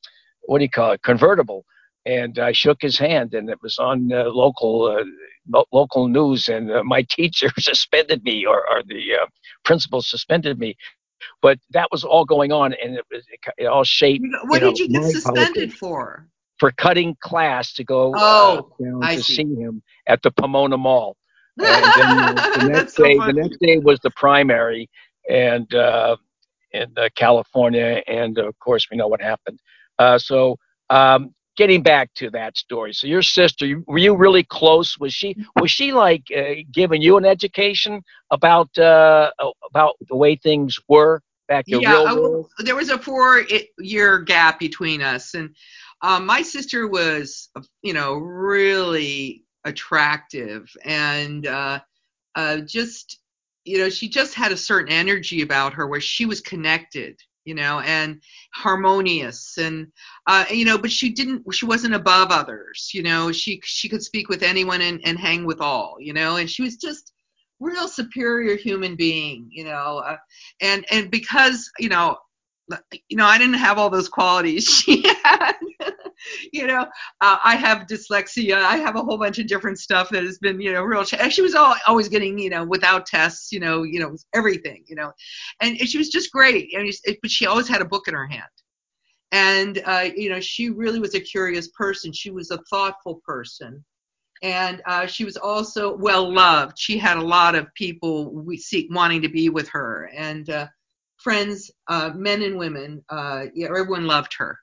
what 0.47 0.59
do 0.59 0.63
you 0.63 0.69
call 0.69 0.91
it, 0.91 1.01
convertible. 1.03 1.65
And 2.05 2.37
I 2.37 2.51
shook 2.51 2.81
his 2.81 2.99
hand, 2.99 3.33
and 3.33 3.49
it 3.49 3.57
was 3.63 3.79
on 3.79 4.11
uh, 4.13 4.25
local 4.25 4.85
uh, 4.85 5.03
lo- 5.47 5.65
local 5.71 6.07
news. 6.07 6.49
And 6.49 6.71
uh, 6.71 6.83
my 6.83 7.01
teacher 7.09 7.49
suspended 7.57 8.23
me, 8.23 8.45
or, 8.45 8.59
or 8.69 8.83
the 8.83 9.15
uh, 9.21 9.25
principal 9.63 10.01
suspended 10.01 10.59
me. 10.59 10.75
But 11.41 11.57
that 11.71 11.87
was 11.91 12.03
all 12.03 12.25
going 12.25 12.51
on, 12.51 12.73
and 12.73 12.95
it 12.95 13.05
was 13.11 13.23
it, 13.31 13.39
it 13.57 13.65
all 13.65 13.83
shaped. 13.83 14.23
What 14.47 14.61
you 14.61 14.69
did 14.69 14.79
you 14.79 14.87
get 14.89 15.11
suspended 15.11 15.73
for? 15.73 16.27
For 16.59 16.71
cutting 16.71 17.17
class 17.21 17.73
to 17.73 17.83
go 17.83 18.13
uh, 18.15 18.61
oh, 18.61 19.01
to 19.01 19.23
see. 19.23 19.35
see 19.35 19.55
him 19.55 19.81
at 20.07 20.21
the 20.21 20.31
Pomona 20.31 20.77
Mall. 20.77 21.17
And 21.57 21.85
then 21.95 22.35
the 22.35 22.69
next 22.69 22.95
day, 22.95 23.15
so 23.15 23.25
the 23.25 23.33
next 23.33 23.57
day 23.61 23.77
was 23.77 23.97
the 24.03 24.11
primary, 24.11 24.89
and 25.29 25.73
uh, 25.73 26.17
in 26.75 26.91
uh, 26.97 27.09
California, 27.15 28.03
and 28.07 28.37
of 28.37 28.57
course 28.59 28.87
we 28.91 28.97
know 28.97 29.07
what 29.07 29.21
happened. 29.21 29.59
Uh, 29.99 30.17
so 30.17 30.57
um, 30.89 31.33
getting 31.57 31.81
back 31.81 32.13
to 32.15 32.29
that 32.31 32.57
story, 32.57 32.93
so 32.93 33.07
your 33.07 33.21
sister, 33.21 33.81
were 33.87 33.97
you 33.97 34.15
really 34.15 34.43
close? 34.43 34.97
Was 34.99 35.13
she 35.13 35.35
was 35.59 35.71
she 35.71 35.93
like 35.93 36.23
uh, 36.35 36.55
giving 36.71 37.01
you 37.01 37.17
an 37.17 37.25
education 37.25 38.01
about 38.31 38.75
uh, 38.77 39.31
about 39.69 39.95
the 40.09 40.15
way 40.15 40.35
things 40.35 40.77
were 40.87 41.21
back 41.47 41.65
in 41.69 41.79
yeah, 41.79 41.91
real 41.91 42.07
I- 42.07 42.13
world? 42.13 42.49
there 42.59 42.75
was 42.75 42.89
a 42.89 42.97
four-year 42.97 44.19
gap 44.19 44.59
between 44.59 45.01
us, 45.01 45.33
and 45.33 45.55
um, 46.01 46.25
my 46.25 46.41
sister 46.41 46.87
was, 46.87 47.49
you 47.81 47.93
know, 47.93 48.13
really 48.15 49.43
attractive 49.65 50.69
and 50.83 51.47
uh, 51.47 51.79
uh, 52.35 52.57
just, 52.57 53.19
you 53.63 53.79
know, 53.79 53.89
she 53.89 54.07
just 54.07 54.33
had 54.33 54.51
a 54.51 54.57
certain 54.57 54.91
energy 54.93 55.41
about 55.41 55.73
her 55.73 55.87
where 55.87 56.01
she 56.01 56.25
was 56.25 56.41
connected, 56.41 57.19
you 57.45 57.55
know, 57.55 57.79
and 57.81 58.21
harmonious, 58.53 59.57
and 59.57 59.87
uh, 60.27 60.45
you 60.51 60.65
know, 60.65 60.77
but 60.77 60.91
she 60.91 61.09
didn't, 61.09 61.43
she 61.53 61.65
wasn't 61.65 61.93
above 61.93 62.29
others, 62.31 62.91
you 62.93 63.03
know. 63.03 63.31
She 63.31 63.61
she 63.63 63.87
could 63.87 64.03
speak 64.03 64.29
with 64.29 64.43
anyone 64.43 64.81
and, 64.81 64.99
and 65.05 65.17
hang 65.17 65.45
with 65.45 65.61
all, 65.61 65.97
you 65.99 66.13
know, 66.13 66.37
and 66.37 66.49
she 66.49 66.63
was 66.63 66.75
just 66.77 67.13
real 67.59 67.87
superior 67.87 68.55
human 68.55 68.95
being, 68.95 69.47
you 69.51 69.63
know, 69.63 70.03
uh, 70.05 70.17
and 70.61 70.85
and 70.91 71.09
because 71.11 71.69
you 71.79 71.89
know, 71.89 72.17
you 73.09 73.17
know, 73.17 73.25
I 73.25 73.37
didn't 73.37 73.55
have 73.55 73.77
all 73.77 73.89
those 73.89 74.09
qualities 74.09 74.65
she 74.69 75.03
had. 75.23 75.53
you 76.51 76.65
know, 76.65 76.81
uh, 77.21 77.37
I 77.43 77.55
have 77.55 77.87
dyslexia. 77.87 78.55
I 78.55 78.77
have 78.77 78.95
a 78.95 79.01
whole 79.01 79.17
bunch 79.17 79.39
of 79.39 79.47
different 79.47 79.79
stuff 79.79 80.09
that 80.09 80.23
has 80.23 80.39
been, 80.39 80.59
you 80.59 80.73
know, 80.73 80.83
real. 80.83 81.03
Ch- 81.03 81.33
she 81.33 81.41
was 81.41 81.55
all, 81.55 81.75
always 81.87 82.09
getting, 82.09 82.39
you 82.39 82.49
know, 82.49 82.65
without 82.65 83.05
tests, 83.05 83.51
you 83.51 83.59
know, 83.59 83.83
you 83.83 83.99
know, 83.99 84.15
everything, 84.33 84.83
you 84.87 84.95
know, 84.95 85.11
and, 85.61 85.77
and 85.79 85.87
she 85.87 85.97
was 85.97 86.09
just 86.09 86.31
great. 86.31 86.73
And 86.73 86.87
it, 87.03 87.19
but 87.21 87.31
she 87.31 87.45
always 87.45 87.67
had 87.67 87.81
a 87.81 87.85
book 87.85 88.07
in 88.07 88.13
her 88.13 88.27
hand. 88.27 88.43
And 89.31 89.81
uh, 89.85 90.09
you 90.15 90.29
know, 90.29 90.39
she 90.39 90.69
really 90.69 90.99
was 90.99 91.15
a 91.15 91.19
curious 91.19 91.67
person. 91.69 92.13
She 92.13 92.31
was 92.31 92.51
a 92.51 92.59
thoughtful 92.69 93.21
person 93.25 93.83
and 94.43 94.81
uh, 94.85 95.05
she 95.05 95.25
was 95.25 95.37
also 95.37 95.95
well 95.95 96.31
loved. 96.31 96.77
She 96.77 96.97
had 96.97 97.17
a 97.17 97.21
lot 97.21 97.55
of 97.55 97.73
people 97.73 98.31
we 98.31 98.57
seek 98.57 98.87
wanting 98.93 99.21
to 99.21 99.29
be 99.29 99.49
with 99.49 99.67
her, 99.69 100.09
and 100.15 100.49
uh, 100.49 100.67
friends, 101.25 101.71
uh, 101.89 102.11
men 102.15 102.43
and 102.43 102.59
women. 102.59 103.03
Uh, 103.09 103.47
yeah, 103.55 103.67
everyone 103.67 104.07
loved 104.07 104.33
her. 104.39 104.59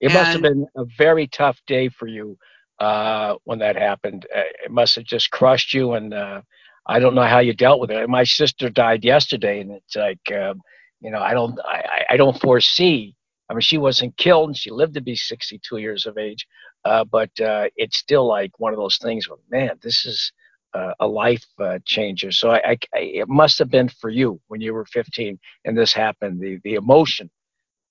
It 0.00 0.12
must 0.12 0.32
have 0.34 0.42
been 0.42 0.66
a 0.76 0.84
very 0.98 1.28
tough 1.28 1.60
day 1.66 1.88
for 1.88 2.06
you 2.08 2.38
uh, 2.80 3.36
when 3.44 3.60
that 3.60 3.76
happened. 3.76 4.26
Uh, 4.34 4.42
It 4.66 4.72
must 4.72 4.96
have 4.96 5.04
just 5.04 5.30
crushed 5.32 5.74
you, 5.74 5.94
and 5.94 6.14
uh, 6.14 6.42
I 6.86 7.00
don't 7.00 7.16
know 7.16 7.24
how 7.26 7.40
you 7.40 7.54
dealt 7.54 7.80
with 7.80 7.90
it. 7.92 8.08
My 8.10 8.24
sister 8.24 8.70
died 8.70 9.04
yesterday, 9.04 9.60
and 9.60 9.72
it's 9.72 9.96
like, 9.96 10.20
um, 10.32 10.62
you 11.00 11.10
know, 11.12 11.20
I 11.20 11.34
don't, 11.34 11.58
I, 11.64 12.04
I- 12.10 12.18
don't 12.18 12.40
foresee. 12.40 13.16
I 13.50 13.54
mean, 13.54 13.62
she 13.62 13.78
wasn't 13.78 14.16
killed, 14.18 14.50
and 14.50 14.58
she 14.58 14.70
lived 14.70 14.94
to 14.94 15.02
be 15.02 15.16
62 15.16 15.78
years 15.78 16.06
of 16.06 16.18
age, 16.18 16.46
uh, 16.84 17.04
but 17.04 17.30
uh, 17.40 17.68
it's 17.76 17.98
still 17.98 18.26
like 18.28 18.52
one 18.60 18.74
of 18.74 18.78
those 18.78 18.98
things. 18.98 19.28
Where, 19.28 19.38
man, 19.50 19.78
this 19.82 20.06
is 20.06 20.32
uh, 20.76 20.94
a 21.00 21.08
life 21.08 21.46
uh, 21.60 21.80
changer. 21.86 22.32
So 22.32 22.52
I, 22.52 22.72
I, 22.94 23.00
it 23.00 23.28
must 23.28 23.58
have 23.60 23.70
been 23.70 23.88
for 23.88 24.10
you 24.10 24.40
when 24.48 24.60
you 24.62 24.74
were 24.74 24.86
15 24.86 25.38
and 25.66 25.78
this 25.78 25.94
happened. 25.94 26.40
The 26.40 26.60
the 26.64 26.74
emotion, 26.74 27.30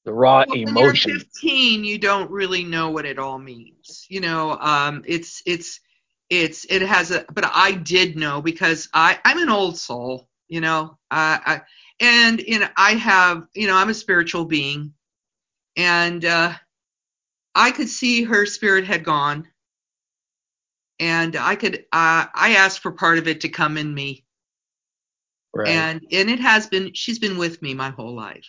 the 0.05 0.13
raw 0.13 0.43
Well, 0.45 0.57
when 0.63 0.63
emotion. 0.63 1.13
you're 1.13 1.19
15, 1.19 1.85
you 1.85 1.99
don't 1.99 2.31
really 2.31 2.63
know 2.63 2.91
what 2.91 3.05
it 3.05 3.19
all 3.19 3.39
means. 3.39 4.05
You 4.09 4.21
know, 4.21 4.53
um, 4.59 5.03
it's 5.07 5.43
it's 5.45 5.81
it's 6.29 6.65
it 6.69 6.83
has 6.83 7.11
a. 7.11 7.25
But 7.33 7.45
I 7.53 7.73
did 7.73 8.17
know 8.17 8.41
because 8.41 8.89
I 8.93 9.19
I'm 9.25 9.39
an 9.39 9.49
old 9.49 9.77
soul. 9.77 10.29
You 10.49 10.61
know, 10.61 10.97
I, 11.11 11.39
I 11.45 11.61
and 12.05 12.41
you 12.41 12.59
know 12.59 12.69
I 12.77 12.93
have 12.95 13.47
you 13.55 13.67
know 13.67 13.75
I'm 13.77 13.89
a 13.89 13.95
spiritual 13.95 14.45
being, 14.45 14.93
and 15.77 16.25
uh, 16.25 16.53
I 17.55 17.71
could 17.71 17.89
see 17.89 18.23
her 18.23 18.45
spirit 18.45 18.85
had 18.85 19.03
gone, 19.05 19.47
and 20.99 21.35
I 21.35 21.55
could 21.55 21.75
uh, 21.91 22.25
I 22.33 22.55
asked 22.57 22.79
for 22.79 22.91
part 22.91 23.17
of 23.17 23.27
it 23.27 23.41
to 23.41 23.49
come 23.49 23.77
in 23.77 23.93
me, 23.93 24.25
Right, 25.53 25.67
and 25.69 26.01
and 26.11 26.29
it 26.29 26.39
has 26.39 26.67
been. 26.67 26.93
She's 26.93 27.19
been 27.19 27.37
with 27.37 27.61
me 27.61 27.73
my 27.73 27.89
whole 27.89 28.13
life. 28.15 28.47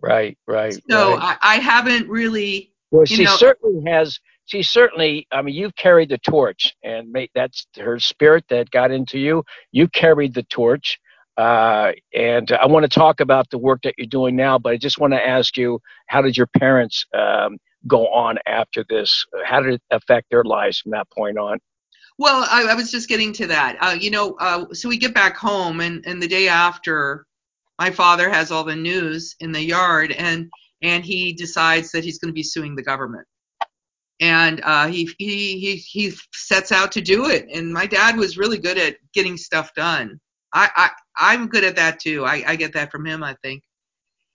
right, 0.00 0.36
right, 0.46 0.74
So 0.90 1.16
right. 1.16 1.36
I, 1.42 1.54
I 1.54 1.56
haven't 1.56 2.08
really. 2.08 2.72
Well, 2.90 3.04
she 3.04 3.24
know- 3.24 3.36
certainly 3.36 3.90
has. 3.90 4.18
She 4.46 4.62
certainly. 4.62 5.26
I 5.30 5.42
mean, 5.42 5.54
you've 5.54 5.76
carried 5.76 6.08
the 6.08 6.18
torch, 6.18 6.74
and 6.82 7.10
made, 7.12 7.30
that's 7.34 7.66
her 7.76 7.98
spirit 7.98 8.44
that 8.48 8.70
got 8.70 8.90
into 8.90 9.18
you. 9.18 9.42
You 9.72 9.88
carried 9.88 10.34
the 10.34 10.42
torch, 10.44 10.98
uh, 11.36 11.92
and 12.14 12.50
I 12.52 12.66
want 12.66 12.84
to 12.84 12.88
talk 12.88 13.20
about 13.20 13.50
the 13.50 13.58
work 13.58 13.82
that 13.82 13.94
you're 13.98 14.06
doing 14.06 14.36
now. 14.36 14.58
But 14.58 14.72
I 14.72 14.76
just 14.78 14.98
want 14.98 15.12
to 15.12 15.26
ask 15.26 15.56
you, 15.56 15.80
how 16.06 16.22
did 16.22 16.36
your 16.36 16.46
parents 16.58 17.04
um, 17.14 17.58
go 17.88 18.06
on 18.08 18.38
after 18.46 18.84
this? 18.88 19.24
How 19.44 19.60
did 19.60 19.74
it 19.74 19.82
affect 19.90 20.28
their 20.30 20.44
lives 20.44 20.78
from 20.78 20.92
that 20.92 21.10
point 21.10 21.38
on? 21.38 21.58
Well, 22.18 22.44
I, 22.50 22.64
I 22.70 22.74
was 22.74 22.90
just 22.90 23.08
getting 23.08 23.32
to 23.34 23.46
that. 23.46 23.76
Uh, 23.80 23.96
you 23.98 24.10
know, 24.10 24.34
uh, 24.40 24.72
so 24.74 24.88
we 24.88 24.98
get 24.98 25.14
back 25.14 25.36
home, 25.36 25.80
and, 25.80 26.04
and 26.04 26.20
the 26.20 26.26
day 26.26 26.48
after, 26.48 27.26
my 27.78 27.90
father 27.90 28.28
has 28.28 28.50
all 28.50 28.64
the 28.64 28.74
news 28.74 29.36
in 29.40 29.52
the 29.52 29.62
yard, 29.62 30.12
and 30.12 30.50
and 30.82 31.04
he 31.04 31.32
decides 31.32 31.90
that 31.92 32.04
he's 32.04 32.18
going 32.18 32.28
to 32.28 32.34
be 32.34 32.42
suing 32.42 32.74
the 32.74 32.82
government, 32.82 33.26
and 34.20 34.60
uh, 34.64 34.88
he 34.88 35.08
he 35.18 35.58
he 35.58 35.76
he 35.76 36.12
sets 36.32 36.72
out 36.72 36.90
to 36.92 37.00
do 37.00 37.26
it. 37.30 37.46
And 37.54 37.72
my 37.72 37.86
dad 37.86 38.16
was 38.16 38.36
really 38.36 38.58
good 38.58 38.78
at 38.78 38.96
getting 39.14 39.36
stuff 39.36 39.72
done. 39.74 40.18
I 40.52 40.70
I 40.76 40.90
I'm 41.16 41.46
good 41.46 41.64
at 41.64 41.76
that 41.76 42.00
too. 42.00 42.24
I 42.24 42.42
I 42.48 42.56
get 42.56 42.72
that 42.72 42.90
from 42.90 43.06
him, 43.06 43.22
I 43.22 43.36
think. 43.42 43.62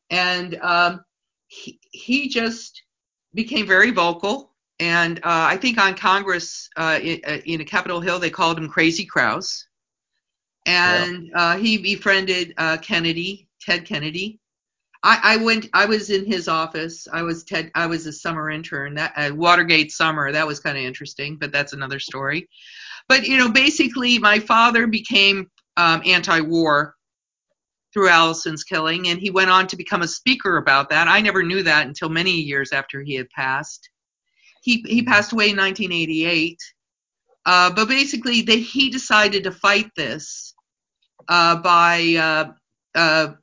And 0.09 0.55
um, 0.61 1.03
he 1.47 1.79
he 1.91 2.29
just 2.29 2.81
became 3.33 3.67
very 3.67 3.91
vocal 3.91 4.53
and 4.79 5.19
uh, 5.19 5.21
I 5.23 5.57
think 5.57 5.77
on 5.77 5.95
Congress 5.95 6.69
uh, 6.75 6.99
in, 7.01 7.21
uh, 7.25 7.37
in 7.45 7.63
Capitol 7.65 8.01
Hill 8.01 8.19
they 8.19 8.29
called 8.29 8.57
him 8.57 8.67
Crazy 8.67 9.05
Krause, 9.05 9.67
and 10.65 11.27
yeah. 11.27 11.37
uh, 11.37 11.57
he 11.57 11.77
befriended 11.77 12.53
uh, 12.57 12.77
Kennedy, 12.77 13.47
Ted 13.61 13.85
Kennedy. 13.85 14.39
I, 15.03 15.19
I, 15.23 15.37
went. 15.37 15.67
I 15.73 15.85
was 15.85 16.09
in 16.09 16.25
his 16.25 16.47
office. 16.47 17.07
I 17.11 17.21
was 17.21 17.43
Ted. 17.43 17.71
I 17.75 17.85
was 17.87 18.07
a 18.07 18.13
summer 18.13 18.49
intern. 18.49 18.95
That 18.95 19.13
uh, 19.15 19.35
Watergate 19.35 19.91
summer. 19.91 20.31
That 20.31 20.47
was 20.47 20.59
kind 20.59 20.77
of 20.77 20.83
interesting, 20.83 21.37
but 21.37 21.51
that's 21.51 21.73
another 21.73 21.99
story. 21.99 22.49
But 23.07 23.27
you 23.27 23.37
know, 23.37 23.51
basically, 23.51 24.17
my 24.17 24.39
father 24.39 24.87
became 24.87 25.51
um, 25.77 26.01
anti-war 26.05 26.95
through 27.93 28.09
Allison's 28.09 28.63
killing, 28.63 29.07
and 29.07 29.19
he 29.19 29.29
went 29.29 29.49
on 29.49 29.67
to 29.67 29.77
become 29.77 30.01
a 30.01 30.07
speaker 30.07 30.57
about 30.57 30.89
that. 30.89 31.07
I 31.07 31.21
never 31.21 31.43
knew 31.43 31.63
that 31.63 31.87
until 31.87 32.09
many 32.09 32.31
years 32.31 32.71
after 32.71 33.01
he 33.01 33.15
had 33.15 33.29
passed 33.29 33.89
he 34.63 34.83
he 34.87 35.03
passed 35.03 35.33
away 35.33 35.49
in 35.49 35.57
1988. 35.57 36.57
Uh, 37.45 37.71
but 37.73 37.89
basically, 37.89 38.41
he 38.41 38.89
decided 38.89 39.43
to 39.43 39.51
fight 39.51 39.91
this 39.97 40.55
uh, 41.27 41.57
by 41.57 42.15
uh, 42.15 42.97
uh 42.97 43.33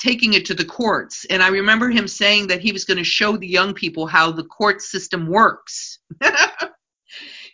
taking 0.00 0.34
it 0.34 0.44
to 0.46 0.54
the 0.54 0.64
courts. 0.64 1.24
And 1.30 1.42
I 1.42 1.48
remember 1.48 1.90
him 1.90 2.06
saying 2.06 2.48
that 2.48 2.60
he 2.60 2.72
was 2.72 2.84
going 2.84 2.98
to 2.98 3.04
show 3.04 3.36
the 3.36 3.48
young 3.48 3.74
people 3.74 4.06
how 4.06 4.30
the 4.30 4.44
court 4.44 4.80
system 4.80 5.26
works. 5.26 5.98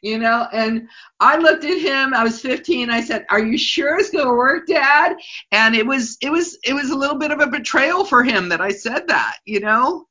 you 0.04 0.18
know, 0.18 0.46
and 0.52 0.86
I 1.18 1.38
looked 1.38 1.64
at 1.64 1.80
him. 1.80 2.14
I 2.14 2.22
was 2.22 2.40
15. 2.40 2.90
I 2.90 3.00
said, 3.00 3.24
"Are 3.30 3.42
you 3.42 3.58
sure 3.58 3.98
it's 3.98 4.10
going 4.10 4.26
to 4.26 4.34
work, 4.34 4.66
Dad?" 4.66 5.16
And 5.50 5.74
it 5.74 5.86
was 5.86 6.16
it 6.20 6.30
was 6.30 6.58
it 6.64 6.74
was 6.74 6.90
a 6.90 6.96
little 6.96 7.18
bit 7.18 7.30
of 7.30 7.40
a 7.40 7.46
betrayal 7.46 8.04
for 8.04 8.22
him 8.22 8.48
that 8.50 8.60
I 8.60 8.70
said 8.70 9.08
that. 9.08 9.36
You 9.46 9.60
know 9.60 10.06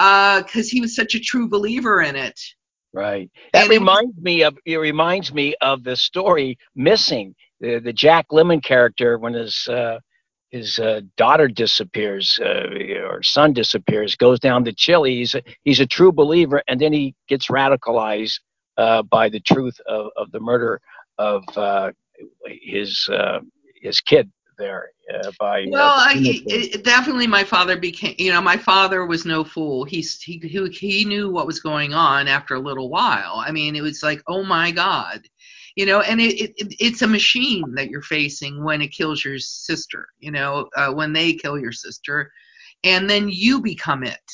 because 0.00 0.66
uh, 0.66 0.70
he 0.70 0.80
was 0.80 0.96
such 0.96 1.14
a 1.14 1.20
true 1.20 1.46
believer 1.46 2.00
in 2.00 2.16
it. 2.16 2.40
Right. 2.94 3.30
That 3.52 3.64
and 3.64 3.70
reminds 3.70 4.16
it, 4.16 4.22
me 4.22 4.42
of 4.42 4.56
it 4.64 4.78
reminds 4.78 5.32
me 5.32 5.54
of 5.60 5.84
the 5.84 5.94
story 5.94 6.58
Missing, 6.74 7.34
the 7.60 7.80
the 7.80 7.92
Jack 7.92 8.28
Lemmon 8.32 8.64
character 8.64 9.18
when 9.18 9.34
his 9.34 9.68
uh, 9.68 9.98
his 10.50 10.78
uh, 10.78 11.02
daughter 11.18 11.48
disappears 11.48 12.38
uh, 12.42 12.66
or 13.04 13.22
son 13.22 13.52
disappears, 13.52 14.16
goes 14.16 14.40
down 14.40 14.64
to 14.64 14.72
Chile. 14.72 15.16
He's 15.16 15.34
a, 15.34 15.42
he's 15.62 15.80
a 15.80 15.86
true 15.86 16.12
believer, 16.12 16.62
and 16.66 16.80
then 16.80 16.92
he 16.92 17.14
gets 17.28 17.48
radicalized 17.48 18.40
by 19.10 19.28
the 19.28 19.40
truth 19.40 19.78
of, 19.86 20.06
of 20.16 20.30
the 20.32 20.40
murder 20.40 20.80
of 21.18 21.42
uh, 21.56 21.90
his 22.46 23.08
his 23.82 24.00
kid 24.00 24.30
there 24.60 24.90
uh, 25.12 25.32
by. 25.40 25.66
Well, 25.68 25.90
uh, 25.90 26.04
I, 26.06 26.14
it, 26.16 26.84
definitely, 26.84 27.26
my 27.26 27.42
father 27.42 27.76
became. 27.76 28.14
You 28.18 28.30
know, 28.30 28.40
my 28.40 28.56
father 28.56 29.06
was 29.06 29.24
no 29.24 29.42
fool. 29.42 29.84
He's 29.84 30.22
he, 30.22 30.38
he 30.38 30.68
he 30.68 31.04
knew 31.04 31.30
what 31.30 31.46
was 31.46 31.58
going 31.58 31.92
on 31.92 32.28
after 32.28 32.54
a 32.54 32.60
little 32.60 32.88
while. 32.88 33.42
I 33.44 33.50
mean, 33.50 33.74
it 33.74 33.82
was 33.82 34.04
like, 34.04 34.22
oh 34.28 34.44
my 34.44 34.70
god, 34.70 35.22
you 35.74 35.86
know, 35.86 36.02
and 36.02 36.20
it, 36.20 36.52
it 36.56 36.74
it's 36.78 37.02
a 37.02 37.08
machine 37.08 37.74
that 37.74 37.88
you're 37.88 38.02
facing 38.02 38.62
when 38.62 38.82
it 38.82 38.92
kills 38.92 39.24
your 39.24 39.38
sister. 39.38 40.06
You 40.20 40.30
know, 40.30 40.68
uh, 40.76 40.92
when 40.92 41.12
they 41.12 41.32
kill 41.32 41.58
your 41.58 41.72
sister, 41.72 42.30
and 42.84 43.10
then 43.10 43.28
you 43.28 43.60
become 43.60 44.04
it. 44.04 44.30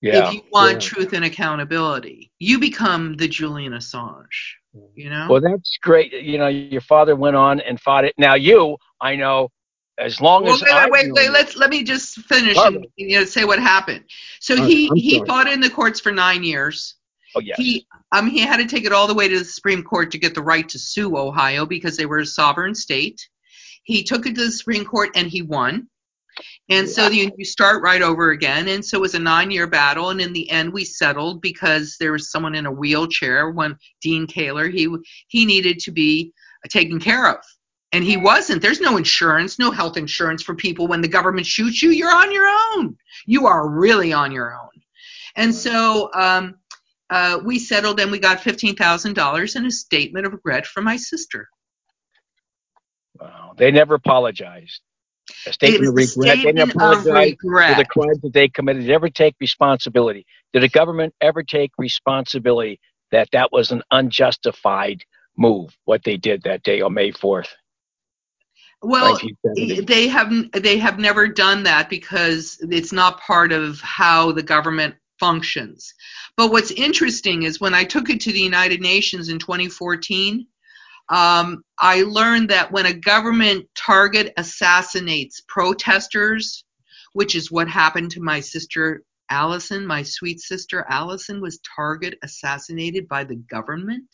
Yeah, 0.00 0.28
if 0.28 0.34
you 0.34 0.42
want 0.52 0.74
yeah. 0.74 0.78
truth 0.78 1.12
and 1.12 1.24
accountability, 1.24 2.30
you 2.38 2.60
become 2.60 3.16
the 3.16 3.26
Julian 3.26 3.72
Assange 3.72 4.26
you 4.94 5.10
know? 5.10 5.26
Well 5.28 5.40
that's 5.40 5.78
great. 5.82 6.12
You 6.12 6.38
know 6.38 6.48
your 6.48 6.80
father 6.80 7.16
went 7.16 7.36
on 7.36 7.60
and 7.60 7.80
fought 7.80 8.04
it. 8.04 8.14
Now 8.18 8.34
you 8.34 8.76
i 9.00 9.16
know 9.16 9.48
as 9.98 10.20
long 10.20 10.44
well, 10.44 10.54
as 10.54 10.62
wait, 10.62 10.72
wait, 10.72 10.90
wait, 10.90 11.12
wait, 11.12 11.30
let's 11.30 11.56
let 11.56 11.70
me 11.70 11.82
just 11.82 12.20
finish 12.20 12.56
and 12.56 12.86
you 12.96 13.18
know 13.18 13.24
say 13.24 13.44
what 13.44 13.58
happened. 13.58 14.04
So 14.40 14.62
he 14.62 14.88
he 14.94 15.24
fought 15.24 15.48
in 15.48 15.60
the 15.60 15.70
courts 15.70 16.00
for 16.00 16.12
nine 16.12 16.44
years. 16.44 16.94
Oh 17.34 17.40
yes 17.40 17.56
he 17.58 17.86
um 18.12 18.28
he 18.28 18.40
had 18.40 18.58
to 18.58 18.66
take 18.66 18.84
it 18.84 18.92
all 18.92 19.06
the 19.06 19.14
way 19.14 19.28
to 19.28 19.38
the 19.38 19.44
supreme 19.44 19.82
court 19.82 20.10
to 20.12 20.18
get 20.18 20.34
the 20.34 20.42
right 20.42 20.66
to 20.68 20.78
sue 20.78 21.16
ohio 21.16 21.66
because 21.66 21.96
they 21.96 22.06
were 22.06 22.18
a 22.18 22.26
sovereign 22.26 22.74
state. 22.74 23.28
He 23.84 24.02
took 24.02 24.26
it 24.26 24.34
to 24.34 24.46
the 24.46 24.52
supreme 24.52 24.84
court 24.84 25.10
and 25.14 25.28
he 25.28 25.42
won 25.42 25.88
and 26.68 26.88
so 26.88 27.08
you, 27.08 27.30
you 27.36 27.44
start 27.44 27.82
right 27.82 28.02
over 28.02 28.30
again. 28.30 28.68
And 28.68 28.84
so 28.84 28.98
it 28.98 29.00
was 29.00 29.14
a 29.14 29.18
nine 29.18 29.50
year 29.50 29.66
battle. 29.66 30.10
And 30.10 30.20
in 30.20 30.32
the 30.32 30.48
end, 30.50 30.72
we 30.72 30.84
settled 30.84 31.40
because 31.40 31.96
there 31.98 32.12
was 32.12 32.30
someone 32.30 32.54
in 32.54 32.66
a 32.66 32.72
wheelchair 32.72 33.50
when 33.50 33.76
Dean 34.02 34.26
Kahler, 34.26 34.70
he, 34.70 34.88
he 35.28 35.46
needed 35.46 35.78
to 35.80 35.90
be 35.90 36.32
taken 36.68 37.00
care 37.00 37.28
of. 37.28 37.38
And 37.92 38.04
he 38.04 38.18
wasn't. 38.18 38.60
There's 38.60 38.82
no 38.82 38.98
insurance, 38.98 39.58
no 39.58 39.70
health 39.70 39.96
insurance 39.96 40.42
for 40.42 40.54
people 40.54 40.86
when 40.86 41.00
the 41.00 41.08
government 41.08 41.46
shoots 41.46 41.82
you. 41.82 41.90
You're 41.90 42.14
on 42.14 42.30
your 42.32 42.46
own. 42.74 42.96
You 43.24 43.46
are 43.46 43.68
really 43.68 44.12
on 44.12 44.30
your 44.30 44.54
own. 44.54 44.68
And 45.36 45.54
so 45.54 46.10
um, 46.14 46.56
uh, 47.08 47.38
we 47.42 47.58
settled 47.58 47.98
and 47.98 48.10
we 48.10 48.18
got 48.18 48.38
$15,000 48.38 49.56
and 49.56 49.66
a 49.66 49.70
statement 49.70 50.26
of 50.26 50.32
regret 50.32 50.66
from 50.66 50.84
my 50.84 50.96
sister. 50.96 51.48
Wow. 53.18 53.54
They 53.56 53.70
never 53.70 53.94
apologized 53.94 54.82
a 55.46 55.52
statement 55.52 55.88
of 55.88 55.94
regret. 55.94 56.38
Statement 56.38 56.56
they 56.56 56.62
apologize 56.62 57.36
for 57.40 57.74
the 57.74 57.86
crimes 57.88 58.20
that 58.22 58.32
they 58.32 58.48
committed. 58.48 58.82
Did 58.82 58.90
ever 58.90 59.08
take 59.08 59.34
responsibility? 59.40 60.26
Did 60.52 60.62
the 60.62 60.68
government 60.68 61.14
ever 61.20 61.42
take 61.42 61.72
responsibility 61.78 62.80
that 63.10 63.28
that 63.32 63.52
was 63.52 63.70
an 63.70 63.82
unjustified 63.90 65.04
move? 65.36 65.76
What 65.84 66.04
they 66.04 66.16
did 66.16 66.42
that 66.44 66.62
day 66.62 66.80
on 66.80 66.94
May 66.94 67.10
fourth. 67.10 67.54
Well, 68.80 69.18
they 69.54 70.06
have 70.06 70.32
they 70.52 70.78
have 70.78 70.98
never 71.00 71.26
done 71.26 71.64
that 71.64 71.90
because 71.90 72.58
it's 72.70 72.92
not 72.92 73.20
part 73.20 73.50
of 73.52 73.80
how 73.80 74.30
the 74.32 74.42
government 74.42 74.94
functions. 75.18 75.94
But 76.36 76.52
what's 76.52 76.70
interesting 76.70 77.42
is 77.42 77.60
when 77.60 77.74
I 77.74 77.82
took 77.82 78.08
it 78.08 78.20
to 78.20 78.32
the 78.32 78.40
United 78.40 78.80
Nations 78.80 79.30
in 79.30 79.40
2014, 79.40 80.46
um, 81.10 81.62
I 81.78 82.02
learned 82.02 82.50
that 82.50 82.70
when 82.70 82.86
a 82.86 82.92
government 82.92 83.66
target 83.74 84.32
assassinates 84.36 85.42
protesters, 85.48 86.64
which 87.14 87.34
is 87.34 87.50
what 87.50 87.68
happened 87.68 88.10
to 88.12 88.20
my 88.20 88.40
sister 88.40 89.02
Allison, 89.30 89.86
my 89.86 90.02
sweet 90.02 90.40
sister 90.40 90.86
Allison 90.88 91.40
was 91.40 91.60
target 91.76 92.18
assassinated 92.22 93.08
by 93.08 93.24
the 93.24 93.36
government. 93.36 94.08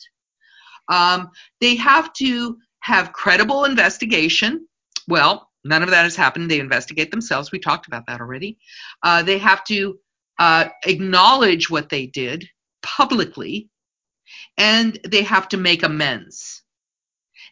Um, 0.89 1.29
they 1.61 1.75
have 1.75 2.11
to 2.13 2.57
have 2.81 3.13
credible 3.13 3.65
investigation. 3.65 4.67
Well, 5.07 5.49
none 5.63 5.83
of 5.83 5.89
that 5.89 6.03
has 6.03 6.15
happened. 6.15 6.51
They 6.51 6.59
investigate 6.59 7.11
themselves. 7.11 7.51
We 7.51 7.59
talked 7.59 7.87
about 7.87 8.05
that 8.07 8.21
already. 8.21 8.57
Uh, 9.03 9.23
they 9.23 9.37
have 9.37 9.63
to 9.65 9.97
uh, 10.37 10.65
acknowledge 10.85 11.69
what 11.69 11.89
they 11.89 12.07
did 12.07 12.45
publicly, 12.83 13.69
and 14.57 14.99
they 15.07 15.23
have 15.23 15.47
to 15.49 15.57
make 15.57 15.83
amends 15.83 16.64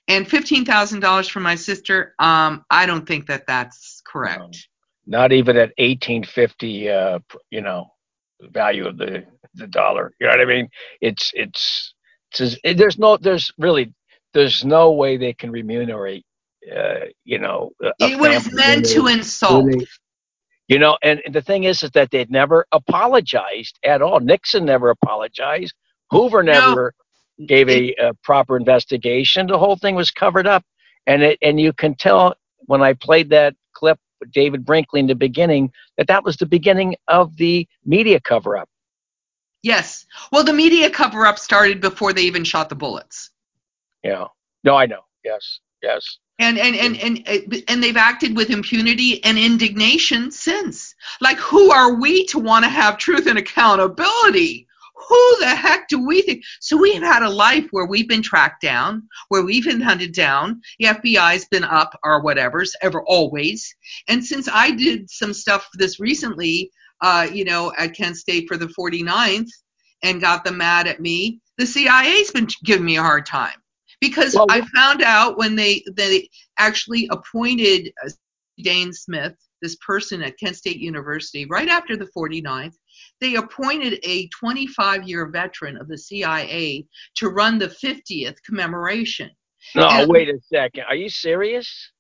and 0.07 0.27
fifteen 0.27 0.65
thousand 0.65 0.99
dollars 0.99 1.27
for 1.27 1.39
my 1.39 1.55
sister. 1.55 2.15
Um, 2.19 2.65
I 2.69 2.85
don't 2.85 3.07
think 3.07 3.27
that 3.27 3.47
that's 3.47 4.01
correct. 4.05 4.67
No, 5.05 5.19
not 5.19 5.31
even 5.31 5.57
at 5.57 5.71
eighteen 5.77 6.23
fifty. 6.23 6.89
Uh, 6.89 7.19
you 7.49 7.61
know, 7.61 7.91
value 8.41 8.87
of 8.87 8.97
the 8.97 9.25
the 9.55 9.67
dollar. 9.67 10.11
You 10.19 10.27
know 10.27 10.33
what 10.33 10.41
I 10.41 10.45
mean? 10.45 10.69
It's 11.01 11.31
it's, 11.33 11.93
it's 12.37 12.57
it, 12.63 12.77
there's 12.77 12.97
no 12.97 13.17
there's 13.17 13.51
really 13.57 13.93
there's 14.33 14.65
no 14.65 14.91
way 14.91 15.17
they 15.17 15.33
can 15.33 15.51
remunerate. 15.51 16.25
Uh, 16.73 17.05
you 17.23 17.39
know, 17.39 17.71
it 17.99 18.19
was 18.19 18.51
meant 18.53 18.85
to 18.85 19.07
insult. 19.07 19.69
They, 19.69 19.85
you 20.69 20.79
know, 20.79 20.97
and, 21.03 21.21
and 21.25 21.35
the 21.35 21.41
thing 21.41 21.65
is, 21.65 21.83
is 21.83 21.91
that 21.91 22.09
they'd 22.09 22.31
never 22.31 22.65
apologized 22.71 23.77
at 23.83 24.01
all. 24.01 24.19
Nixon 24.21 24.65
never 24.65 24.89
apologized. 24.89 25.73
Hoover 26.09 26.41
never 26.41 26.93
gave 27.47 27.69
a, 27.69 27.93
a, 27.95 28.13
proper 28.23 28.57
investigation. 28.57 29.47
The 29.47 29.57
whole 29.57 29.75
thing 29.75 29.95
was 29.95 30.11
covered 30.11 30.47
up, 30.47 30.63
and 31.07 31.23
it 31.23 31.37
and 31.41 31.59
you 31.59 31.73
can 31.73 31.95
tell 31.95 32.35
when 32.65 32.81
I 32.81 32.93
played 32.93 33.29
that 33.29 33.55
clip 33.73 33.99
with 34.19 34.31
David 34.31 34.65
Brinkley 34.65 34.99
in 34.99 35.07
the 35.07 35.15
beginning 35.15 35.71
that 35.97 36.07
that 36.07 36.23
was 36.23 36.37
the 36.37 36.45
beginning 36.45 36.95
of 37.07 37.35
the 37.37 37.67
media 37.85 38.19
cover 38.19 38.57
up. 38.57 38.69
Yes. 39.63 40.05
Well, 40.31 40.43
the 40.43 40.53
media 40.53 40.89
cover 40.89 41.25
up 41.25 41.39
started 41.39 41.79
before 41.79 42.13
they 42.13 42.23
even 42.23 42.43
shot 42.43 42.69
the 42.69 42.75
bullets. 42.75 43.31
Yeah. 44.03 44.25
No, 44.63 44.75
I 44.75 44.85
know. 44.85 45.01
Yes. 45.23 45.59
Yes. 45.81 46.17
And 46.39 46.57
and 46.57 46.75
and 46.75 46.97
and 46.97 47.63
and 47.67 47.83
they've 47.83 47.95
acted 47.95 48.35
with 48.35 48.49
impunity 48.49 49.23
and 49.23 49.37
indignation 49.37 50.31
since. 50.31 50.95
Like, 51.21 51.37
who 51.37 51.71
are 51.71 51.95
we 51.95 52.25
to 52.27 52.39
want 52.39 52.65
to 52.65 52.69
have 52.69 52.97
truth 52.97 53.27
and 53.27 53.37
accountability? 53.37 54.67
Who 54.95 55.37
the 55.39 55.47
heck 55.47 55.87
do 55.87 56.05
we 56.05 56.21
think? 56.21 56.43
So 56.59 56.77
we 56.77 56.93
have 56.93 57.03
had 57.03 57.23
a 57.23 57.29
life 57.29 57.67
where 57.71 57.85
we've 57.85 58.07
been 58.07 58.21
tracked 58.21 58.61
down, 58.61 59.07
where 59.29 59.43
we've 59.43 59.65
been 59.65 59.81
hunted 59.81 60.13
down. 60.13 60.61
The 60.79 60.87
FBI's 60.87 61.45
been 61.45 61.63
up 61.63 61.97
or 62.03 62.21
whatever's 62.21 62.75
ever 62.81 63.03
always. 63.03 63.75
And 64.07 64.23
since 64.23 64.47
I 64.51 64.71
did 64.71 65.09
some 65.09 65.33
stuff 65.33 65.67
this 65.73 65.99
recently, 65.99 66.71
uh, 67.01 67.27
you 67.31 67.43
know, 67.43 67.73
at 67.77 67.95
Kent 67.95 68.17
State 68.17 68.47
for 68.47 68.55
the 68.55 68.67
49th 68.67 69.49
and 70.03 70.21
got 70.21 70.43
them 70.43 70.57
mad 70.57 70.87
at 70.87 70.99
me, 70.99 71.41
the 71.57 71.65
CIA's 71.65 72.31
been 72.31 72.47
giving 72.63 72.85
me 72.85 72.97
a 72.97 73.03
hard 73.03 73.25
time 73.25 73.55
because 73.99 74.35
well, 74.35 74.47
I 74.49 74.61
found 74.75 75.01
out 75.01 75.37
when 75.37 75.55
they 75.55 75.83
they 75.95 76.29
actually 76.57 77.07
appointed 77.11 77.91
uh, 78.05 78.09
Dane 78.61 78.93
Smith, 78.93 79.35
this 79.63 79.77
person 79.77 80.21
at 80.21 80.37
Kent 80.37 80.57
State 80.57 80.77
University, 80.77 81.45
right 81.45 81.69
after 81.69 81.97
the 81.97 82.09
49th, 82.15 82.75
they 83.19 83.35
appointed 83.35 83.99
a 84.03 84.27
25 84.27 85.07
year 85.07 85.25
veteran 85.27 85.77
of 85.77 85.87
the 85.87 85.97
CIA 85.97 86.85
to 87.15 87.29
run 87.29 87.57
the 87.57 87.69
50th 87.69 88.35
commemoration. 88.45 89.31
No, 89.75 89.87
and 89.87 90.11
wait 90.11 90.29
a 90.29 90.37
second. 90.53 90.83
Are 90.89 90.95
you 90.95 91.09
serious? 91.09 91.91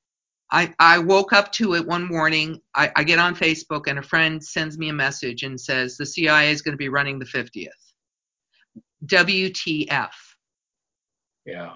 I, 0.51 0.71
I 0.77 0.99
woke 0.99 1.33
up 1.33 1.51
to 1.53 1.73
it 1.73 1.87
one 1.87 2.07
morning. 2.07 2.59
I, 2.75 2.91
I 2.95 3.03
get 3.03 3.17
on 3.17 3.33
Facebook 3.33 3.87
and 3.87 3.97
a 3.97 4.03
friend 4.03 4.43
sends 4.43 4.77
me 4.77 4.89
a 4.89 4.93
message 4.93 5.43
and 5.43 5.59
says 5.59 5.97
the 5.97 6.05
CIA 6.05 6.51
is 6.51 6.61
going 6.61 6.73
to 6.73 6.77
be 6.77 6.89
running 6.89 7.17
the 7.17 7.25
50th. 7.25 7.69
WTF. 9.07 10.11
Yeah 11.45 11.73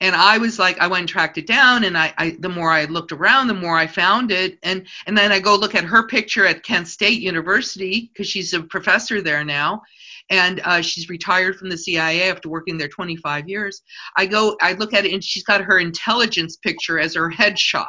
and 0.00 0.14
I 0.14 0.38
was 0.38 0.58
like, 0.58 0.78
I 0.78 0.86
went 0.86 1.00
and 1.00 1.08
tracked 1.08 1.38
it 1.38 1.46
down, 1.46 1.84
and 1.84 1.96
I, 1.96 2.12
I, 2.18 2.36
the 2.38 2.48
more 2.48 2.70
I 2.70 2.84
looked 2.84 3.12
around, 3.12 3.48
the 3.48 3.54
more 3.54 3.76
I 3.76 3.86
found 3.86 4.30
it, 4.30 4.58
and 4.62 4.86
and 5.06 5.16
then 5.16 5.32
I 5.32 5.40
go 5.40 5.56
look 5.56 5.74
at 5.74 5.84
her 5.84 6.06
picture 6.06 6.46
at 6.46 6.62
Kent 6.62 6.88
State 6.88 7.20
University 7.20 8.10
because 8.12 8.28
she's 8.28 8.54
a 8.54 8.62
professor 8.62 9.20
there 9.20 9.44
now, 9.44 9.82
and 10.30 10.60
uh, 10.64 10.80
she's 10.80 11.08
retired 11.08 11.56
from 11.56 11.68
the 11.68 11.78
CIA 11.78 12.30
after 12.30 12.48
working 12.48 12.78
there 12.78 12.88
25 12.88 13.48
years. 13.48 13.82
I 14.16 14.26
go, 14.26 14.56
I 14.60 14.72
look 14.74 14.94
at 14.94 15.04
it, 15.04 15.12
and 15.12 15.22
she's 15.22 15.44
got 15.44 15.60
her 15.60 15.78
intelligence 15.78 16.56
picture 16.56 16.98
as 16.98 17.14
her 17.14 17.30
headshot. 17.30 17.86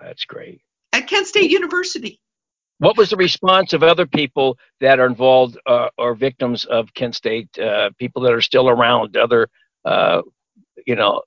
That's 0.00 0.24
great. 0.24 0.60
At 0.92 1.08
Kent 1.08 1.26
State 1.26 1.50
University. 1.50 2.20
What 2.78 2.96
was 2.96 3.10
the 3.10 3.16
response 3.16 3.72
of 3.72 3.82
other 3.82 4.06
people 4.06 4.58
that 4.80 4.98
are 4.98 5.06
involved 5.06 5.58
uh, 5.66 5.88
or 5.96 6.14
victims 6.14 6.64
of 6.64 6.92
Kent 6.94 7.14
State, 7.14 7.56
uh, 7.58 7.90
people 7.98 8.22
that 8.22 8.32
are 8.32 8.40
still 8.40 8.68
around, 8.68 9.16
other 9.16 9.48
uh, 9.84 10.22
you 10.86 10.96
know, 10.96 11.22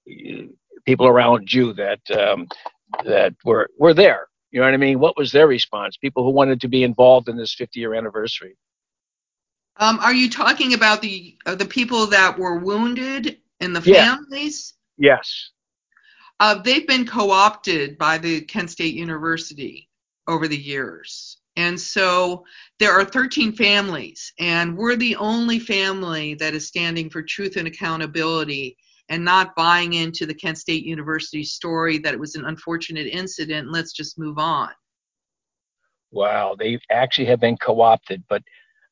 people 0.86 1.08
around 1.08 1.52
you 1.52 1.74
that 1.74 2.00
um, 2.12 2.48
that 3.06 3.34
were 3.44 3.70
were 3.78 3.94
there. 3.94 4.28
You 4.52 4.62
know 4.62 4.68
what 4.68 4.74
I 4.74 4.78
mean? 4.78 5.00
What 5.00 5.18
was 5.18 5.32
their 5.32 5.48
response? 5.48 5.98
People 5.98 6.24
who 6.24 6.32
wanted 6.32 6.62
to 6.62 6.68
be 6.68 6.84
involved 6.84 7.28
in 7.28 7.36
this 7.36 7.54
50 7.54 7.80
year 7.80 7.94
anniversary. 7.94 8.58
Um, 9.78 10.00
are 10.00 10.14
you 10.14 10.30
talking 10.30 10.74
about 10.74 11.02
the 11.02 11.38
uh, 11.46 11.56
the 11.56 11.66
people 11.66 12.08
that 12.08 12.38
were 12.38 12.58
wounded 12.58 13.38
and 13.60 13.76
the 13.76 13.82
families? 13.82 14.74
Yes. 14.98 15.52
Uh, 16.40 16.62
they've 16.62 16.88
been 16.88 17.06
co-opted 17.06 17.98
by 17.98 18.18
the 18.18 18.42
Kent 18.42 18.70
State 18.70 18.94
University 18.94 19.90
over 20.28 20.48
the 20.48 20.58
years. 20.58 21.38
And 21.56 21.80
so 21.80 22.46
there 22.78 22.92
are 22.92 23.04
13 23.04 23.52
families, 23.54 24.32
and 24.38 24.78
we're 24.78 24.96
the 24.96 25.16
only 25.16 25.58
family 25.58 26.36
that 26.36 26.54
is 26.54 26.68
standing 26.68 27.10
for 27.10 27.24
truth 27.24 27.56
and 27.56 27.68
accountability 27.68 28.78
and 29.10 29.24
not 29.24 29.56
buying 29.56 29.94
into 29.94 30.26
the 30.26 30.34
Kent 30.34 30.58
State 30.58 30.84
University 30.84 31.44
story 31.44 31.98
that 32.00 32.14
it 32.14 32.20
was 32.20 32.36
an 32.36 32.46
unfortunate 32.46 33.08
incident 33.08 33.72
let's 33.72 33.94
just 33.94 34.20
move 34.20 34.38
on. 34.38 34.70
Wow, 36.12 36.56
they 36.58 36.80
actually 36.90 37.26
have 37.26 37.40
been 37.40 37.58
co-opted, 37.58 38.24
but 38.30 38.42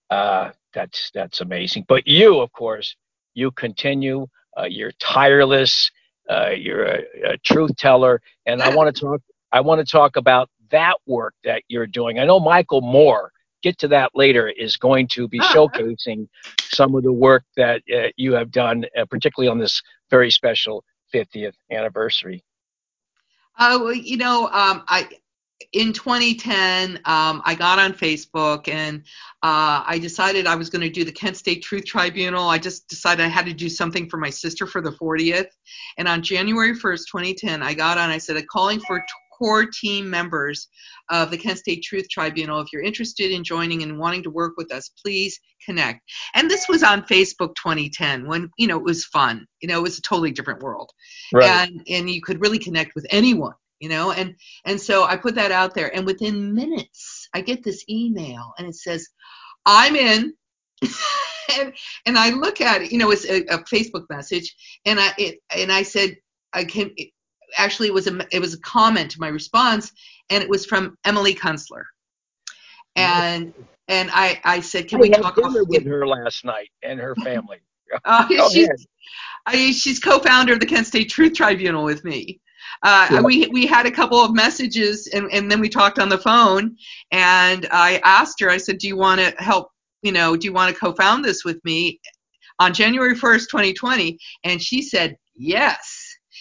uh, 0.09 0.51
that's 0.73 1.11
that's 1.13 1.41
amazing. 1.41 1.85
But 1.87 2.05
you, 2.05 2.39
of 2.39 2.51
course, 2.51 2.95
you 3.33 3.51
continue. 3.51 4.27
Uh, 4.57 4.65
you're 4.69 4.91
tireless. 4.99 5.91
Uh, 6.29 6.49
you're 6.49 6.85
a, 6.85 7.03
a, 7.25 7.37
truth 7.39 7.75
teller, 7.77 8.21
and 8.45 8.61
I 8.61 8.73
want 8.75 8.93
to 8.93 8.99
talk. 8.99 9.21
I 9.51 9.61
want 9.61 9.85
to 9.85 9.89
talk 9.89 10.15
about 10.15 10.49
that 10.71 10.95
work 11.05 11.35
that 11.43 11.63
you're 11.67 11.87
doing. 11.87 12.19
I 12.19 12.25
know 12.25 12.39
Michael 12.39 12.81
Moore. 12.81 13.31
Get 13.65 13.79
to 13.79 13.87
that 13.87 14.11
later. 14.13 14.47
Is 14.47 14.77
going 14.77 15.07
to 15.13 15.27
be 15.27 15.39
showcasing 15.53 16.27
some 16.59 16.93
of 16.93 17.01
the 17.01 17.11
work 17.11 17.43
that 17.57 17.81
uh, 17.91 18.09
you 18.15 18.33
have 18.33 18.51
done, 18.51 18.85
uh, 18.95 19.05
particularly 19.05 19.49
on 19.49 19.57
this 19.57 19.81
very 20.11 20.29
special 20.29 20.83
50th 21.11 21.55
anniversary? 21.71 22.43
Uh, 23.57 23.79
well, 23.81 23.91
you 23.91 24.17
know, 24.17 24.49
um, 24.51 24.83
I 24.87 25.09
in 25.73 25.93
2010, 25.93 26.97
um, 27.05 27.41
I 27.43 27.55
got 27.57 27.79
on 27.79 27.93
Facebook 27.93 28.67
and 28.67 28.99
uh, 29.41 29.81
I 29.83 29.97
decided 29.99 30.45
I 30.45 30.55
was 30.55 30.69
going 30.69 30.81
to 30.81 30.89
do 30.89 31.03
the 31.03 31.11
Kent 31.11 31.37
State 31.37 31.63
Truth 31.63 31.85
Tribunal. 31.85 32.47
I 32.47 32.59
just 32.59 32.87
decided 32.87 33.25
I 33.25 33.29
had 33.29 33.45
to 33.45 33.53
do 33.53 33.67
something 33.67 34.07
for 34.07 34.17
my 34.17 34.29
sister 34.29 34.67
for 34.67 34.81
the 34.81 34.91
40th. 34.91 35.47
And 35.97 36.07
on 36.07 36.21
January 36.21 36.73
1st, 36.73 37.05
2010, 37.11 37.63
I 37.63 37.73
got 37.73 37.97
on. 37.97 38.11
I 38.11 38.19
said, 38.19 38.37
I'm 38.37 38.45
calling 38.45 38.79
for 38.81 39.03
core 39.37 39.65
team 39.65 40.09
members 40.09 40.67
of 41.09 41.31
the 41.31 41.37
Kent 41.37 41.59
State 41.59 41.83
Truth 41.83 42.09
Tribunal. 42.09 42.59
If 42.59 42.67
you're 42.71 42.81
interested 42.81 43.31
in 43.31 43.43
joining 43.43 43.83
and 43.83 43.99
wanting 43.99 44.23
to 44.23 44.29
work 44.29 44.53
with 44.57 44.71
us, 44.71 44.89
please 45.03 45.39
connect. 45.63 46.01
And 46.33 46.49
this 46.49 46.67
was 46.67 46.83
on 46.83 47.03
Facebook 47.03 47.53
2010 47.55 48.27
when, 48.27 48.49
you 48.57 48.67
know, 48.67 48.77
it 48.77 48.83
was 48.83 49.05
fun. 49.05 49.45
You 49.61 49.69
know, 49.69 49.79
it 49.79 49.83
was 49.83 49.97
a 49.97 50.01
totally 50.01 50.31
different 50.31 50.61
world. 50.61 50.91
Right. 51.33 51.45
And 51.45 51.81
and 51.89 52.09
you 52.09 52.21
could 52.21 52.41
really 52.41 52.59
connect 52.59 52.95
with 52.95 53.05
anyone, 53.09 53.53
you 53.79 53.89
know. 53.89 54.11
And 54.11 54.35
and 54.65 54.79
so 54.79 55.03
I 55.03 55.17
put 55.17 55.35
that 55.35 55.51
out 55.51 55.73
there 55.73 55.95
and 55.95 56.05
within 56.05 56.53
minutes 56.53 57.27
I 57.33 57.41
get 57.41 57.63
this 57.63 57.83
email 57.89 58.53
and 58.57 58.67
it 58.67 58.75
says, 58.75 59.07
"I'm 59.65 59.95
in." 59.95 60.33
and 61.59 61.73
and 62.05 62.17
I 62.17 62.29
look 62.31 62.61
at 62.61 62.81
it, 62.81 62.91
you 62.91 62.97
know, 62.97 63.11
it's 63.11 63.25
a, 63.25 63.41
a 63.45 63.59
Facebook 63.59 64.05
message, 64.09 64.53
and 64.85 64.99
I 64.99 65.13
it, 65.17 65.39
and 65.55 65.71
I 65.71 65.83
said, 65.83 66.17
I 66.53 66.63
can 66.63 66.91
actually 67.57 67.87
it 67.87 67.93
was 67.93 68.07
a 68.07 68.25
it 68.31 68.39
was 68.39 68.53
a 68.53 68.59
comment 68.59 69.11
to 69.11 69.19
my 69.19 69.27
response, 69.27 69.91
and 70.29 70.43
it 70.43 70.49
was 70.49 70.65
from 70.65 70.97
Emily 71.05 71.33
Kunstler, 71.33 71.83
and 72.95 73.53
and 73.87 74.09
I 74.13 74.39
I 74.43 74.59
said, 74.61 74.87
can 74.87 74.99
we, 74.99 75.09
we 75.09 75.15
talk 75.15 75.35
dinner 75.35 75.63
with 75.63 75.85
her 75.85 76.07
last 76.07 76.45
night 76.45 76.69
and 76.83 76.99
her 76.99 77.15
family? 77.15 77.57
uh, 78.05 78.27
she's 78.49 78.87
I, 79.45 79.71
she's 79.71 79.99
co-founder 79.99 80.53
of 80.53 80.59
the 80.59 80.65
Kent 80.65 80.87
State 80.87 81.09
Truth 81.09 81.33
Tribunal 81.33 81.83
with 81.83 82.03
me. 82.03 82.39
Uh, 82.83 83.07
yeah. 83.11 83.21
we 83.21 83.47
we 83.47 83.65
had 83.65 83.85
a 83.85 83.91
couple 83.91 84.19
of 84.19 84.33
messages 84.33 85.07
and, 85.07 85.31
and 85.31 85.49
then 85.49 85.59
we 85.59 85.69
talked 85.69 85.99
on 85.99 86.09
the 86.09 86.17
phone 86.17 86.75
and 87.11 87.67
I 87.71 88.01
asked 88.03 88.39
her 88.41 88.49
I 88.49 88.57
said 88.57 88.79
do 88.79 88.87
you 88.87 88.97
want 88.97 89.21
to 89.21 89.33
help 89.37 89.69
you 90.01 90.11
know 90.11 90.35
do 90.35 90.45
you 90.47 90.53
want 90.53 90.73
to 90.73 90.79
co-found 90.79 91.23
this 91.23 91.45
with 91.45 91.63
me 91.63 91.99
on 92.59 92.73
January 92.73 93.15
1st 93.15 93.49
2020 93.49 94.17
and 94.43 94.61
she 94.61 94.81
said 94.81 95.15
yes 95.35 95.94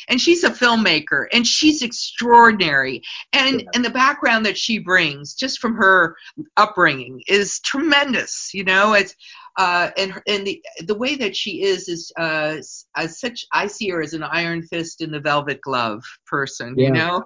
and 0.08 0.20
she's 0.20 0.44
a 0.44 0.50
filmmaker 0.50 1.26
and 1.32 1.46
she's 1.46 1.82
extraordinary. 1.82 3.02
And 3.32 3.60
yeah. 3.60 3.66
and 3.74 3.84
the 3.84 3.90
background 3.90 4.46
that 4.46 4.58
she 4.58 4.78
brings 4.78 5.34
just 5.34 5.58
from 5.58 5.74
her 5.76 6.16
upbringing 6.56 7.22
is 7.26 7.60
tremendous 7.60 8.50
you 8.54 8.64
know? 8.64 8.94
It's 8.94 9.14
uh, 9.56 9.90
and 9.96 10.20
and 10.26 10.46
the 10.46 10.62
the 10.84 10.94
way 10.94 11.16
that 11.16 11.36
she 11.36 11.62
is 11.62 11.88
is 11.88 12.12
uh, 12.18 12.56
as 12.96 13.20
such 13.20 13.44
I 13.52 13.66
see 13.66 13.88
her 13.90 14.02
as 14.02 14.14
an 14.14 14.22
iron 14.22 14.62
fist 14.62 15.00
in 15.00 15.10
the 15.10 15.20
velvet 15.20 15.60
glove 15.60 16.02
person 16.26 16.74
yeah. 16.76 16.86
you 16.86 16.92
know? 16.92 17.24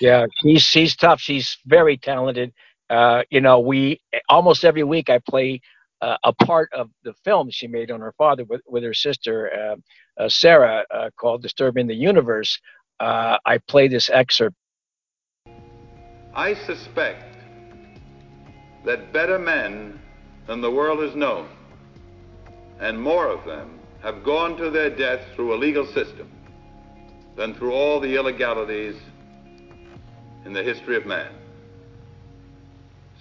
Yeah 0.00 0.26
she's 0.40 0.62
she's 0.62 0.96
tough. 0.96 1.20
She's 1.20 1.58
very 1.66 1.96
talented. 1.96 2.52
Uh, 2.88 3.22
you 3.30 3.40
know 3.40 3.60
we 3.60 4.00
almost 4.28 4.64
every 4.64 4.84
week 4.84 5.10
I 5.10 5.18
play 5.18 5.60
uh, 6.02 6.16
a 6.24 6.32
part 6.32 6.70
of 6.72 6.90
the 7.04 7.14
film 7.24 7.50
she 7.50 7.66
made 7.66 7.90
on 7.90 8.00
her 8.00 8.12
father 8.18 8.44
with, 8.44 8.60
with 8.66 8.82
her 8.82 8.94
sister 8.94 9.50
uh, 9.52 9.76
Sarah 10.28 10.84
uh, 10.90 11.10
called 11.16 11.42
Disturbing 11.42 11.86
the 11.86 11.94
Universe, 11.94 12.58
uh, 13.00 13.38
I 13.44 13.58
play 13.58 13.88
this 13.88 14.08
excerpt. 14.10 14.56
I 16.34 16.54
suspect 16.54 17.36
that 18.84 19.12
better 19.12 19.38
men 19.38 20.00
than 20.46 20.60
the 20.60 20.70
world 20.70 21.02
has 21.02 21.14
known, 21.14 21.48
and 22.78 23.00
more 23.00 23.26
of 23.28 23.44
them, 23.44 23.78
have 24.02 24.22
gone 24.22 24.56
to 24.56 24.70
their 24.70 24.90
death 24.90 25.20
through 25.34 25.54
a 25.54 25.56
legal 25.56 25.86
system 25.86 26.30
than 27.36 27.54
through 27.54 27.72
all 27.72 27.98
the 28.00 28.14
illegalities 28.14 28.94
in 30.44 30.52
the 30.52 30.62
history 30.62 30.96
of 30.96 31.06
man. 31.06 31.32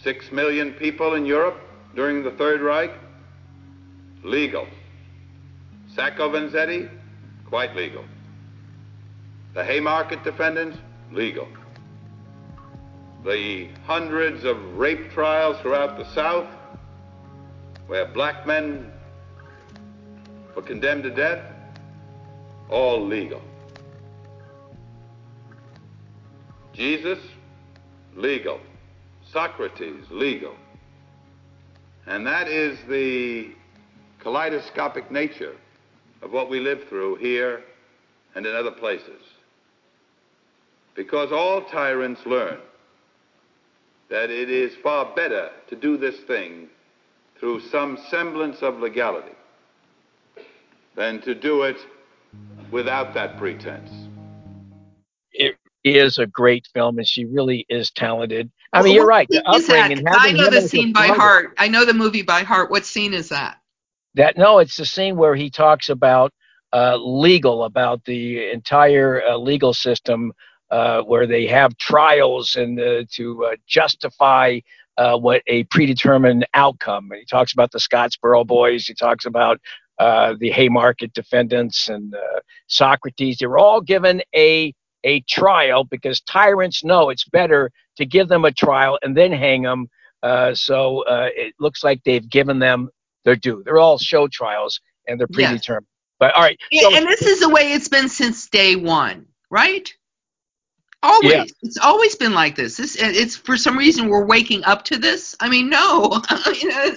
Six 0.03 0.31
million 0.31 0.73
people 0.73 1.15
in 1.15 1.25
Europe 1.25 1.59
during 1.95 2.23
the 2.23 2.31
Third 2.31 2.61
Reich, 2.61 2.91
legal. 4.23 4.67
Sacco 5.95 6.29
Vanzetti, 6.29 6.89
quite 7.47 7.73
legal. 7.73 8.03
The 9.53 9.63
Haymarket 9.63 10.25
defendants, 10.25 10.77
legal. 11.13 11.47
The 13.23 13.69
hundreds 13.85 14.43
of 14.43 14.57
rape 14.77 15.09
trials 15.11 15.57
throughout 15.61 15.97
the 15.97 16.03
South, 16.13 16.49
where 17.87 18.05
black 18.07 18.45
men 18.45 18.91
were 20.53 20.61
condemned 20.61 21.03
to 21.03 21.11
death, 21.11 21.41
all 22.69 23.05
legal. 23.05 23.41
Jesus, 26.73 27.19
legal. 28.17 28.59
Socrates, 29.31 30.03
legal. 30.09 30.55
And 32.05 32.27
that 32.27 32.49
is 32.49 32.77
the 32.89 33.51
kaleidoscopic 34.19 35.09
nature 35.09 35.55
of 36.26 36.34
what 36.34 36.49
we 36.49 36.59
live 36.59 36.84
through 36.89 37.15
here 37.17 37.61
and 38.34 38.45
in 38.47 38.55
other 38.55 38.71
places. 38.71 39.21
Because 40.95 41.32
all 41.32 41.61
tyrants 41.61 42.26
learn 42.26 42.57
that 44.09 44.32
it 44.32 44.49
is 44.49 44.76
far 44.82 45.13
better 45.15 45.51
to 45.67 45.76
do 45.76 45.97
this 45.97 46.17
thing 46.21 46.67
through 47.39 47.59
some 47.59 47.97
semblance 48.09 48.63
of 48.63 48.80
legality 48.80 49.36
than 50.95 51.21
to 51.21 51.36
do 51.36 51.61
it 51.63 51.78
without 52.71 53.13
that 53.13 53.38
pretense. 53.38 53.91
It 55.32 55.55
is 55.84 56.17
a 56.17 56.26
great 56.26 56.67
film, 56.73 56.97
and 56.97 57.07
she 57.07 57.26
really 57.26 57.65
is 57.69 57.91
talented. 57.91 58.49
I 58.73 58.82
mean, 58.82 58.95
you're 58.95 59.05
right. 59.05 59.28
The 59.30 59.47
upbringing, 59.47 60.03
I 60.07 60.32
know 60.32 60.49
the 60.49 60.61
scene 60.61 60.91
by 60.91 61.07
heart. 61.07 61.53
I 61.59 61.67
know 61.67 61.86
the 61.86 61.93
movie 61.93 62.23
by 62.23 62.41
heart. 62.41 62.71
What 62.71 62.86
scene 62.86 63.13
is 63.13 63.30
that? 63.30 63.59
That 64.16 64.38
no, 64.38 64.59
it's 64.59 64.78
the 64.78 64.86
scene 64.86 65.18
where 65.18 65.36
he 65.36 65.49
talks 65.49 65.89
about 65.89 66.34
uh, 66.74 66.97
legal, 66.97 67.63
about 67.66 68.03
the 68.05 68.49
entire 68.51 69.22
uh, 69.24 69.38
legal 69.38 69.74
system, 69.74 70.34
uh, 70.72 71.01
where 71.01 71.28
they 71.28 71.45
have 71.47 71.78
trials 71.78 72.55
and 72.55 72.80
uh, 72.80 73.03
to 73.13 73.45
uh, 73.45 73.55
justify 73.68 74.59
uh, 74.97 75.18
what 75.18 75.41
a 75.47 75.63
predetermined 75.66 76.45
outcome. 76.53 77.11
And 77.11 77.20
he 77.20 77.26
talks 77.26 77.53
about 77.53 77.72
the 77.72 77.80
Scottsboro 77.80 78.45
boys. 78.47 78.86
He 78.86 78.93
talks 78.93 79.26
about 79.26 79.59
the 79.99 80.51
Haymarket 80.53 81.13
defendants 81.13 81.89
and 81.89 82.13
Socrates. 82.68 83.38
They 83.38 83.47
were 83.47 83.59
all 83.59 83.82
given 83.82 84.22
a 84.36 84.74
a 85.03 85.22
trial 85.22 85.84
because 85.84 86.20
tyrants 86.22 86.84
know 86.84 87.09
it's 87.09 87.26
better 87.26 87.70
to 87.97 88.05
give 88.05 88.28
them 88.28 88.43
a 88.43 88.51
trial 88.51 88.97
and 89.03 89.16
then 89.16 89.32
hang 89.32 89.61
them. 89.61 89.88
So 90.55 91.03
it 91.07 91.53
looks 91.59 91.84
like 91.84 92.01
they've 92.03 92.28
given 92.30 92.59
them 92.59 92.89
their 93.26 93.36
due. 93.36 93.61
They're 93.65 93.80
all 93.80 93.97
show 93.97 94.28
trials 94.28 94.80
and 95.07 95.19
they're 95.19 95.28
Yes. 95.32 95.49
predetermined. 95.49 95.88
But 96.19 96.34
all 96.36 96.43
right, 96.43 96.57
Yeah, 96.71 96.84
so- 96.84 96.95
and 96.95 97.05
this 97.07 97.23
is 97.23 97.41
the 97.41 97.49
way 97.49 97.73
it's 97.73 97.89
been 97.89 98.07
since 98.07 98.47
day 98.49 98.78
one, 98.78 99.26
right? 99.49 99.93
Always. 101.03 101.32
Yeah. 101.32 101.43
It's 101.61 101.78
always 101.78 102.15
been 102.15 102.34
like 102.34 102.55
this. 102.55 102.78
This 102.78 102.95
it's 102.95 103.36
for 103.36 103.57
some 103.57 103.78
reason 103.78 104.07
we're 104.07 104.26
waking 104.26 104.63
up 104.63 104.84
to 104.86 104.97
this. 104.97 105.36
I 105.39 105.49
mean, 105.49 105.69
no. 105.69 106.21
you 106.61 106.69
know, 106.69 106.91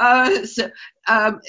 uh, 0.00 0.46
so, 0.46 0.70
um, 1.06 1.40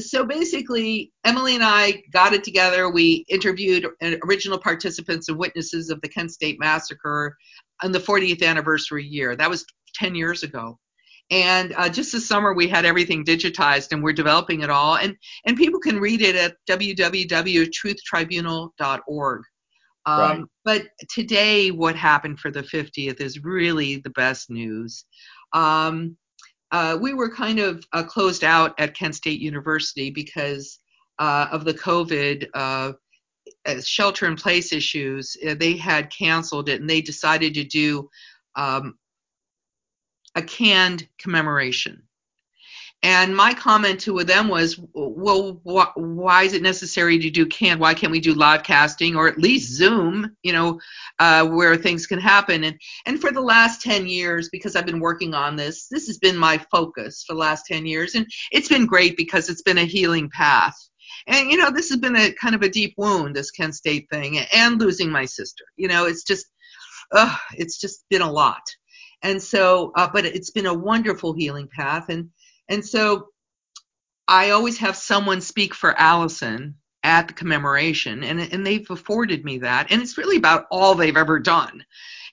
so 0.00 0.24
basically, 0.24 1.12
Emily 1.24 1.56
and 1.56 1.64
I 1.64 2.04
got 2.12 2.32
it 2.32 2.44
together. 2.44 2.88
We 2.88 3.24
interviewed 3.28 3.86
uh, 4.00 4.12
original 4.24 4.58
participants 4.58 5.28
and 5.28 5.36
witnesses 5.36 5.90
of 5.90 6.00
the 6.00 6.08
Kent 6.08 6.30
State 6.30 6.58
Massacre 6.58 7.36
on 7.82 7.92
the 7.92 7.98
40th 8.00 8.42
anniversary 8.42 9.04
year. 9.04 9.36
That 9.36 9.50
was 9.50 9.66
10 9.94 10.14
years 10.14 10.42
ago. 10.42 10.78
And 11.30 11.72
uh, 11.76 11.88
just 11.88 12.12
this 12.12 12.28
summer, 12.28 12.52
we 12.54 12.68
had 12.68 12.84
everything 12.84 13.24
digitized, 13.24 13.90
and 13.92 14.02
we're 14.02 14.12
developing 14.12 14.60
it 14.60 14.70
all. 14.70 14.96
And 14.96 15.16
and 15.44 15.56
people 15.56 15.80
can 15.80 15.98
read 15.98 16.22
it 16.22 16.36
at 16.36 16.54
www.truthtribunal.org. 16.68 19.42
Um, 20.06 20.20
Right. 20.20 20.44
But 20.64 20.86
today, 21.10 21.72
what 21.72 21.96
happened 21.96 22.38
for 22.38 22.52
the 22.52 22.62
50th 22.62 23.20
is 23.20 23.42
really 23.42 23.96
the 23.96 24.10
best 24.10 24.50
news. 24.50 25.04
Um, 25.52 26.16
uh, 26.70 26.96
we 27.00 27.14
were 27.14 27.30
kind 27.30 27.58
of 27.58 27.84
uh, 27.92 28.04
closed 28.04 28.44
out 28.44 28.74
at 28.78 28.94
Kent 28.94 29.16
State 29.16 29.40
University 29.40 30.10
because 30.10 30.78
uh, 31.18 31.48
of 31.50 31.64
the 31.64 31.74
COVID 31.74 32.46
uh, 32.54 32.92
uh, 33.66 33.80
shelter 33.80 34.26
in 34.26 34.36
place 34.36 34.72
issues. 34.72 35.36
Uh, 35.46 35.54
they 35.54 35.76
had 35.76 36.12
canceled 36.16 36.68
it 36.68 36.80
and 36.80 36.88
they 36.88 37.00
decided 37.00 37.54
to 37.54 37.64
do 37.64 38.08
um, 38.56 38.96
a 40.36 40.42
canned 40.42 41.08
commemoration. 41.18 42.02
And 43.02 43.36
my 43.36 43.52
comment 43.52 44.00
to 44.00 44.24
them 44.24 44.48
was, 44.48 44.80
well, 44.94 45.60
wh- 45.64 45.96
why 45.96 46.44
is 46.44 46.54
it 46.54 46.62
necessary 46.62 47.18
to 47.18 47.30
do 47.30 47.46
canned? 47.46 47.78
Why 47.78 47.94
can't 47.94 48.10
we 48.10 48.20
do 48.20 48.34
live 48.34 48.62
casting 48.62 49.16
or 49.16 49.28
at 49.28 49.38
least 49.38 49.72
Zoom, 49.72 50.34
you 50.42 50.52
know, 50.52 50.80
uh, 51.18 51.46
where 51.46 51.76
things 51.76 52.06
can 52.06 52.18
happen? 52.18 52.64
And 52.64 52.80
and 53.04 53.20
for 53.20 53.32
the 53.32 53.40
last 53.40 53.82
10 53.82 54.06
years, 54.06 54.48
because 54.50 54.74
I've 54.74 54.86
been 54.86 55.00
working 55.00 55.34
on 55.34 55.56
this, 55.56 55.88
this 55.88 56.06
has 56.06 56.18
been 56.18 56.36
my 56.36 56.58
focus 56.70 57.22
for 57.26 57.34
the 57.34 57.40
last 57.40 57.66
10 57.66 57.84
years. 57.86 58.14
And 58.14 58.26
it's 58.50 58.68
been 58.68 58.86
great 58.86 59.16
because 59.16 59.50
it's 59.50 59.62
been 59.62 59.78
a 59.78 59.84
healing 59.84 60.30
path. 60.30 60.76
And, 61.26 61.50
you 61.50 61.58
know, 61.58 61.70
this 61.70 61.90
has 61.90 61.98
been 61.98 62.16
a 62.16 62.32
kind 62.32 62.54
of 62.54 62.62
a 62.62 62.68
deep 62.68 62.94
wound, 62.96 63.36
this 63.36 63.50
Kent 63.50 63.74
State 63.74 64.08
thing, 64.10 64.38
and 64.52 64.80
losing 64.80 65.10
my 65.10 65.26
sister. 65.26 65.64
You 65.76 65.88
know, 65.88 66.06
it's 66.06 66.24
just, 66.24 66.46
it's 67.52 67.78
just 67.78 68.04
been 68.10 68.22
a 68.22 68.30
lot. 68.30 68.62
And 69.22 69.42
so, 69.42 69.92
uh, 69.96 70.08
but 70.12 70.24
it's 70.24 70.50
been 70.50 70.66
a 70.66 70.74
wonderful 70.74 71.32
healing 71.32 71.68
path. 71.68 72.08
And, 72.08 72.30
and 72.68 72.84
so 72.84 73.28
I 74.28 74.50
always 74.50 74.78
have 74.78 74.96
someone 74.96 75.40
speak 75.40 75.74
for 75.74 75.98
Allison 75.98 76.76
at 77.02 77.28
the 77.28 77.34
commemoration, 77.34 78.24
and, 78.24 78.40
and 78.40 78.66
they've 78.66 78.90
afforded 78.90 79.44
me 79.44 79.58
that. 79.58 79.92
And 79.92 80.02
it's 80.02 80.18
really 80.18 80.36
about 80.36 80.66
all 80.72 80.94
they've 80.94 81.16
ever 81.16 81.38
done. 81.38 81.84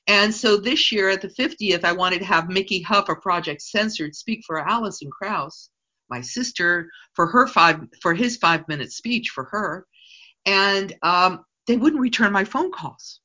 And 0.07 0.34
so 0.34 0.57
this 0.57 0.91
year 0.91 1.09
at 1.09 1.21
the 1.21 1.29
50th, 1.29 1.84
I 1.84 1.93
wanted 1.93 2.19
to 2.19 2.25
have 2.25 2.49
Mickey 2.49 2.81
Huff 2.81 3.07
of 3.07 3.21
Project 3.21 3.61
Censored 3.61 4.15
speak 4.15 4.43
for 4.45 4.67
Allison 4.67 5.09
Krause, 5.09 5.69
my 6.09 6.21
sister, 6.21 6.89
for 7.13 7.27
her 7.27 7.47
five 7.47 7.79
for 8.01 8.13
his 8.13 8.38
five 8.38 8.67
minute 8.67 8.91
speech 8.91 9.29
for 9.29 9.45
her. 9.45 9.86
And 10.45 10.93
um, 11.03 11.45
they 11.67 11.77
wouldn't 11.77 12.01
return 12.01 12.34
my 12.34 12.43
phone 12.43 12.71
calls 12.71 13.21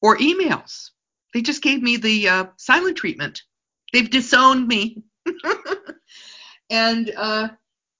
or 0.00 0.16
emails. 0.18 0.90
They 1.34 1.42
just 1.42 1.62
gave 1.62 1.82
me 1.82 1.96
the 1.96 2.28
uh, 2.28 2.46
silent 2.56 2.96
treatment. 2.96 3.42
They've 3.92 4.08
disowned 4.08 4.66
me. 4.66 5.02
and 6.70 7.12
uh, 7.16 7.48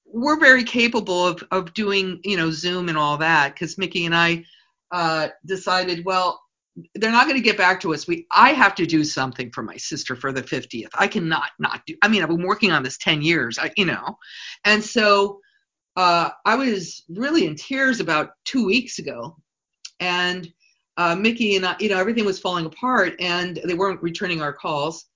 we're 0.06 0.38
very 0.38 0.64
capable 0.64 1.26
of, 1.26 1.42
of 1.50 1.74
doing, 1.74 2.20
you 2.24 2.36
know, 2.36 2.50
Zoom 2.50 2.88
and 2.88 2.96
all 2.96 3.18
that 3.18 3.54
because 3.54 3.76
Mickey 3.76 4.06
and 4.06 4.14
I 4.14 4.44
uh, 4.92 5.28
decided, 5.44 6.04
well, 6.04 6.40
they're 6.94 7.10
not 7.10 7.26
going 7.26 7.36
to 7.36 7.42
get 7.42 7.58
back 7.58 7.80
to 7.80 7.92
us. 7.92 8.06
We, 8.06 8.26
I 8.30 8.52
have 8.52 8.74
to 8.76 8.86
do 8.86 9.04
something 9.04 9.50
for 9.50 9.62
my 9.62 9.76
sister 9.76 10.16
for 10.16 10.32
the 10.32 10.42
50th. 10.42 10.88
I 10.94 11.06
cannot 11.06 11.50
not 11.58 11.82
do. 11.86 11.96
I 12.02 12.08
mean, 12.08 12.22
I've 12.22 12.28
been 12.28 12.46
working 12.46 12.72
on 12.72 12.82
this 12.82 12.98
10 12.98 13.22
years, 13.22 13.58
I, 13.58 13.72
you 13.76 13.84
know, 13.84 14.18
and 14.64 14.82
so 14.82 15.40
uh, 15.96 16.30
I 16.44 16.56
was 16.56 17.04
really 17.08 17.46
in 17.46 17.54
tears 17.54 18.00
about 18.00 18.30
two 18.44 18.64
weeks 18.66 18.98
ago, 18.98 19.36
and 20.00 20.48
uh, 20.96 21.14
Mickey 21.16 21.56
and 21.56 21.66
I, 21.66 21.76
you 21.80 21.88
know, 21.88 21.98
everything 21.98 22.24
was 22.24 22.38
falling 22.38 22.66
apart, 22.66 23.14
and 23.20 23.58
they 23.64 23.74
weren't 23.74 24.02
returning 24.02 24.42
our 24.42 24.52
calls. 24.52 25.06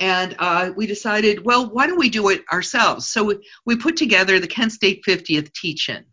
And 0.00 0.36
uh, 0.38 0.70
we 0.76 0.86
decided, 0.86 1.44
well, 1.44 1.68
why 1.70 1.86
don't 1.86 1.98
we 1.98 2.08
do 2.08 2.28
it 2.28 2.44
ourselves? 2.52 3.06
So 3.06 3.24
we, 3.24 3.48
we 3.66 3.76
put 3.76 3.96
together 3.96 4.38
the 4.38 4.46
Kent 4.46 4.72
State 4.72 5.02
50th 5.06 5.52
teach-in, 5.52 6.04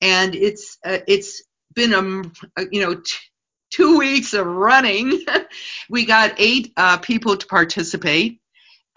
and 0.00 0.34
it's 0.34 0.78
uh, 0.84 0.98
it's 1.08 1.42
been 1.74 1.94
a 1.94 2.64
you 2.70 2.80
know 2.82 2.94
t- 2.96 3.16
two 3.70 3.98
weeks 3.98 4.34
of 4.34 4.46
running. 4.46 5.24
we 5.90 6.04
got 6.04 6.34
eight 6.38 6.72
uh, 6.76 6.98
people 6.98 7.36
to 7.36 7.46
participate. 7.46 8.40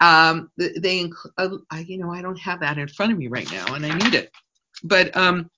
Um, 0.00 0.50
th- 0.58 0.76
they, 0.80 1.04
inc- 1.04 1.30
uh, 1.38 1.56
you 1.86 1.98
know, 1.98 2.12
I 2.12 2.22
don't 2.22 2.38
have 2.38 2.60
that 2.60 2.76
in 2.76 2.88
front 2.88 3.12
of 3.12 3.18
me 3.18 3.28
right 3.28 3.50
now, 3.50 3.74
and 3.74 3.86
I 3.86 3.96
need 3.96 4.14
it. 4.14 4.30
But 4.84 5.16
um, 5.16 5.48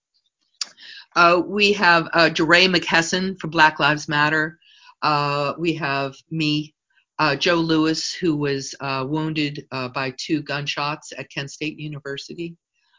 uh, 1.16 1.42
we 1.46 1.72
have 1.72 2.08
uh, 2.12 2.28
DeRay 2.28 2.66
Mckesson 2.66 3.38
from 3.38 3.50
Black 3.50 3.78
Lives 3.78 4.08
Matter. 4.08 4.58
Uh, 5.02 5.54
we 5.58 5.74
have 5.74 6.16
me, 6.30 6.74
uh, 7.18 7.36
Joe 7.36 7.56
Lewis, 7.56 8.12
who 8.12 8.36
was 8.36 8.74
uh, 8.80 9.04
wounded 9.08 9.66
uh, 9.70 9.88
by 9.88 10.12
two 10.16 10.42
gunshots 10.42 11.12
at 11.16 11.30
Kent 11.30 11.50
State 11.50 11.78
University 11.78 12.56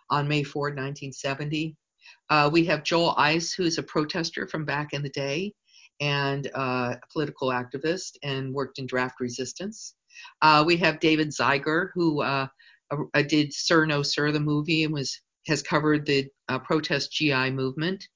on 0.09 0.27
May 0.27 0.43
4, 0.43 0.67
1970. 0.67 1.75
Uh, 2.29 2.49
we 2.51 2.63
have 2.65 2.83
Joel 2.83 3.15
Ice, 3.17 3.51
who's 3.53 3.77
a 3.77 3.83
protester 3.83 4.47
from 4.47 4.63
back 4.63 4.93
in 4.93 5.01
the 5.01 5.09
day 5.09 5.53
and 5.99 6.45
a 6.47 6.99
political 7.11 7.49
activist 7.49 8.11
and 8.23 8.53
worked 8.53 8.79
in 8.79 8.85
draft 8.85 9.19
resistance. 9.19 9.95
We 10.65 10.77
have 10.77 10.99
David 10.99 11.29
Zeiger, 11.29 11.89
who 11.93 12.23
did 13.27 13.53
Sir 13.53 13.85
No 13.85 14.03
Sir, 14.03 14.31
the 14.31 14.39
movie, 14.39 14.83
and 14.83 14.93
was 14.93 15.19
has 15.47 15.61
covered 15.61 16.05
the 16.05 16.27
uh, 16.49 16.59
protest 16.59 17.11
GI 17.11 17.51
movement. 17.51 18.07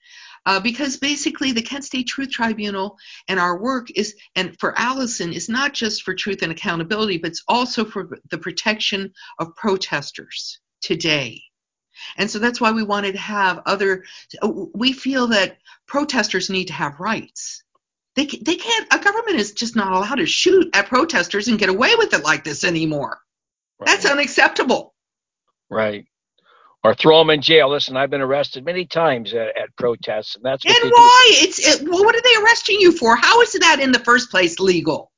Uh, 0.45 0.59
because 0.59 0.97
basically, 0.97 1.51
the 1.51 1.61
Kent 1.61 1.84
State 1.84 2.07
Truth 2.07 2.32
Tribunal 2.32 2.97
and 3.27 3.39
our 3.39 3.59
work 3.59 3.89
is, 3.91 4.15
and 4.36 4.57
for 4.59 4.77
Allison, 4.77 5.34
is 5.34 5.49
not 5.49 5.73
just 5.73 6.03
for 6.03 6.13
truth 6.13 6.41
and 6.41 6.51
accountability, 6.51 7.17
but 7.17 7.32
it's 7.32 7.43
also 7.47 7.84
for 7.86 8.17
the 8.32 8.38
protection 8.38 9.11
of 9.39 9.55
protesters 9.55 10.59
today. 10.82 11.41
And 12.17 12.32
so 12.32 12.39
that's 12.39 12.61
why 12.61 12.71
we 12.71 12.84
wanted 12.84 13.13
to 13.13 13.19
have 13.19 13.61
other. 13.65 14.05
We 14.41 14.93
feel 14.93 15.27
that 15.27 15.57
protesters 15.88 16.49
need 16.49 16.65
to 16.65 16.73
have 16.73 16.99
rights. 16.99 17.63
They 18.15 18.25
they 18.25 18.55
can't. 18.55 18.93
A 18.93 18.99
government 18.99 19.38
is 19.38 19.51
just 19.51 19.75
not 19.75 19.91
allowed 19.91 20.15
to 20.15 20.25
shoot 20.25 20.69
at 20.73 20.88
protesters 20.88 21.47
and 21.47 21.59
get 21.59 21.69
away 21.69 21.95
with 21.97 22.13
it 22.13 22.23
like 22.23 22.43
this 22.43 22.63
anymore. 22.63 23.19
That's 23.86 24.05
unacceptable. 24.05 24.93
Right. 25.69 26.05
Or 26.84 26.93
throw 26.95 27.19
them 27.19 27.30
in 27.30 27.41
jail. 27.41 27.69
Listen, 27.69 27.97
I've 27.97 28.09
been 28.09 28.21
arrested 28.21 28.65
many 28.65 28.86
times 28.86 29.34
at, 29.34 29.57
at 29.57 29.75
protests, 29.77 30.36
and 30.36 30.43
that's 30.43 30.63
what 30.63 30.75
and 30.75 30.86
they 30.86 30.93
why? 30.93 31.27
Do. 31.32 31.47
It's 31.47 31.59
it, 31.59 31.89
well, 31.89 32.03
what 32.03 32.15
are 32.15 32.21
they 32.21 32.43
arresting 32.43 32.80
you 32.80 32.91
for? 32.91 33.15
How 33.15 33.41
is 33.41 33.51
that 33.53 33.80
in 33.80 33.91
the 33.91 33.99
first 33.99 34.32
place 34.32 34.59
legal? 34.59 35.11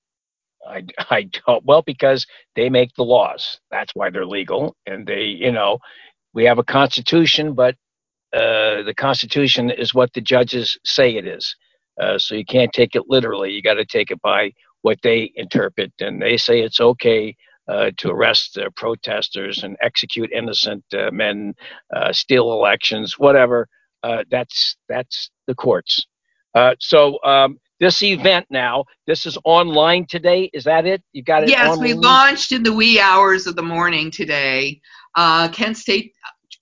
I, 0.67 0.83
I 1.09 1.29
don't. 1.45 1.63
Well, 1.65 1.81
because 1.81 2.25
they 2.55 2.69
make 2.69 2.93
the 2.95 3.03
laws. 3.03 3.59
That's 3.69 3.93
why 3.95 4.09
they're 4.09 4.25
legal, 4.25 4.75
and 4.85 5.05
they, 5.05 5.23
you 5.23 5.51
know, 5.51 5.79
we 6.33 6.45
have 6.45 6.59
a 6.59 6.63
constitution, 6.63 7.53
but 7.53 7.75
uh, 8.33 8.83
the 8.83 8.93
constitution 8.97 9.69
is 9.69 9.93
what 9.93 10.13
the 10.13 10.21
judges 10.21 10.77
say 10.85 11.15
it 11.15 11.27
is. 11.27 11.55
Uh, 12.01 12.17
so 12.17 12.35
you 12.35 12.45
can't 12.45 12.71
take 12.73 12.95
it 12.95 13.03
literally. 13.07 13.51
You 13.51 13.61
got 13.61 13.75
to 13.75 13.85
take 13.85 14.11
it 14.11 14.21
by 14.21 14.51
what 14.81 14.97
they 15.03 15.31
interpret, 15.35 15.91
and 15.99 16.21
they 16.21 16.37
say 16.37 16.61
it's 16.61 16.79
okay 16.79 17.35
to 17.69 18.09
arrest 18.09 18.57
uh, 18.57 18.69
protesters 18.75 19.63
and 19.63 19.77
execute 19.81 20.31
innocent 20.31 20.83
uh, 20.93 21.09
men, 21.11 21.53
uh, 21.95 22.11
steal 22.11 22.51
elections, 22.51 23.17
whatever. 23.17 23.67
Uh, 24.03 24.23
that's 24.29 24.77
that's 24.89 25.29
the 25.47 25.55
courts. 25.55 26.05
Uh, 26.55 26.75
so 26.79 27.17
um, 27.23 27.57
this 27.79 28.03
event 28.03 28.45
now, 28.49 28.83
this 29.07 29.25
is 29.25 29.37
online 29.45 30.05
today. 30.07 30.49
Is 30.53 30.63
that 30.65 30.85
it? 30.85 31.01
You 31.13 31.23
got 31.23 31.43
it. 31.43 31.49
Yes, 31.49 31.69
online? 31.69 31.83
we 31.83 31.93
launched 31.93 32.51
in 32.51 32.63
the 32.63 32.73
wee 32.73 32.99
hours 32.99 33.47
of 33.47 33.55
the 33.55 33.63
morning 33.63 34.11
today. 34.11 34.81
Kent 35.15 35.77
State 35.77 36.13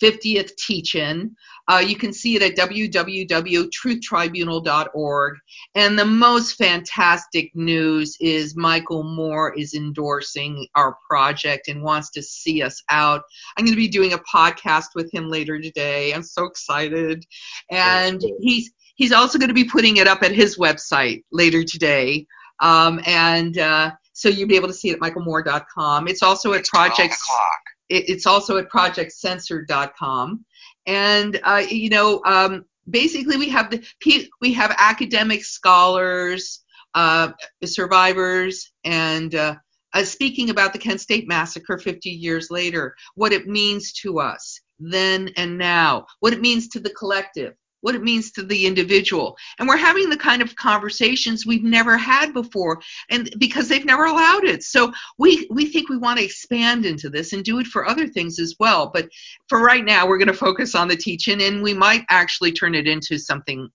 50th 0.01 0.55
teach-in. 0.57 1.35
Uh, 1.69 1.77
you 1.77 1.95
can 1.95 2.11
see 2.11 2.35
it 2.35 2.41
at 2.41 2.57
www.truthtribunal.org. 2.57 5.37
And 5.75 5.99
the 5.99 6.05
most 6.05 6.53
fantastic 6.53 7.55
news 7.55 8.17
is 8.19 8.55
Michael 8.55 9.03
Moore 9.03 9.53
is 9.55 9.75
endorsing 9.75 10.65
our 10.75 10.97
project 11.07 11.67
and 11.67 11.83
wants 11.83 12.09
to 12.11 12.23
see 12.23 12.63
us 12.63 12.81
out. 12.89 13.21
I'm 13.55 13.65
going 13.65 13.75
to 13.75 13.81
be 13.81 13.87
doing 13.87 14.13
a 14.13 14.19
podcast 14.19 14.87
with 14.95 15.13
him 15.13 15.29
later 15.29 15.61
today. 15.61 16.11
I'm 16.11 16.23
so 16.23 16.45
excited. 16.45 17.23
And 17.69 18.19
he's 18.39 18.71
he's 18.95 19.11
also 19.11 19.37
going 19.37 19.49
to 19.49 19.53
be 19.53 19.65
putting 19.65 19.97
it 19.97 20.07
up 20.07 20.23
at 20.23 20.31
his 20.31 20.57
website 20.57 21.23
later 21.31 21.63
today. 21.63 22.25
Um, 22.61 22.99
and 23.05 23.59
uh, 23.59 23.91
so 24.13 24.27
you'll 24.27 24.49
be 24.49 24.55
able 24.55 24.69
to 24.69 24.73
see 24.73 24.89
it 24.89 24.95
at 24.95 24.99
michaelmoore.com. 24.99 26.07
It's 26.07 26.23
also 26.23 26.53
at 26.53 26.65
Project. 26.65 27.15
It's 27.89 28.25
also 28.27 28.57
at 28.57 28.69
projectcensored.com 28.69 30.45
and 30.89 31.39
uh, 31.43 31.63
you 31.69 31.89
know 31.89 32.21
um, 32.25 32.65
basically 32.89 33.37
we 33.37 33.47
have 33.47 33.69
the 33.69 34.29
we 34.41 34.51
have 34.51 34.75
academic 34.77 35.45
scholars 35.45 36.63
uh, 36.95 37.31
survivors 37.63 38.71
and 38.83 39.35
uh, 39.35 39.55
uh, 39.93 40.03
speaking 40.03 40.49
about 40.49 40.73
the 40.73 40.79
kent 40.79 40.99
state 40.99 41.27
massacre 41.27 41.77
50 41.77 42.09
years 42.09 42.49
later 42.49 42.95
what 43.15 43.31
it 43.31 43.47
means 43.47 43.93
to 43.93 44.19
us 44.19 44.59
then 44.79 45.29
and 45.37 45.57
now 45.57 46.05
what 46.21 46.33
it 46.33 46.41
means 46.41 46.67
to 46.69 46.79
the 46.79 46.89
collective 46.91 47.53
what 47.81 47.95
it 47.95 48.03
means 48.03 48.31
to 48.31 48.43
the 48.43 48.65
individual. 48.65 49.37
And 49.57 49.67
we're 49.67 49.77
having 49.77 50.09
the 50.09 50.17
kind 50.17 50.41
of 50.41 50.55
conversations 50.55 51.45
we've 51.45 51.63
never 51.63 51.97
had 51.97 52.33
before 52.33 52.79
and 53.09 53.29
because 53.37 53.67
they've 53.67 53.85
never 53.85 54.05
allowed 54.05 54.43
it. 54.43 54.63
So 54.63 54.91
we 55.17 55.47
we 55.49 55.65
think 55.65 55.89
we 55.89 55.97
want 55.97 56.19
to 56.19 56.25
expand 56.25 56.85
into 56.85 57.09
this 57.09 57.33
and 57.33 57.43
do 57.43 57.59
it 57.59 57.67
for 57.67 57.87
other 57.87 58.07
things 58.07 58.39
as 58.39 58.55
well. 58.59 58.91
But 58.93 59.09
for 59.47 59.61
right 59.61 59.83
now 59.83 60.07
we're 60.07 60.17
going 60.17 60.27
to 60.27 60.33
focus 60.33 60.75
on 60.75 60.87
the 60.87 60.95
teaching 60.95 61.41
and 61.41 61.63
we 61.63 61.73
might 61.73 62.05
actually 62.09 62.51
turn 62.51 62.75
it 62.75 62.87
into 62.87 63.17
something 63.17 63.69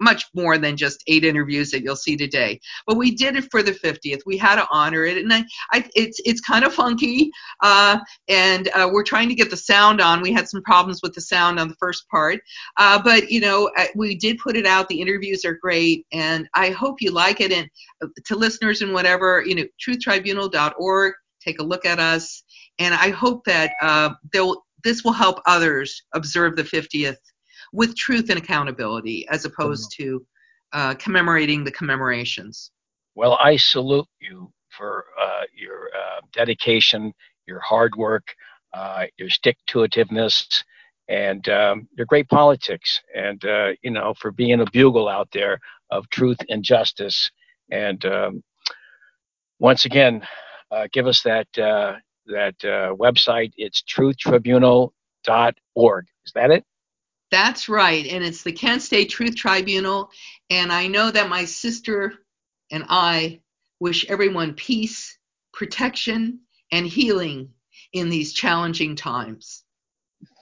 much 0.00 0.26
more 0.34 0.58
than 0.58 0.76
just 0.76 1.02
eight 1.06 1.24
interviews 1.24 1.70
that 1.70 1.82
you'll 1.82 1.96
see 1.96 2.16
today. 2.16 2.60
But 2.86 2.96
we 2.96 3.14
did 3.14 3.36
it 3.36 3.50
for 3.50 3.62
the 3.62 3.72
50th. 3.72 4.20
We 4.26 4.36
had 4.36 4.56
to 4.56 4.66
honor 4.70 5.04
it, 5.04 5.18
and 5.18 5.32
I, 5.32 5.44
I 5.72 5.84
it's 5.94 6.20
it's 6.24 6.40
kind 6.40 6.64
of 6.64 6.74
funky, 6.74 7.30
uh, 7.62 7.98
and 8.28 8.68
uh, 8.74 8.90
we're 8.92 9.04
trying 9.04 9.28
to 9.28 9.34
get 9.34 9.50
the 9.50 9.56
sound 9.56 10.00
on. 10.00 10.20
We 10.20 10.32
had 10.32 10.48
some 10.48 10.62
problems 10.62 11.00
with 11.02 11.14
the 11.14 11.20
sound 11.20 11.58
on 11.58 11.68
the 11.68 11.76
first 11.76 12.08
part, 12.08 12.40
uh, 12.76 13.00
but 13.02 13.30
you 13.30 13.40
know 13.40 13.70
uh, 13.76 13.86
we 13.94 14.16
did 14.16 14.38
put 14.38 14.56
it 14.56 14.66
out. 14.66 14.88
The 14.88 15.00
interviews 15.00 15.44
are 15.44 15.54
great, 15.54 16.06
and 16.12 16.48
I 16.54 16.70
hope 16.70 17.00
you 17.00 17.10
like 17.10 17.40
it. 17.40 17.52
And 17.52 17.68
uh, 18.02 18.08
to 18.26 18.36
listeners 18.36 18.82
and 18.82 18.92
whatever, 18.92 19.42
you 19.46 19.54
know, 19.54 19.64
truthtribunal.org. 19.86 21.14
Take 21.40 21.58
a 21.58 21.64
look 21.64 21.84
at 21.84 22.00
us, 22.00 22.42
and 22.78 22.94
I 22.94 23.10
hope 23.10 23.44
that 23.44 23.72
uh, 23.82 24.10
they'll 24.32 24.64
this 24.82 25.02
will 25.04 25.12
help 25.12 25.40
others 25.46 26.02
observe 26.14 26.56
the 26.56 26.62
50th 26.62 27.16
with 27.74 27.94
truth 27.96 28.30
and 28.30 28.38
accountability 28.38 29.26
as 29.28 29.44
opposed 29.44 29.92
to 29.96 30.24
uh, 30.72 30.94
commemorating 30.94 31.64
the 31.64 31.72
commemorations. 31.72 32.70
Well, 33.16 33.36
I 33.42 33.56
salute 33.56 34.06
you 34.20 34.52
for 34.76 35.06
uh, 35.20 35.42
your 35.52 35.88
uh, 35.88 36.20
dedication, 36.32 37.12
your 37.46 37.58
hard 37.60 37.96
work, 37.96 38.34
uh, 38.72 39.06
your 39.18 39.28
stick 39.28 39.58
to 39.68 39.80
itiveness, 39.80 40.62
and 41.08 41.48
um, 41.48 41.88
your 41.96 42.06
great 42.06 42.28
politics, 42.28 43.00
and 43.14 43.44
uh, 43.44 43.72
you 43.82 43.90
know 43.90 44.14
for 44.20 44.30
being 44.30 44.60
a 44.60 44.70
bugle 44.70 45.08
out 45.08 45.28
there 45.32 45.58
of 45.90 46.08
truth 46.10 46.38
and 46.48 46.62
justice. 46.62 47.28
And 47.70 48.04
um, 48.04 48.44
once 49.58 49.84
again, 49.84 50.24
uh, 50.70 50.86
give 50.92 51.08
us 51.08 51.22
that 51.22 51.48
that 51.56 52.58
website. 52.98 53.52
It's 53.56 53.82
truthtribunal.org. 53.82 56.06
Is 56.26 56.32
that 56.34 56.50
it? 56.50 56.64
That's 57.30 57.68
right. 57.68 58.06
And 58.06 58.22
it's 58.24 58.42
the 58.42 58.52
Kent 58.52 58.82
State 58.82 59.10
Truth 59.10 59.36
Tribunal. 59.36 60.10
And 60.50 60.72
I 60.72 60.86
know 60.86 61.10
that 61.10 61.28
my 61.28 61.44
sister 61.44 62.14
and 62.70 62.84
I 62.88 63.40
wish 63.80 64.06
everyone 64.08 64.54
peace, 64.54 65.18
protection, 65.52 66.40
and 66.72 66.86
healing 66.86 67.50
in 67.92 68.08
these 68.08 68.32
challenging 68.32 68.96
times. 68.96 69.64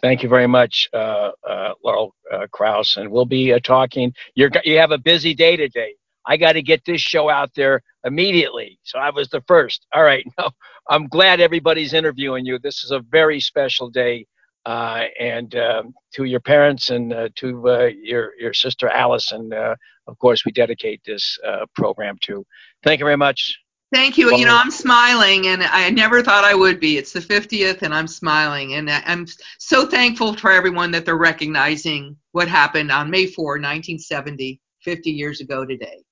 Thank 0.02 0.22
you 0.22 0.28
very 0.28 0.46
much, 0.46 0.88
uh, 0.92 1.30
uh, 1.48 1.74
Laurel 1.84 2.14
uh, 2.32 2.46
Krause. 2.50 2.96
And 2.96 3.10
we'll 3.10 3.24
be 3.24 3.52
uh, 3.52 3.58
talking. 3.60 4.12
You're, 4.34 4.50
you 4.64 4.78
have 4.78 4.90
a 4.90 4.98
busy 4.98 5.34
day 5.34 5.56
today. 5.56 5.94
I 6.26 6.36
got 6.36 6.52
to 6.52 6.62
get 6.62 6.84
this 6.84 7.00
show 7.00 7.28
out 7.28 7.50
there 7.54 7.82
immediately. 8.04 8.78
So 8.84 8.98
I 8.98 9.10
was 9.10 9.28
the 9.28 9.42
first. 9.46 9.86
All 9.94 10.02
right. 10.02 10.24
No, 10.38 10.50
I'm 10.88 11.06
glad 11.08 11.40
everybody's 11.40 11.94
interviewing 11.94 12.44
you. 12.44 12.58
This 12.58 12.84
is 12.84 12.90
a 12.90 13.00
very 13.10 13.40
special 13.40 13.90
day 13.90 14.26
and 14.66 15.54
um, 15.56 15.94
to 16.14 16.24
your 16.24 16.40
parents 16.40 16.90
and 16.90 17.12
uh, 17.12 17.28
to 17.36 17.68
uh, 17.68 17.90
your 18.02 18.32
your 18.38 18.54
sister 18.54 18.88
Alice, 18.88 19.32
and 19.32 19.52
uh, 19.52 19.74
of 20.06 20.18
course 20.18 20.44
we 20.44 20.52
dedicate 20.52 21.00
this 21.04 21.38
uh, 21.46 21.66
program 21.74 22.16
to. 22.22 22.44
Thank 22.82 23.00
you 23.00 23.04
very 23.04 23.16
much. 23.16 23.58
Thank 23.92 24.16
you. 24.16 24.26
Well, 24.26 24.40
you 24.40 24.46
know, 24.46 24.56
I'm 24.56 24.70
smiling, 24.70 25.48
and 25.48 25.62
I 25.62 25.90
never 25.90 26.22
thought 26.22 26.44
I 26.44 26.54
would 26.54 26.80
be. 26.80 26.96
It's 26.96 27.12
the 27.12 27.20
50th, 27.20 27.82
and 27.82 27.92
I'm 27.92 28.06
smiling, 28.06 28.74
and 28.74 28.88
I'm 28.88 29.26
so 29.58 29.86
thankful 29.86 30.34
for 30.34 30.50
everyone 30.50 30.90
that 30.92 31.04
they're 31.04 31.18
recognizing 31.18 32.16
what 32.30 32.48
happened 32.48 32.90
on 32.90 33.10
May 33.10 33.26
4, 33.26 33.44
1970, 33.44 34.58
50 34.80 35.10
years 35.10 35.42
ago 35.42 35.66
today. 35.66 36.02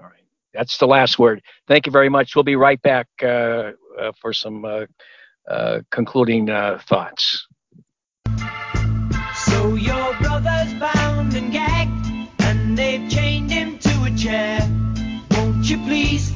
All 0.00 0.06
right, 0.06 0.24
that's 0.54 0.78
the 0.78 0.86
last 0.86 1.18
word. 1.18 1.42
Thank 1.68 1.84
you 1.84 1.92
very 1.92 2.08
much. 2.08 2.34
We'll 2.34 2.44
be 2.44 2.56
right 2.56 2.80
back 2.80 3.08
uh, 3.22 3.72
for 4.18 4.32
some 4.32 4.86
concluding 5.90 6.46
thoughts. 6.46 7.45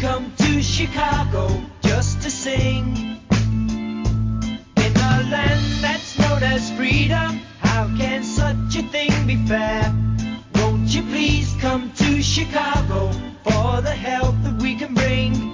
Come 0.01 0.32
to 0.38 0.62
Chicago 0.62 1.62
just 1.82 2.22
to 2.22 2.30
sing? 2.30 3.20
In 4.76 4.92
a 4.96 5.28
land 5.30 5.62
that's 5.82 6.18
known 6.18 6.42
as 6.42 6.70
freedom, 6.72 7.40
how 7.59 7.86
can 7.98 8.24
such 8.24 8.76
a 8.76 8.82
thing 8.88 9.11
be 9.26 9.36
fair? 9.46 9.94
Won't 10.55 10.88
you 10.94 11.03
please 11.03 11.55
come 11.61 11.92
to 11.96 12.22
Chicago 12.22 13.12
for 13.44 13.82
the 13.82 13.94
help 13.94 14.34
that 14.42 14.62
we 14.62 14.74
can 14.74 14.94
bring? 14.94 15.49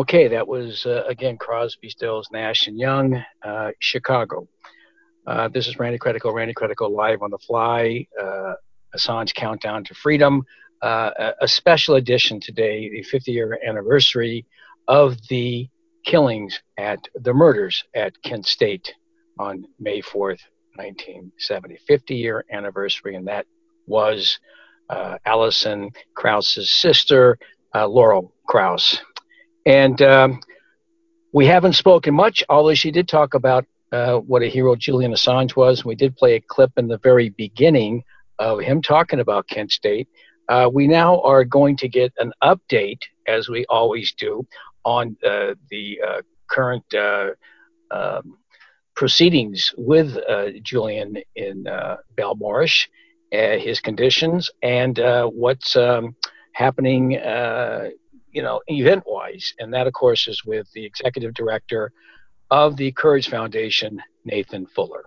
Okay, 0.00 0.28
that 0.28 0.48
was 0.48 0.86
uh, 0.86 1.04
again 1.08 1.36
Crosby, 1.36 1.90
Stills, 1.90 2.30
Nash 2.32 2.68
and 2.68 2.78
Young, 2.78 3.22
uh, 3.44 3.72
Chicago. 3.80 4.48
Uh, 5.26 5.48
this 5.48 5.68
is 5.68 5.78
Randy 5.78 5.98
Credico, 5.98 6.32
Randy 6.32 6.54
Credico 6.54 6.90
live 6.90 7.20
on 7.20 7.30
the 7.30 7.36
fly. 7.36 8.06
Uh, 8.18 8.54
Assange 8.96 9.34
Countdown 9.34 9.84
to 9.84 9.92
Freedom, 9.92 10.42
uh, 10.82 11.10
a, 11.18 11.32
a 11.42 11.48
special 11.48 11.96
edition 11.96 12.40
today, 12.40 12.88
the 12.88 13.02
50 13.02 13.30
year 13.30 13.58
anniversary 13.62 14.46
of 14.88 15.18
the 15.28 15.68
killings 16.06 16.58
at 16.78 17.00
the 17.16 17.34
murders 17.34 17.84
at 17.94 18.14
Kent 18.22 18.46
State 18.46 18.94
on 19.38 19.66
May 19.78 20.00
4th, 20.00 20.40
1970. 20.76 21.76
50 21.86 22.14
year 22.14 22.46
anniversary, 22.50 23.16
and 23.16 23.28
that 23.28 23.44
was 23.86 24.38
uh, 24.88 25.18
Allison 25.26 25.90
Krause's 26.14 26.72
sister, 26.72 27.38
Laurel 27.74 28.32
Krause. 28.48 28.98
And 29.66 30.00
um, 30.02 30.40
we 31.32 31.46
haven't 31.46 31.74
spoken 31.74 32.14
much, 32.14 32.42
although 32.48 32.74
she 32.74 32.90
did 32.90 33.08
talk 33.08 33.34
about 33.34 33.66
uh, 33.92 34.18
what 34.18 34.42
a 34.42 34.46
hero 34.46 34.76
Julian 34.76 35.12
Assange 35.12 35.56
was. 35.56 35.84
We 35.84 35.94
did 35.94 36.16
play 36.16 36.34
a 36.36 36.40
clip 36.40 36.72
in 36.76 36.88
the 36.88 36.98
very 36.98 37.30
beginning 37.30 38.04
of 38.38 38.60
him 38.60 38.80
talking 38.80 39.20
about 39.20 39.48
Kent 39.48 39.72
State. 39.72 40.08
Uh, 40.48 40.68
we 40.72 40.86
now 40.88 41.20
are 41.22 41.44
going 41.44 41.76
to 41.76 41.88
get 41.88 42.12
an 42.18 42.32
update, 42.42 43.02
as 43.28 43.48
we 43.48 43.64
always 43.66 44.12
do, 44.18 44.46
on 44.84 45.16
uh, 45.24 45.54
the 45.70 46.00
uh, 46.06 46.22
current 46.48 46.84
uh, 46.94 47.30
um, 47.90 48.38
proceedings 48.96 49.72
with 49.76 50.16
uh, 50.28 50.46
Julian 50.62 51.16
in 51.36 51.64
Belmarsh, 52.16 52.86
his 53.30 53.80
conditions, 53.80 54.50
and 54.62 54.98
what's 55.32 55.76
um, 55.76 56.16
happening, 56.54 57.12
you 58.32 58.42
know, 58.42 58.60
event-wise. 58.68 59.54
And 59.58 59.72
that, 59.74 59.86
of 59.86 59.92
course, 59.92 60.28
is 60.28 60.44
with 60.44 60.70
the 60.72 60.84
executive 60.84 61.34
director 61.34 61.92
of 62.50 62.76
the 62.76 62.92
Courage 62.92 63.28
Foundation, 63.28 64.02
Nathan 64.24 64.66
Fuller. 64.66 65.04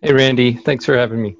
Hey, 0.00 0.12
Randy. 0.12 0.54
Thanks 0.54 0.84
for 0.84 0.96
having 0.96 1.20
me. 1.20 1.36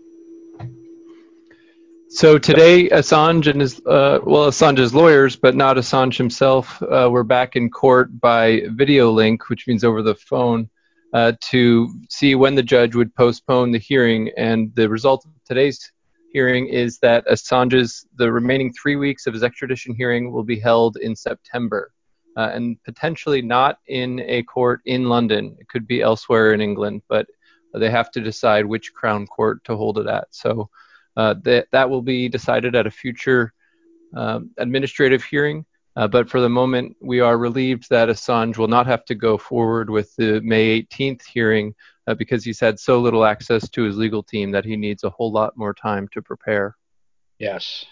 So 2.09 2.39
today, 2.39 2.89
Assange 2.91 3.47
and 3.47 3.61
his, 3.61 3.81
uh, 3.87 4.19
well, 4.23 4.49
Assange's 4.49 4.95
lawyers, 4.95 5.35
but 5.37 5.55
not 5.55 5.77
Assange 5.77 6.17
himself, 6.17 6.83
uh, 6.83 7.09
were 7.11 7.25
back 7.25 7.57
in 7.57 7.71
court 7.71 8.21
by 8.21 8.63
video 8.73 9.11
link, 9.11 9.49
which 9.49 9.67
means 9.67 9.85
over 9.85 10.03
the 10.03 10.15
phone, 10.17 10.69
uh, 11.15 11.33
to 11.41 11.89
see 12.11 12.35
when 12.35 12.55
the 12.55 12.63
judge 12.63 12.95
would 12.95 13.15
postpone 13.15 13.71
the 13.71 13.79
hearing. 13.79 14.31
And 14.37 14.75
the 14.75 14.89
result 14.89 15.25
of 15.25 15.31
today's 15.47 15.92
hearing 16.33 16.69
is 16.69 16.99
that 16.99 17.27
Assange's, 17.27 18.07
the 18.17 18.31
remaining 18.33 18.73
three 18.73 18.97
weeks 18.97 19.27
of 19.27 19.35
his 19.35 19.43
extradition 19.43 19.95
hearing 19.95 20.33
will 20.33 20.45
be 20.45 20.59
held 20.59 20.97
in 20.97 21.15
September. 21.15 21.93
Uh, 22.35 22.51
and 22.55 22.83
potentially 22.85 23.43
not 23.43 23.79
in 23.89 24.19
a 24.21 24.43
court 24.45 24.81
in 24.87 25.05
London. 25.05 25.55
It 25.61 25.69
could 25.69 25.87
be 25.87 26.01
elsewhere 26.01 26.55
in 26.55 26.63
England, 26.63 27.03
but 27.07 27.27
they 27.75 27.91
have 27.91 28.11
to 28.13 28.23
decide 28.23 28.65
which 28.65 28.95
Crown 28.95 29.27
Court 29.27 29.63
to 29.65 29.77
hold 29.77 29.99
it 29.99 30.07
at. 30.07 30.29
So 30.31 30.71
uh, 31.17 31.35
that 31.43 31.69
that 31.73 31.91
will 31.91 32.01
be 32.01 32.29
decided 32.29 32.75
at 32.75 32.87
a 32.87 32.91
future 32.91 33.53
um, 34.15 34.51
administrative 34.59 35.23
hearing. 35.25 35.65
Uh, 35.95 36.09
but 36.09 36.29
for 36.29 36.41
the 36.41 36.49
moment, 36.49 36.97
we 37.03 37.21
are 37.21 37.37
relieved 37.37 37.89
that 37.91 38.09
Assange 38.09 38.57
will 38.57 38.69
not 38.69 38.87
have 38.87 39.05
to 39.07 39.15
go 39.15 39.37
forward 39.37 39.91
with 39.91 40.15
the 40.17 40.41
May 40.41 40.83
18th 40.83 41.23
hearing 41.27 41.75
uh, 42.07 42.15
because 42.15 42.45
he's 42.45 42.61
had 42.61 42.79
so 42.79 43.01
little 43.01 43.25
access 43.25 43.69
to 43.71 43.83
his 43.83 43.97
legal 43.97 44.23
team 44.23 44.51
that 44.53 44.65
he 44.65 44.77
needs 44.77 45.05
a 45.05 45.11
whole 45.11 45.33
lot 45.33 45.57
more 45.57 45.75
time 45.75 46.09
to 46.13 46.23
prepare. 46.23 46.77
Yes, 47.39 47.85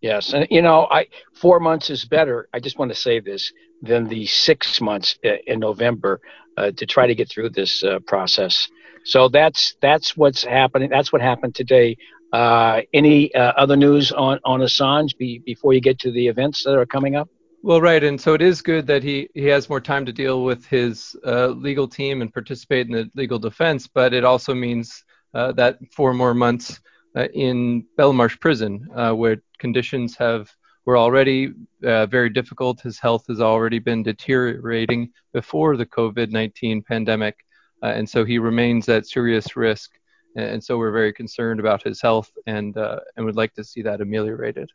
yes, 0.00 0.32
and 0.32 0.46
you 0.50 0.62
know, 0.62 0.86
I 0.90 1.06
four 1.34 1.60
months 1.60 1.90
is 1.90 2.04
better. 2.04 2.48
I 2.52 2.60
just 2.60 2.78
want 2.78 2.90
to 2.90 2.98
say 2.98 3.20
this 3.20 3.52
than 3.82 4.08
the 4.08 4.26
six 4.26 4.80
months 4.80 5.18
uh, 5.24 5.36
in 5.46 5.60
November 5.60 6.20
uh, 6.56 6.72
to 6.72 6.86
try 6.86 7.06
to 7.06 7.14
get 7.14 7.28
through 7.30 7.50
this 7.50 7.82
uh, 7.84 8.00
process. 8.06 8.68
So 9.04 9.28
that's 9.28 9.76
that's 9.80 10.16
what's 10.16 10.44
happening. 10.44 10.90
That's 10.90 11.12
what 11.12 11.22
happened 11.22 11.54
today. 11.54 11.96
Uh, 12.32 12.82
any 12.92 13.34
uh, 13.34 13.52
other 13.56 13.76
news 13.76 14.12
on, 14.12 14.38
on 14.44 14.60
Assange 14.60 15.16
be, 15.16 15.38
before 15.38 15.72
you 15.72 15.80
get 15.80 15.98
to 16.00 16.12
the 16.12 16.28
events 16.28 16.62
that 16.64 16.76
are 16.76 16.84
coming 16.84 17.16
up? 17.16 17.28
Well, 17.62 17.80
right, 17.80 18.02
and 18.02 18.20
so 18.20 18.34
it 18.34 18.42
is 18.42 18.62
good 18.62 18.86
that 18.86 19.02
he, 19.02 19.28
he 19.34 19.46
has 19.46 19.68
more 19.68 19.80
time 19.80 20.06
to 20.06 20.12
deal 20.12 20.44
with 20.44 20.64
his 20.66 21.16
uh, 21.26 21.48
legal 21.48 21.88
team 21.88 22.22
and 22.22 22.32
participate 22.32 22.86
in 22.86 22.92
the 22.92 23.10
legal 23.14 23.38
defense, 23.38 23.88
but 23.88 24.14
it 24.14 24.24
also 24.24 24.54
means 24.54 25.04
uh, 25.34 25.52
that 25.52 25.78
four 25.92 26.14
more 26.14 26.34
months 26.34 26.80
uh, 27.16 27.26
in 27.34 27.84
Belmarsh 27.98 28.38
prison, 28.38 28.86
uh, 28.94 29.12
where 29.12 29.42
conditions 29.58 30.16
have 30.16 30.50
were 30.86 30.96
already 30.96 31.52
very 31.80 32.30
difficult. 32.30 32.80
His 32.80 32.98
health 32.98 33.26
has 33.28 33.40
already 33.40 33.78
been 33.78 34.02
deteriorating 34.02 35.10
before 35.34 35.76
the 35.76 35.84
COVID-19 35.84 36.86
pandemic, 36.86 37.44
and 37.82 38.08
so 38.08 38.24
he 38.24 38.38
remains 38.38 38.88
at 38.88 39.06
serious 39.06 39.54
risk 39.56 39.90
and 40.36 40.62
so 40.62 40.78
we're 40.78 40.92
very 40.92 41.12
concerned 41.12 41.58
about 41.60 41.82
his 41.82 42.00
health 42.00 42.30
and 42.46 42.76
uh, 42.76 43.00
and 43.16 43.26
would 43.26 43.36
like 43.36 43.54
to 43.54 43.64
see 43.64 43.82
that 43.82 44.00
ameliorated. 44.00 44.70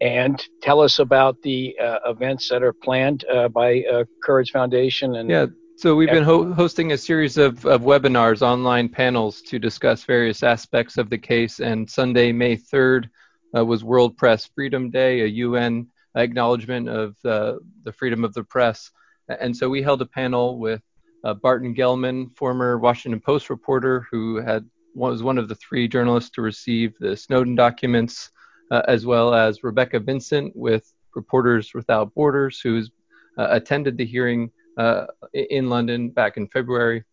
And 0.00 0.42
tell 0.62 0.80
us 0.80 0.98
about 0.98 1.40
the 1.42 1.76
uh, 1.78 1.98
events 2.06 2.48
that 2.50 2.62
are 2.62 2.72
planned 2.72 3.24
uh, 3.24 3.48
by 3.48 3.82
uh, 3.82 4.04
Courage 4.22 4.52
Foundation 4.52 5.16
and 5.16 5.28
yeah. 5.28 5.46
So 5.76 5.94
we've 5.94 6.10
been 6.10 6.24
ho- 6.24 6.52
hosting 6.52 6.90
a 6.90 6.98
series 6.98 7.38
of, 7.38 7.64
of 7.64 7.82
webinars, 7.82 8.42
online 8.42 8.88
panels 8.88 9.42
to 9.42 9.60
discuss 9.60 10.02
various 10.02 10.42
aspects 10.42 10.98
of 10.98 11.08
the 11.08 11.18
case. 11.18 11.60
And 11.60 11.88
Sunday, 11.88 12.32
May 12.32 12.56
3rd, 12.56 13.08
uh, 13.56 13.64
was 13.64 13.84
World 13.84 14.16
Press 14.16 14.50
Freedom 14.56 14.90
Day, 14.90 15.20
a 15.20 15.26
UN 15.26 15.86
acknowledgement 16.16 16.88
of 16.88 17.14
the 17.22 17.60
freedom 17.96 18.24
of 18.24 18.34
the 18.34 18.42
press. 18.42 18.90
And 19.28 19.56
so 19.56 19.68
we 19.68 19.80
held 19.80 20.02
a 20.02 20.06
panel 20.06 20.58
with 20.58 20.82
uh, 21.24 21.34
Barton 21.34 21.74
Gellman, 21.74 22.36
former 22.36 22.78
Washington 22.78 23.20
Post 23.20 23.50
reporter 23.50 24.06
who 24.10 24.36
had 24.36 24.68
was 24.94 25.22
one 25.22 25.38
of 25.38 25.48
the 25.48 25.54
three 25.54 25.86
journalists 25.86 26.30
to 26.30 26.42
receive 26.42 26.94
the 26.98 27.16
Snowden 27.16 27.54
documents, 27.54 28.30
uh, 28.70 28.82
as 28.88 29.06
well 29.06 29.34
as 29.34 29.64
Rebecca 29.64 30.00
Vincent 30.00 30.54
with 30.54 30.92
Reporters 31.14 31.72
Without 31.74 32.14
Borders, 32.14 32.60
who's 32.60 32.90
uh, 33.38 33.48
attended 33.50 33.96
the 33.96 34.04
hearing 34.04 34.50
uh, 34.76 35.06
in 35.32 35.68
London 35.68 36.10
back 36.10 36.36
in 36.36 36.48
February, 36.48 37.04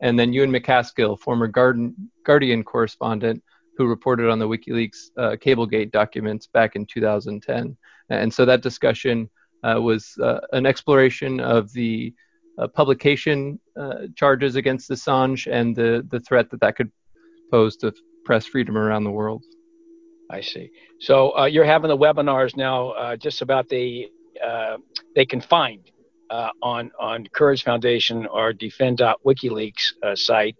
and 0.00 0.18
then 0.18 0.32
Ewan 0.32 0.50
MacAskill, 0.50 1.18
former 1.20 1.46
Garden, 1.46 2.10
Guardian 2.24 2.64
correspondent 2.64 3.42
who 3.78 3.86
reported 3.86 4.28
on 4.28 4.38
the 4.38 4.46
WikiLeaks 4.46 5.10
uh, 5.16 5.36
Cablegate 5.40 5.92
documents 5.92 6.46
back 6.46 6.76
in 6.76 6.84
2010. 6.84 7.76
And 8.10 8.32
so 8.32 8.44
that 8.44 8.60
discussion 8.60 9.30
was 9.62 10.18
an 10.52 10.66
exploration 10.66 11.40
of 11.40 11.72
the 11.72 12.12
publication 12.74 13.58
charges 14.14 14.56
against 14.56 14.90
Assange 14.90 15.50
and 15.50 15.74
the, 15.74 16.06
the 16.10 16.20
threat 16.20 16.50
that 16.50 16.60
that 16.60 16.76
could 16.76 16.92
pose 17.50 17.76
to 17.78 17.94
press 18.24 18.44
freedom 18.44 18.76
around 18.76 19.04
the 19.04 19.10
world. 19.10 19.42
I 20.32 20.40
see. 20.40 20.70
So 20.98 21.36
uh, 21.36 21.44
you're 21.44 21.64
having 21.64 21.88
the 21.88 21.96
webinars 21.96 22.56
now 22.56 22.90
uh, 22.90 23.16
just 23.16 23.42
about 23.42 23.68
the 23.68 24.10
uh, 24.44 24.78
they 25.14 25.26
can 25.26 25.40
find 25.40 25.88
uh, 26.30 26.48
on 26.62 26.90
on 26.98 27.28
Courage 27.32 27.62
Foundation 27.62 28.26
or 28.26 28.52
defend.wikileaks 28.52 30.16
site 30.16 30.56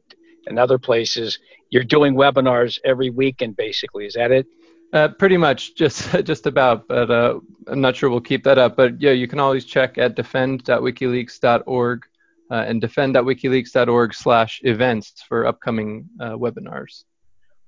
and 0.47 0.59
other 0.59 0.79
places. 0.79 1.39
You're 1.71 1.85
doing 1.85 2.15
webinars 2.15 2.79
every 2.85 3.11
weekend, 3.11 3.57
basically. 3.57 4.07
Is 4.07 4.15
that 4.15 4.31
it? 4.31 4.47
Uh, 4.93 5.09
pretty 5.09 5.39
much, 5.39 5.75
just 5.83 6.13
just 6.25 6.47
about, 6.47 6.87
but 6.87 7.11
uh, 7.11 7.41
I'm 7.67 7.81
not 7.81 7.97
sure 7.97 8.11
we'll 8.11 8.21
keep 8.21 8.45
that 8.45 8.59
up. 8.59 8.77
But 8.77 9.01
yeah, 9.01 9.11
you 9.13 9.27
can 9.27 9.41
always 9.41 9.65
check 9.65 9.97
at 9.99 10.15
defend.wikileaks.org 10.17 12.07
uh, 12.51 12.55
and 12.55 12.81
defend.wikileaks.org/events 12.81 15.25
for 15.29 15.47
upcoming 15.47 16.09
uh, 16.21 16.33
webinars. 16.33 17.05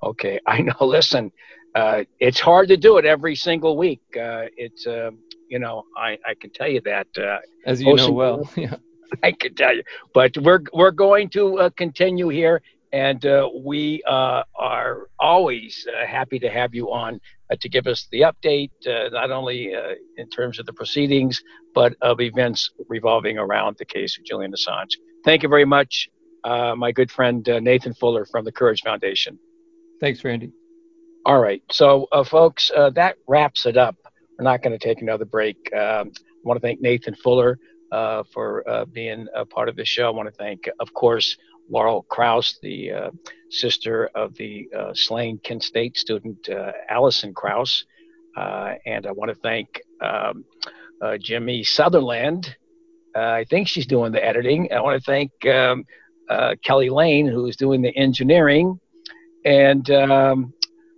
Okay, 0.04 0.40
I 0.46 0.60
know. 0.60 0.74
Listen, 0.80 1.32
uh, 1.74 2.04
it's 2.20 2.40
hard 2.40 2.68
to 2.68 2.76
do 2.76 2.98
it 2.98 3.04
every 3.04 3.34
single 3.34 3.76
week. 3.76 4.02
Uh, 4.16 4.46
it's 4.56 4.86
you 5.48 5.58
know, 5.58 5.84
I 5.96 6.18
I 6.26 6.34
can 6.40 6.50
tell 6.50 6.68
you 6.68 6.80
that. 6.82 7.06
As 7.66 7.80
you 7.80 7.94
know 7.94 8.10
well, 8.10 8.50
yeah. 8.56 8.76
I 9.22 9.32
can 9.32 9.54
tell 9.54 9.74
you, 9.74 9.82
but 10.12 10.36
we're 10.38 10.62
we're 10.72 10.90
going 10.90 11.28
to 11.30 11.70
continue 11.76 12.28
here 12.28 12.60
and 12.94 13.26
uh, 13.26 13.50
we 13.52 14.00
uh, 14.06 14.44
are 14.54 15.08
always 15.18 15.84
uh, 15.90 16.06
happy 16.06 16.38
to 16.38 16.48
have 16.48 16.76
you 16.76 16.92
on 16.92 17.20
uh, 17.50 17.56
to 17.60 17.68
give 17.68 17.88
us 17.88 18.06
the 18.12 18.20
update, 18.20 18.70
uh, 18.86 19.08
not 19.08 19.32
only 19.32 19.74
uh, 19.74 19.94
in 20.16 20.30
terms 20.30 20.60
of 20.60 20.66
the 20.66 20.72
proceedings, 20.72 21.42
but 21.74 21.96
of 22.02 22.20
events 22.20 22.70
revolving 22.88 23.36
around 23.36 23.74
the 23.80 23.84
case 23.84 24.16
of 24.16 24.24
Julian 24.24 24.52
Assange. 24.52 24.92
Thank 25.24 25.42
you 25.42 25.48
very 25.48 25.64
much, 25.64 26.08
my 26.44 26.92
good 26.92 27.10
friend 27.10 27.44
Nathan 27.62 27.94
Fuller 27.94 28.24
from 28.26 28.44
the 28.44 28.52
Courage 28.52 28.82
Foundation. 28.82 29.40
Thanks, 30.04 30.22
Randy. 30.22 30.52
All 31.24 31.40
right. 31.40 31.62
So, 31.72 32.06
folks, 32.26 32.70
that 32.74 33.16
wraps 33.26 33.64
it 33.64 33.78
up. 33.78 33.96
We're 34.38 34.44
not 34.44 34.62
going 34.62 34.78
to 34.78 34.84
take 34.86 35.00
another 35.00 35.24
break. 35.24 35.56
Um, 35.72 36.12
I 36.14 36.42
want 36.42 36.58
to 36.58 36.60
thank 36.60 36.82
Nathan 36.82 37.14
Fuller 37.14 37.58
for 38.30 38.84
being 38.92 39.26
a 39.34 39.46
part 39.46 39.70
of 39.70 39.76
the 39.76 39.84
show. 39.86 40.08
I 40.08 40.10
want 40.10 40.28
to 40.28 40.34
thank, 40.34 40.68
of 40.78 40.92
course, 40.92 41.38
Laurel 41.70 42.02
Krause, 42.02 42.58
the 42.60 42.92
uh, 42.92 43.10
sister 43.48 44.10
of 44.14 44.34
the 44.34 44.68
uh, 44.76 44.92
slain 44.92 45.38
Kent 45.38 45.62
State 45.62 45.96
student 45.96 46.50
uh, 46.50 46.72
Allison 46.90 47.32
Krause. 47.32 47.86
Uh, 48.36 48.74
and 48.84 49.06
I 49.06 49.12
want 49.12 49.30
to 49.30 49.36
thank 49.36 49.80
um, 50.02 50.44
uh, 51.00 51.16
Jimmy 51.16 51.64
Sutherland. 51.64 52.54
Uh, 53.16 53.20
I 53.20 53.44
think 53.48 53.68
she's 53.68 53.86
doing 53.86 54.12
the 54.12 54.22
editing. 54.22 54.70
I 54.70 54.82
want 54.82 55.02
to 55.02 55.06
thank 55.06 55.30
um, 55.46 55.84
uh, 56.28 56.56
Kelly 56.62 56.90
Lane, 56.90 57.26
who's 57.26 57.56
doing 57.56 57.80
the 57.80 57.96
engineering, 57.96 58.78
and 59.44 59.90
um, 59.90 60.54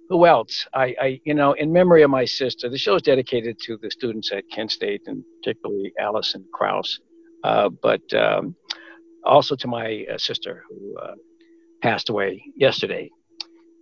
who 0.08 0.26
else? 0.26 0.66
I, 0.72 0.94
I, 1.00 1.20
you 1.24 1.34
know, 1.34 1.52
in 1.52 1.72
memory 1.72 2.02
of 2.02 2.10
my 2.10 2.24
sister, 2.24 2.68
the 2.68 2.78
show 2.78 2.94
is 2.94 3.02
dedicated 3.02 3.58
to 3.64 3.76
the 3.76 3.90
students 3.90 4.30
at 4.32 4.44
Kent 4.50 4.70
State, 4.70 5.02
and 5.06 5.24
particularly 5.42 5.92
Allison 5.98 6.44
Krause, 6.52 7.00
uh, 7.44 7.68
but 7.82 8.02
um, 8.14 8.54
also 9.24 9.56
to 9.56 9.68
my 9.68 10.06
uh, 10.12 10.18
sister 10.18 10.64
who 10.68 10.96
uh, 10.98 11.14
passed 11.82 12.08
away 12.08 12.42
yesterday, 12.54 13.10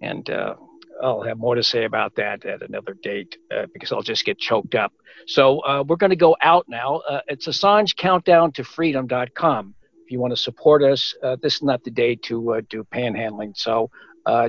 and 0.00 0.28
uh, 0.30 0.54
I'll 1.02 1.22
have 1.22 1.38
more 1.38 1.54
to 1.54 1.62
say 1.62 1.84
about 1.84 2.14
that 2.16 2.44
at 2.46 2.62
another 2.62 2.96
date 3.02 3.36
uh, 3.54 3.66
because 3.72 3.92
I'll 3.92 4.02
just 4.02 4.24
get 4.24 4.38
choked 4.38 4.74
up. 4.74 4.92
So 5.26 5.60
uh, 5.60 5.84
we're 5.86 5.96
going 5.96 6.10
to 6.10 6.16
go 6.16 6.36
out 6.40 6.66
now. 6.68 7.02
It's 7.28 7.48
Assange 7.48 7.96
Countdown 7.96 8.52
to 8.52 8.64
Freedom.com. 8.64 9.74
If 10.04 10.10
you 10.10 10.20
want 10.20 10.32
to 10.32 10.36
support 10.36 10.82
us, 10.82 11.14
this 11.42 11.56
is 11.56 11.62
not 11.62 11.82
the 11.82 11.90
day 11.90 12.14
to 12.24 12.62
do 12.68 12.84
panhandling. 12.92 13.56
So, 13.56 13.90
uh, 14.26 14.48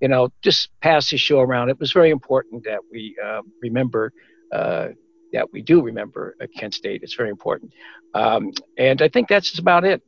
you 0.00 0.08
know, 0.08 0.30
just 0.42 0.68
pass 0.80 1.10
the 1.10 1.16
show 1.16 1.40
around. 1.40 1.68
It 1.68 1.78
was 1.78 1.92
very 1.92 2.10
important 2.10 2.64
that 2.64 2.80
we 2.90 3.16
remember 3.62 4.12
that 4.50 5.50
we 5.50 5.62
do 5.62 5.80
remember 5.80 6.36
Kent 6.58 6.74
State. 6.74 7.02
It's 7.02 7.14
very 7.14 7.30
important. 7.30 7.72
Um, 8.14 8.52
and 8.76 9.00
I 9.00 9.08
think 9.08 9.28
that's 9.28 9.58
about 9.58 9.84
it. 9.84 10.02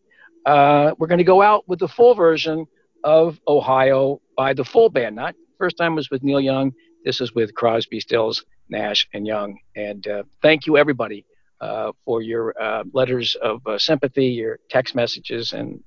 we're 0.47 1.07
going 1.07 1.19
to 1.19 1.25
go 1.25 1.41
out 1.41 1.67
with 1.69 1.79
the 1.79 1.89
full 1.89 2.15
version 2.15 2.67
of 3.05 3.39
Ohio 3.47 4.21
by 4.37 4.53
the 4.53 4.65
full 4.65 4.91
band, 4.91 5.17
not 5.17 5.35
First 5.59 5.77
time 5.77 5.95
was 5.95 6.11
with 6.11 6.23
Neil 6.23 6.41
Young. 6.41 6.73
This 7.05 7.21
is 7.21 7.35
with 7.35 7.55
Crosby, 7.55 8.01
Stills, 8.01 8.45
Nash, 8.69 9.07
and 9.15 9.27
Young. 9.27 9.59
And 9.77 10.07
uh, 10.07 10.25
thank 10.43 10.67
you, 10.67 10.77
everybody, 10.77 11.25
uh, 11.61 11.93
for 12.05 12.23
your 12.23 12.55
uh, 12.61 12.85
letters 12.93 13.37
of 13.37 13.67
uh, 13.67 13.79
sympathy, 13.79 14.27
your 14.27 14.59
text 14.69 14.95
messages, 14.95 15.53
and 15.53 15.83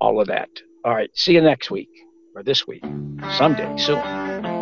all 0.00 0.20
of 0.20 0.26
that. 0.28 0.48
All 0.84 0.94
right. 0.94 1.10
See 1.14 1.34
you 1.34 1.40
next 1.40 1.70
week 1.70 1.88
or 2.34 2.42
this 2.42 2.66
week, 2.66 2.84
someday 3.36 3.76
soon. 3.76 4.53